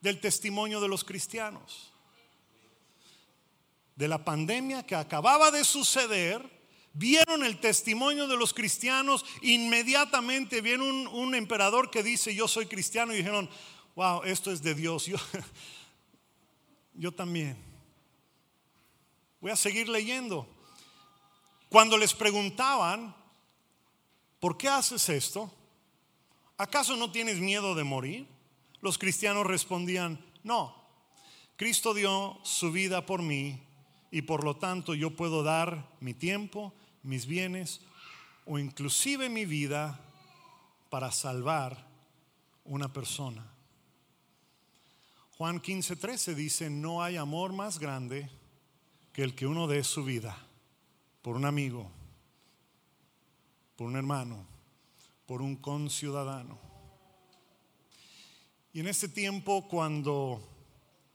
del 0.00 0.20
testimonio 0.20 0.80
de 0.80 0.88
los 0.88 1.04
cristianos. 1.04 1.92
De 3.96 4.08
la 4.08 4.24
pandemia 4.24 4.86
que 4.86 4.94
acababa 4.94 5.50
de 5.50 5.62
suceder, 5.64 6.48
vieron 6.94 7.44
el 7.44 7.60
testimonio 7.60 8.26
de 8.26 8.36
los 8.36 8.54
cristianos, 8.54 9.24
inmediatamente 9.42 10.62
vieron 10.62 11.06
un, 11.08 11.34
emperador 11.34 11.90
que 11.90 12.02
dice 12.02 12.34
yo 12.34 12.48
soy 12.48 12.66
cristiano 12.66 13.12
y 13.12 13.18
dijeron, 13.18 13.50
wow, 13.94 14.22
esto 14.24 14.50
es 14.50 14.62
de 14.62 14.74
Dios, 14.74 15.06
yo 16.94 17.12
también. 17.14 17.58
Voy 19.40 19.50
a 19.50 19.56
seguir 19.56 19.88
leyendo. 19.88 20.46
Cuando 21.70 21.96
les 21.96 22.12
preguntaban, 22.14 23.14
¿por 24.40 24.56
qué 24.56 24.68
haces 24.68 25.08
esto? 25.08 25.54
¿Acaso 26.58 26.96
no 26.96 27.12
tienes 27.12 27.38
miedo 27.38 27.76
de 27.76 27.84
morir? 27.84 28.26
Los 28.80 28.98
cristianos 28.98 29.46
respondían, 29.46 30.18
no, 30.42 30.74
Cristo 31.56 31.94
dio 31.94 32.40
su 32.42 32.72
vida 32.72 33.06
por 33.06 33.22
mí 33.22 33.62
y 34.10 34.22
por 34.22 34.42
lo 34.42 34.56
tanto 34.56 34.94
yo 34.94 35.14
puedo 35.14 35.44
dar 35.44 35.88
mi 36.00 36.12
tiempo, 36.12 36.74
mis 37.04 37.26
bienes 37.26 37.82
o 38.46 38.58
inclusive 38.58 39.28
mi 39.28 39.44
vida 39.44 40.00
para 40.88 41.12
salvar 41.12 41.86
una 42.64 42.92
persona. 42.92 43.46
Juan 45.38 45.62
15:13 45.62 46.34
dice, 46.34 46.68
no 46.68 47.00
hay 47.00 47.16
amor 47.16 47.52
más 47.52 47.78
grande 47.78 48.28
que 49.12 49.22
el 49.22 49.36
que 49.36 49.46
uno 49.46 49.68
dé 49.68 49.84
su 49.84 50.02
vida 50.02 50.36
por 51.22 51.36
un 51.36 51.44
amigo, 51.44 51.90
por 53.76 53.86
un 53.86 53.96
hermano, 53.96 54.46
por 55.26 55.42
un 55.42 55.56
conciudadano. 55.56 56.58
Y 58.72 58.80
en 58.80 58.88
este 58.88 59.08
tiempo 59.08 59.66
cuando 59.68 60.40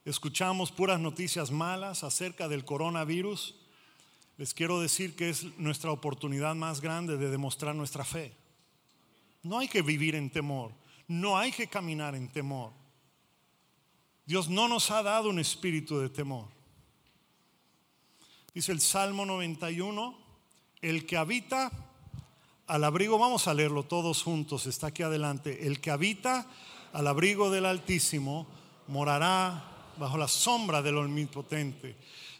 escuchamos 0.03 0.71
puras 0.71 0.99
noticias 0.99 1.51
malas 1.51 2.03
acerca 2.03 2.47
del 2.47 2.65
coronavirus, 2.65 3.55
les 4.37 4.53
quiero 4.53 4.81
decir 4.81 5.15
que 5.15 5.29
es 5.29 5.57
nuestra 5.57 5.91
oportunidad 5.91 6.55
más 6.55 6.81
grande 6.81 7.17
de 7.17 7.29
demostrar 7.29 7.73
nuestra 7.75 8.03
fe. 8.03 8.35
No 9.43 9.59
hay 9.59 9.67
que 9.67 9.81
vivir 9.81 10.15
en 10.15 10.29
temor, 10.29 10.73
no 11.07 11.37
hay 11.37 11.51
que 11.51 11.67
caminar 11.67 12.15
en 12.15 12.27
temor. 12.27 12.71
Dios 14.25 14.49
no 14.49 14.67
nos 14.67 14.91
ha 14.91 15.03
dado 15.03 15.29
un 15.29 15.39
espíritu 15.39 15.99
de 15.99 16.09
temor. 16.09 16.54
Dice 18.55 18.71
el 18.71 18.79
Salmo 18.79 19.25
91, 19.25 20.17
el 20.81 21.05
que 21.05 21.17
habita 21.17 21.69
al 22.67 22.85
abrigo, 22.85 23.19
vamos 23.19 23.49
a 23.49 23.53
leerlo 23.53 23.83
todos 23.83 24.23
juntos, 24.23 24.65
está 24.65 24.87
aquí 24.87 25.03
adelante, 25.03 25.67
el 25.67 25.81
que 25.81 25.91
habita 25.91 26.47
al 26.93 27.05
abrigo 27.07 27.49
del 27.49 27.65
Altísimo 27.65 28.47
morará 28.87 29.91
bajo 29.97 30.17
la 30.17 30.29
sombra 30.29 30.81
del 30.81 30.99
Omnipotente. 30.99 31.97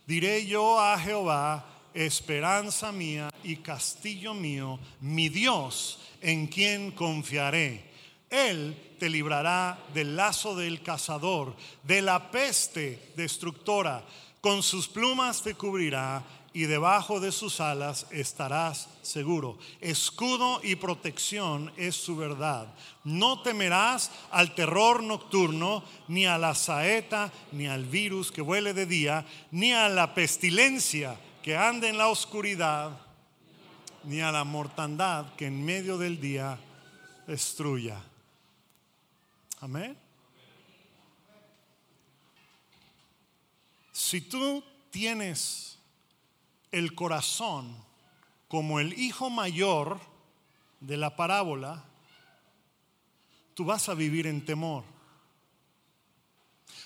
Diré 0.07 0.45
yo 0.45 0.79
a 0.79 0.97
Jehová, 0.97 1.65
esperanza 1.93 2.93
mía 2.93 3.29
y 3.43 3.57
castillo 3.57 4.33
mío, 4.33 4.79
mi 5.01 5.27
Dios, 5.27 5.99
en 6.21 6.47
quien 6.47 6.91
confiaré. 6.91 7.91
Él 8.29 8.95
te 8.97 9.09
librará 9.09 9.83
del 9.93 10.15
lazo 10.15 10.55
del 10.55 10.81
cazador, 10.81 11.57
de 11.83 12.01
la 12.01 12.31
peste 12.31 13.11
destructora 13.17 14.01
con 14.45 14.61
sus 14.61 14.87
plumas 14.87 15.41
te 15.41 15.55
cubrirá 15.55 16.21
y 16.53 16.65
debajo 16.65 17.19
de 17.19 17.31
sus 17.31 17.59
alas 17.59 18.05
estarás 18.11 18.89
seguro. 19.01 19.57
Escudo 19.81 20.59
y 20.61 20.75
protección 20.75 21.73
es 21.77 21.95
su 21.95 22.15
verdad. 22.15 22.71
No 23.03 23.41
temerás 23.41 24.11
al 24.29 24.53
terror 24.53 25.01
nocturno, 25.01 25.83
ni 26.07 26.27
a 26.27 26.37
la 26.37 26.53
saeta, 26.53 27.31
ni 27.53 27.65
al 27.65 27.85
virus 27.85 28.31
que 28.31 28.43
vuele 28.43 28.75
de 28.75 28.85
día, 28.85 29.25
ni 29.49 29.73
a 29.73 29.89
la 29.89 30.13
pestilencia 30.13 31.19
que 31.41 31.57
anda 31.57 31.89
en 31.89 31.97
la 31.97 32.09
oscuridad, 32.09 32.99
ni 34.03 34.21
a 34.21 34.31
la 34.31 34.43
mortandad 34.43 35.33
que 35.33 35.47
en 35.47 35.65
medio 35.65 35.97
del 35.97 36.21
día 36.21 36.59
destruya. 37.25 37.99
Amén. 39.59 40.04
Si 43.95 44.19
tú 44.19 44.61
tienes 44.89 45.79
el 46.69 46.93
corazón 46.95 47.73
como 48.49 48.81
el 48.81 48.91
hijo 48.99 49.29
mayor 49.29 50.01
de 50.81 50.97
la 50.97 51.15
parábola, 51.15 51.85
tú 53.53 53.63
vas 53.63 53.87
a 53.87 53.93
vivir 53.93 54.27
en 54.27 54.43
temor. 54.43 54.83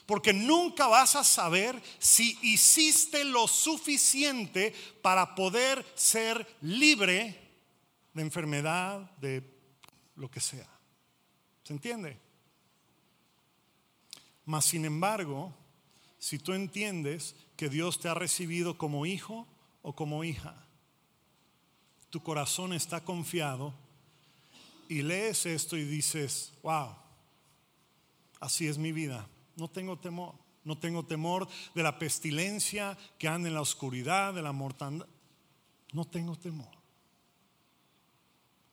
Porque 0.05 0.33
nunca 0.33 0.85
vas 0.85 1.15
a 1.15 1.23
saber 1.23 1.81
si 1.97 2.37
hiciste 2.43 3.23
lo 3.23 3.47
suficiente 3.47 4.75
para 5.01 5.33
poder 5.33 5.83
ser 5.95 6.57
libre 6.61 7.41
de 8.13 8.21
enfermedad, 8.21 8.99
de 9.17 9.43
lo 10.15 10.29
que 10.29 10.41
sea. 10.41 10.69
¿Se 11.63 11.73
entiende? 11.73 12.19
Mas, 14.45 14.65
sin 14.65 14.85
embargo, 14.85 15.55
si 16.19 16.37
tú 16.37 16.53
entiendes 16.53 17.35
que 17.55 17.69
Dios 17.69 17.99
te 17.99 18.09
ha 18.09 18.13
recibido 18.13 18.77
como 18.77 19.05
hijo 19.05 19.47
o 19.81 19.95
como 19.95 20.23
hija. 20.23 20.67
Tu 22.09 22.21
corazón 22.21 22.73
está 22.73 23.03
confiado 23.03 23.73
y 24.89 25.01
lees 25.01 25.45
esto 25.45 25.77
y 25.77 25.85
dices, 25.85 26.51
wow, 26.61 26.95
así 28.39 28.67
es 28.67 28.77
mi 28.77 28.91
vida. 28.91 29.27
No 29.55 29.69
tengo 29.69 29.97
temor. 29.97 30.35
No 30.65 30.77
tengo 30.77 31.05
temor 31.05 31.47
de 31.73 31.83
la 31.83 31.97
pestilencia 31.97 32.97
que 33.17 33.27
anda 33.27 33.47
en 33.47 33.55
la 33.55 33.61
oscuridad, 33.61 34.33
de 34.33 34.41
la 34.41 34.51
mortandad. 34.51 35.07
No 35.93 36.05
tengo 36.05 36.35
temor. 36.35 36.69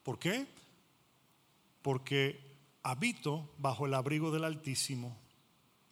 ¿Por 0.03 0.19
qué? 0.19 0.47
Porque 1.83 2.41
habito 2.83 3.49
bajo 3.59 3.87
el 3.87 3.95
abrigo 3.95 4.31
del 4.31 4.45
Altísimo 4.45 5.17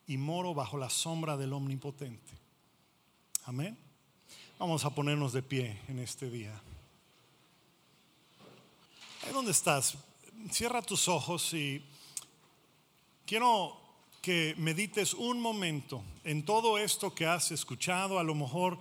y 0.06 0.16
moro 0.16 0.54
bajo 0.54 0.76
la 0.78 0.90
sombra 0.90 1.36
del 1.36 1.52
Omnipotente. 1.52 2.32
Amén. 3.44 3.76
Vamos 4.58 4.84
a 4.84 4.90
ponernos 4.90 5.32
de 5.32 5.42
pie 5.42 5.78
en 5.88 5.98
este 5.98 6.30
día. 6.30 6.60
Ahí 9.22 9.32
donde 9.32 9.50
estás, 9.50 9.96
cierra 10.50 10.82
tus 10.82 11.08
ojos 11.08 11.52
y 11.54 11.82
quiero 13.26 13.76
que 14.20 14.54
medites 14.56 15.12
un 15.14 15.40
momento 15.40 16.02
en 16.24 16.44
todo 16.44 16.78
esto 16.78 17.14
que 17.14 17.26
has 17.26 17.50
escuchado. 17.50 18.18
A 18.18 18.22
lo 18.22 18.34
mejor 18.34 18.78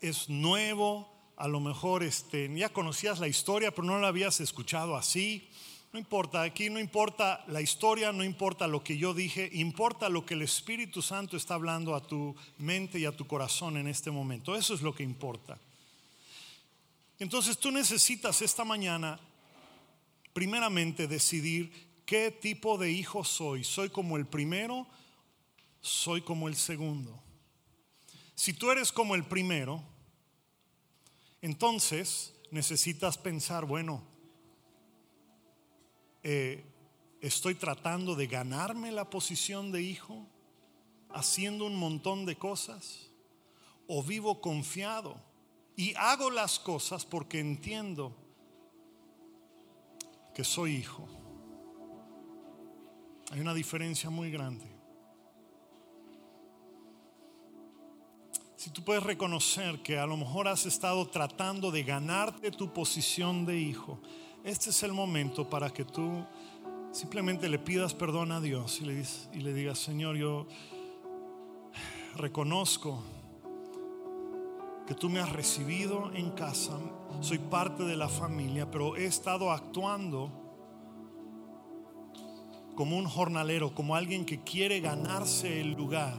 es 0.00 0.28
nuevo, 0.28 1.08
a 1.36 1.48
lo 1.48 1.60
mejor 1.60 2.02
este, 2.02 2.50
ya 2.54 2.70
conocías 2.70 3.18
la 3.18 3.28
historia, 3.28 3.70
pero 3.74 3.86
no 3.86 3.98
la 3.98 4.08
habías 4.08 4.40
escuchado 4.40 4.96
así. 4.96 5.48
No 5.92 5.98
importa, 5.98 6.42
aquí 6.42 6.70
no 6.70 6.78
importa 6.78 7.44
la 7.48 7.60
historia, 7.60 8.12
no 8.12 8.22
importa 8.22 8.68
lo 8.68 8.84
que 8.84 8.96
yo 8.96 9.12
dije, 9.12 9.50
importa 9.54 10.08
lo 10.08 10.24
que 10.24 10.34
el 10.34 10.42
Espíritu 10.42 11.02
Santo 11.02 11.36
está 11.36 11.54
hablando 11.54 11.96
a 11.96 12.06
tu 12.06 12.36
mente 12.58 13.00
y 13.00 13.06
a 13.06 13.16
tu 13.16 13.26
corazón 13.26 13.76
en 13.76 13.88
este 13.88 14.12
momento. 14.12 14.54
Eso 14.54 14.72
es 14.74 14.82
lo 14.82 14.94
que 14.94 15.02
importa. 15.02 15.58
Entonces 17.18 17.58
tú 17.58 17.72
necesitas 17.72 18.40
esta 18.40 18.64
mañana, 18.64 19.18
primeramente, 20.32 21.08
decidir 21.08 21.72
qué 22.06 22.30
tipo 22.30 22.78
de 22.78 22.92
hijo 22.92 23.24
soy. 23.24 23.64
¿Soy 23.64 23.90
como 23.90 24.16
el 24.16 24.26
primero? 24.26 24.86
¿Soy 25.80 26.22
como 26.22 26.46
el 26.46 26.54
segundo? 26.54 27.20
Si 28.36 28.52
tú 28.52 28.70
eres 28.70 28.92
como 28.92 29.16
el 29.16 29.24
primero, 29.24 29.82
entonces 31.42 32.32
necesitas 32.52 33.18
pensar, 33.18 33.64
bueno, 33.64 34.09
eh, 36.22 36.64
estoy 37.20 37.54
tratando 37.54 38.14
de 38.14 38.26
ganarme 38.26 38.92
la 38.92 39.08
posición 39.08 39.72
de 39.72 39.82
hijo, 39.82 40.26
haciendo 41.10 41.66
un 41.66 41.76
montón 41.76 42.26
de 42.26 42.36
cosas, 42.36 43.10
o 43.86 44.02
vivo 44.02 44.40
confiado 44.40 45.16
y 45.80 45.94
hago 45.96 46.30
las 46.30 46.58
cosas 46.58 47.04
porque 47.06 47.40
entiendo 47.40 48.14
que 50.34 50.44
soy 50.44 50.76
hijo. 50.76 51.08
Hay 53.32 53.40
una 53.40 53.54
diferencia 53.54 54.10
muy 54.10 54.30
grande. 54.30 54.66
Si 58.56 58.68
tú 58.70 58.84
puedes 58.84 59.02
reconocer 59.02 59.82
que 59.82 59.98
a 59.98 60.06
lo 60.06 60.18
mejor 60.18 60.48
has 60.48 60.66
estado 60.66 61.08
tratando 61.08 61.70
de 61.70 61.82
ganarte 61.82 62.50
tu 62.50 62.72
posición 62.74 63.46
de 63.46 63.58
hijo, 63.58 63.98
este 64.44 64.70
es 64.70 64.82
el 64.82 64.92
momento 64.92 65.48
para 65.48 65.70
que 65.70 65.84
tú 65.84 66.24
simplemente 66.92 67.48
le 67.48 67.58
pidas 67.58 67.94
perdón 67.94 68.32
a 68.32 68.40
Dios 68.40 68.80
y 68.80 69.38
le, 69.42 69.52
digas, 69.52 69.78
Señor, 69.78 70.16
yo 70.16 70.46
reconozco 72.16 73.02
que 74.86 74.94
tú 74.94 75.08
me 75.08 75.20
has 75.20 75.30
recibido 75.30 76.10
en 76.14 76.30
casa, 76.30 76.78
soy 77.20 77.38
parte 77.38 77.84
de 77.84 77.96
la 77.96 78.08
familia, 78.08 78.70
pero 78.70 78.96
he 78.96 79.04
estado 79.04 79.52
actuando 79.52 80.32
como 82.74 82.96
un 82.96 83.06
jornalero, 83.06 83.74
como 83.74 83.94
alguien 83.94 84.24
que 84.24 84.40
quiere 84.40 84.80
ganarse 84.80 85.60
el 85.60 85.72
lugar. 85.72 86.16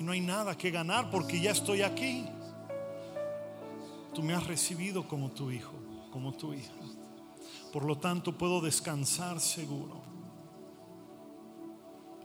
Y 0.00 0.02
no 0.02 0.12
hay 0.12 0.20
nada 0.20 0.56
que 0.56 0.70
ganar 0.70 1.10
porque 1.10 1.38
ya 1.38 1.50
estoy 1.50 1.82
aquí. 1.82 2.26
Tú 4.14 4.22
me 4.22 4.34
has 4.34 4.46
recibido 4.46 5.06
como 5.06 5.30
tu 5.30 5.50
hijo 5.50 5.82
como 6.12 6.32
tu 6.32 6.52
hija. 6.52 6.72
Por 7.72 7.84
lo 7.84 7.96
tanto, 7.98 8.36
puedo 8.36 8.60
descansar 8.60 9.40
seguro. 9.40 10.02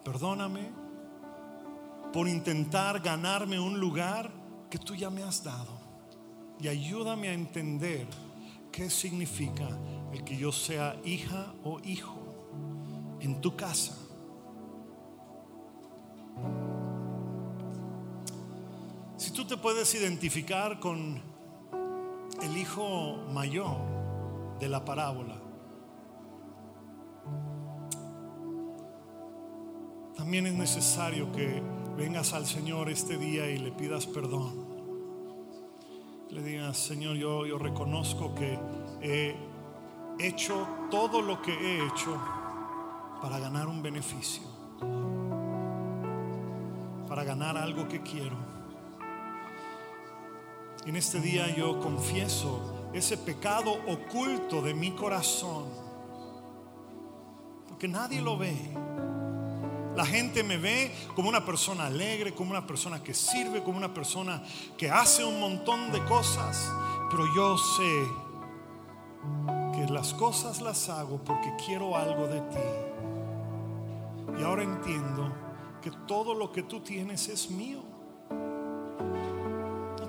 Perdóname 0.03 0.69
por 2.11 2.27
intentar 2.27 2.99
ganarme 2.99 3.59
un 3.59 3.79
lugar 3.79 4.29
que 4.69 4.77
tú 4.77 4.93
ya 4.93 5.09
me 5.09 5.23
has 5.23 5.43
dado. 5.43 5.77
Y 6.59 6.67
ayúdame 6.67 7.29
a 7.29 7.33
entender 7.33 8.07
qué 8.71 8.89
significa 8.89 9.67
el 10.11 10.23
que 10.23 10.35
yo 10.37 10.51
sea 10.51 10.99
hija 11.05 11.53
o 11.63 11.79
hijo 11.79 12.17
en 13.21 13.39
tu 13.41 13.55
casa. 13.55 13.97
Si 19.17 19.31
tú 19.31 19.45
te 19.45 19.57
puedes 19.57 19.93
identificar 19.95 20.79
con 20.79 21.21
el 22.41 22.57
hijo 22.57 23.17
mayor 23.31 23.77
de 24.59 24.69
la 24.69 24.83
parábola. 24.83 25.35
También 30.15 30.47
es 30.47 30.53
necesario 30.53 31.31
que 31.31 31.61
vengas 31.95 32.33
al 32.33 32.45
Señor 32.45 32.89
este 32.89 33.17
día 33.17 33.49
y 33.49 33.57
le 33.57 33.71
pidas 33.71 34.05
perdón. 34.05 34.65
Le 36.29 36.41
digas, 36.43 36.77
Señor, 36.77 37.15
yo, 37.15 37.57
reconozco 37.57 38.35
que 38.35 38.59
he 39.01 39.35
hecho 40.19 40.67
todo 40.91 41.21
lo 41.21 41.41
que 41.41 41.53
he 41.53 41.87
hecho 41.87 42.19
para 43.21 43.39
ganar 43.39 43.67
un 43.67 43.81
beneficio, 43.81 44.43
para 47.07 47.23
ganar 47.23 47.57
algo 47.57 47.87
que 47.87 48.01
quiero. 48.01 48.56
En 50.87 50.95
este 50.95 51.19
día 51.19 51.53
yo 51.53 51.81
confieso 51.81 52.89
ese 52.93 53.17
pecado 53.17 53.77
oculto 53.87 54.61
de 54.61 54.73
mi 54.73 54.91
corazón. 54.91 55.65
Porque 57.67 57.89
nadie 57.89 58.21
lo 58.21 58.37
ve. 58.37 58.55
La 59.97 60.05
gente 60.05 60.43
me 60.43 60.55
ve 60.55 60.89
como 61.13 61.27
una 61.27 61.43
persona 61.43 61.87
alegre, 61.87 62.33
como 62.33 62.51
una 62.51 62.65
persona 62.65 63.03
que 63.03 63.13
sirve, 63.13 63.61
como 63.63 63.77
una 63.77 63.93
persona 63.93 64.41
que 64.77 64.89
hace 64.89 65.25
un 65.25 65.41
montón 65.41 65.91
de 65.91 66.01
cosas. 66.05 66.71
Pero 67.11 67.25
yo 67.35 67.57
sé 67.57 68.07
que 69.73 69.91
las 69.91 70.13
cosas 70.13 70.61
las 70.61 70.87
hago 70.87 71.21
porque 71.21 71.51
quiero 71.65 71.97
algo 71.97 72.27
de 72.27 72.39
ti. 72.39 74.39
Y 74.39 74.43
ahora 74.43 74.63
entiendo 74.63 75.35
que 75.81 75.91
todo 76.07 76.33
lo 76.33 76.53
que 76.53 76.63
tú 76.63 76.79
tienes 76.79 77.27
es 77.27 77.51
mío 77.51 77.86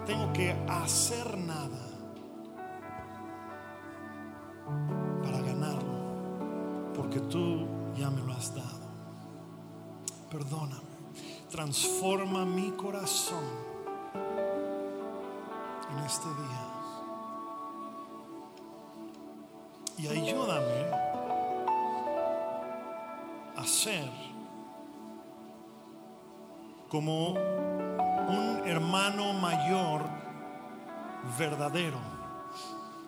tengo 0.08 0.32
que 0.32 0.50
hacer 0.66 1.36
nada 1.36 1.86
para 5.22 5.38
ganarlo, 5.42 6.94
porque 6.94 7.20
tú 7.20 7.66
ya 7.94 8.08
me 8.08 8.22
lo 8.22 8.32
has 8.32 8.54
dado. 8.54 8.88
Perdóname, 10.30 10.80
transforma 11.50 12.46
mi 12.46 12.70
corazón 12.70 13.44
en 15.90 15.98
este 16.06 16.28
día. 16.28 16.68
Y 19.98 20.06
ayúdame 20.08 20.86
a 23.56 23.64
ser 23.66 24.08
como 26.88 27.67
un 28.28 28.62
hermano 28.66 29.32
mayor 29.32 30.02
verdadero, 31.38 31.98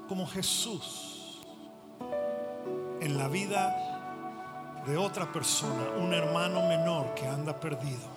como 0.08 0.26
Jesús, 0.26 1.42
en 3.00 3.18
la 3.18 3.28
vida 3.28 4.82
de 4.86 4.96
otra 4.96 5.30
persona, 5.30 5.82
un 5.98 6.14
hermano 6.14 6.66
menor 6.66 7.14
que 7.14 7.26
anda 7.26 7.58
perdido. 7.60 8.08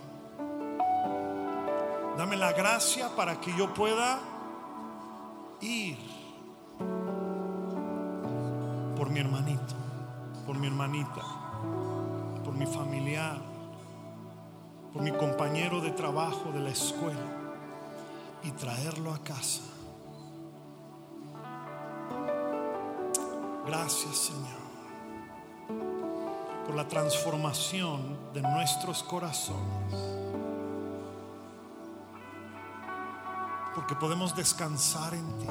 Dame 2.18 2.38
la 2.38 2.54
gracia 2.54 3.10
para 3.16 3.40
que 3.42 3.56
yo 3.58 3.74
pueda 3.74 4.20
ir 5.62 5.98
por 8.96 9.10
mi 9.10 9.20
hermanito, 9.20 9.76
por 10.46 10.58
mi 10.58 10.68
hermanita, 10.68 11.22
por 12.46 12.54
mi 12.54 12.66
familiar 12.66 13.53
por 14.94 15.02
mi 15.02 15.12
compañero 15.12 15.82
de 15.82 15.92
trabajo 15.92 16.52
de 16.52 16.60
la 16.60 16.70
escuela 16.70 17.20
y 18.44 18.52
traerlo 18.52 19.14
a 19.14 19.20
casa. 19.24 19.64
Gracias 23.66 24.16
Señor 24.16 24.64
por 26.66 26.76
la 26.76 26.88
transformación 26.88 28.18
de 28.34 28.42
nuestros 28.42 29.04
corazones. 29.04 29.94
Porque 33.76 33.96
podemos 33.96 34.36
descansar 34.36 35.14
en 35.14 35.40
ti. 35.40 35.48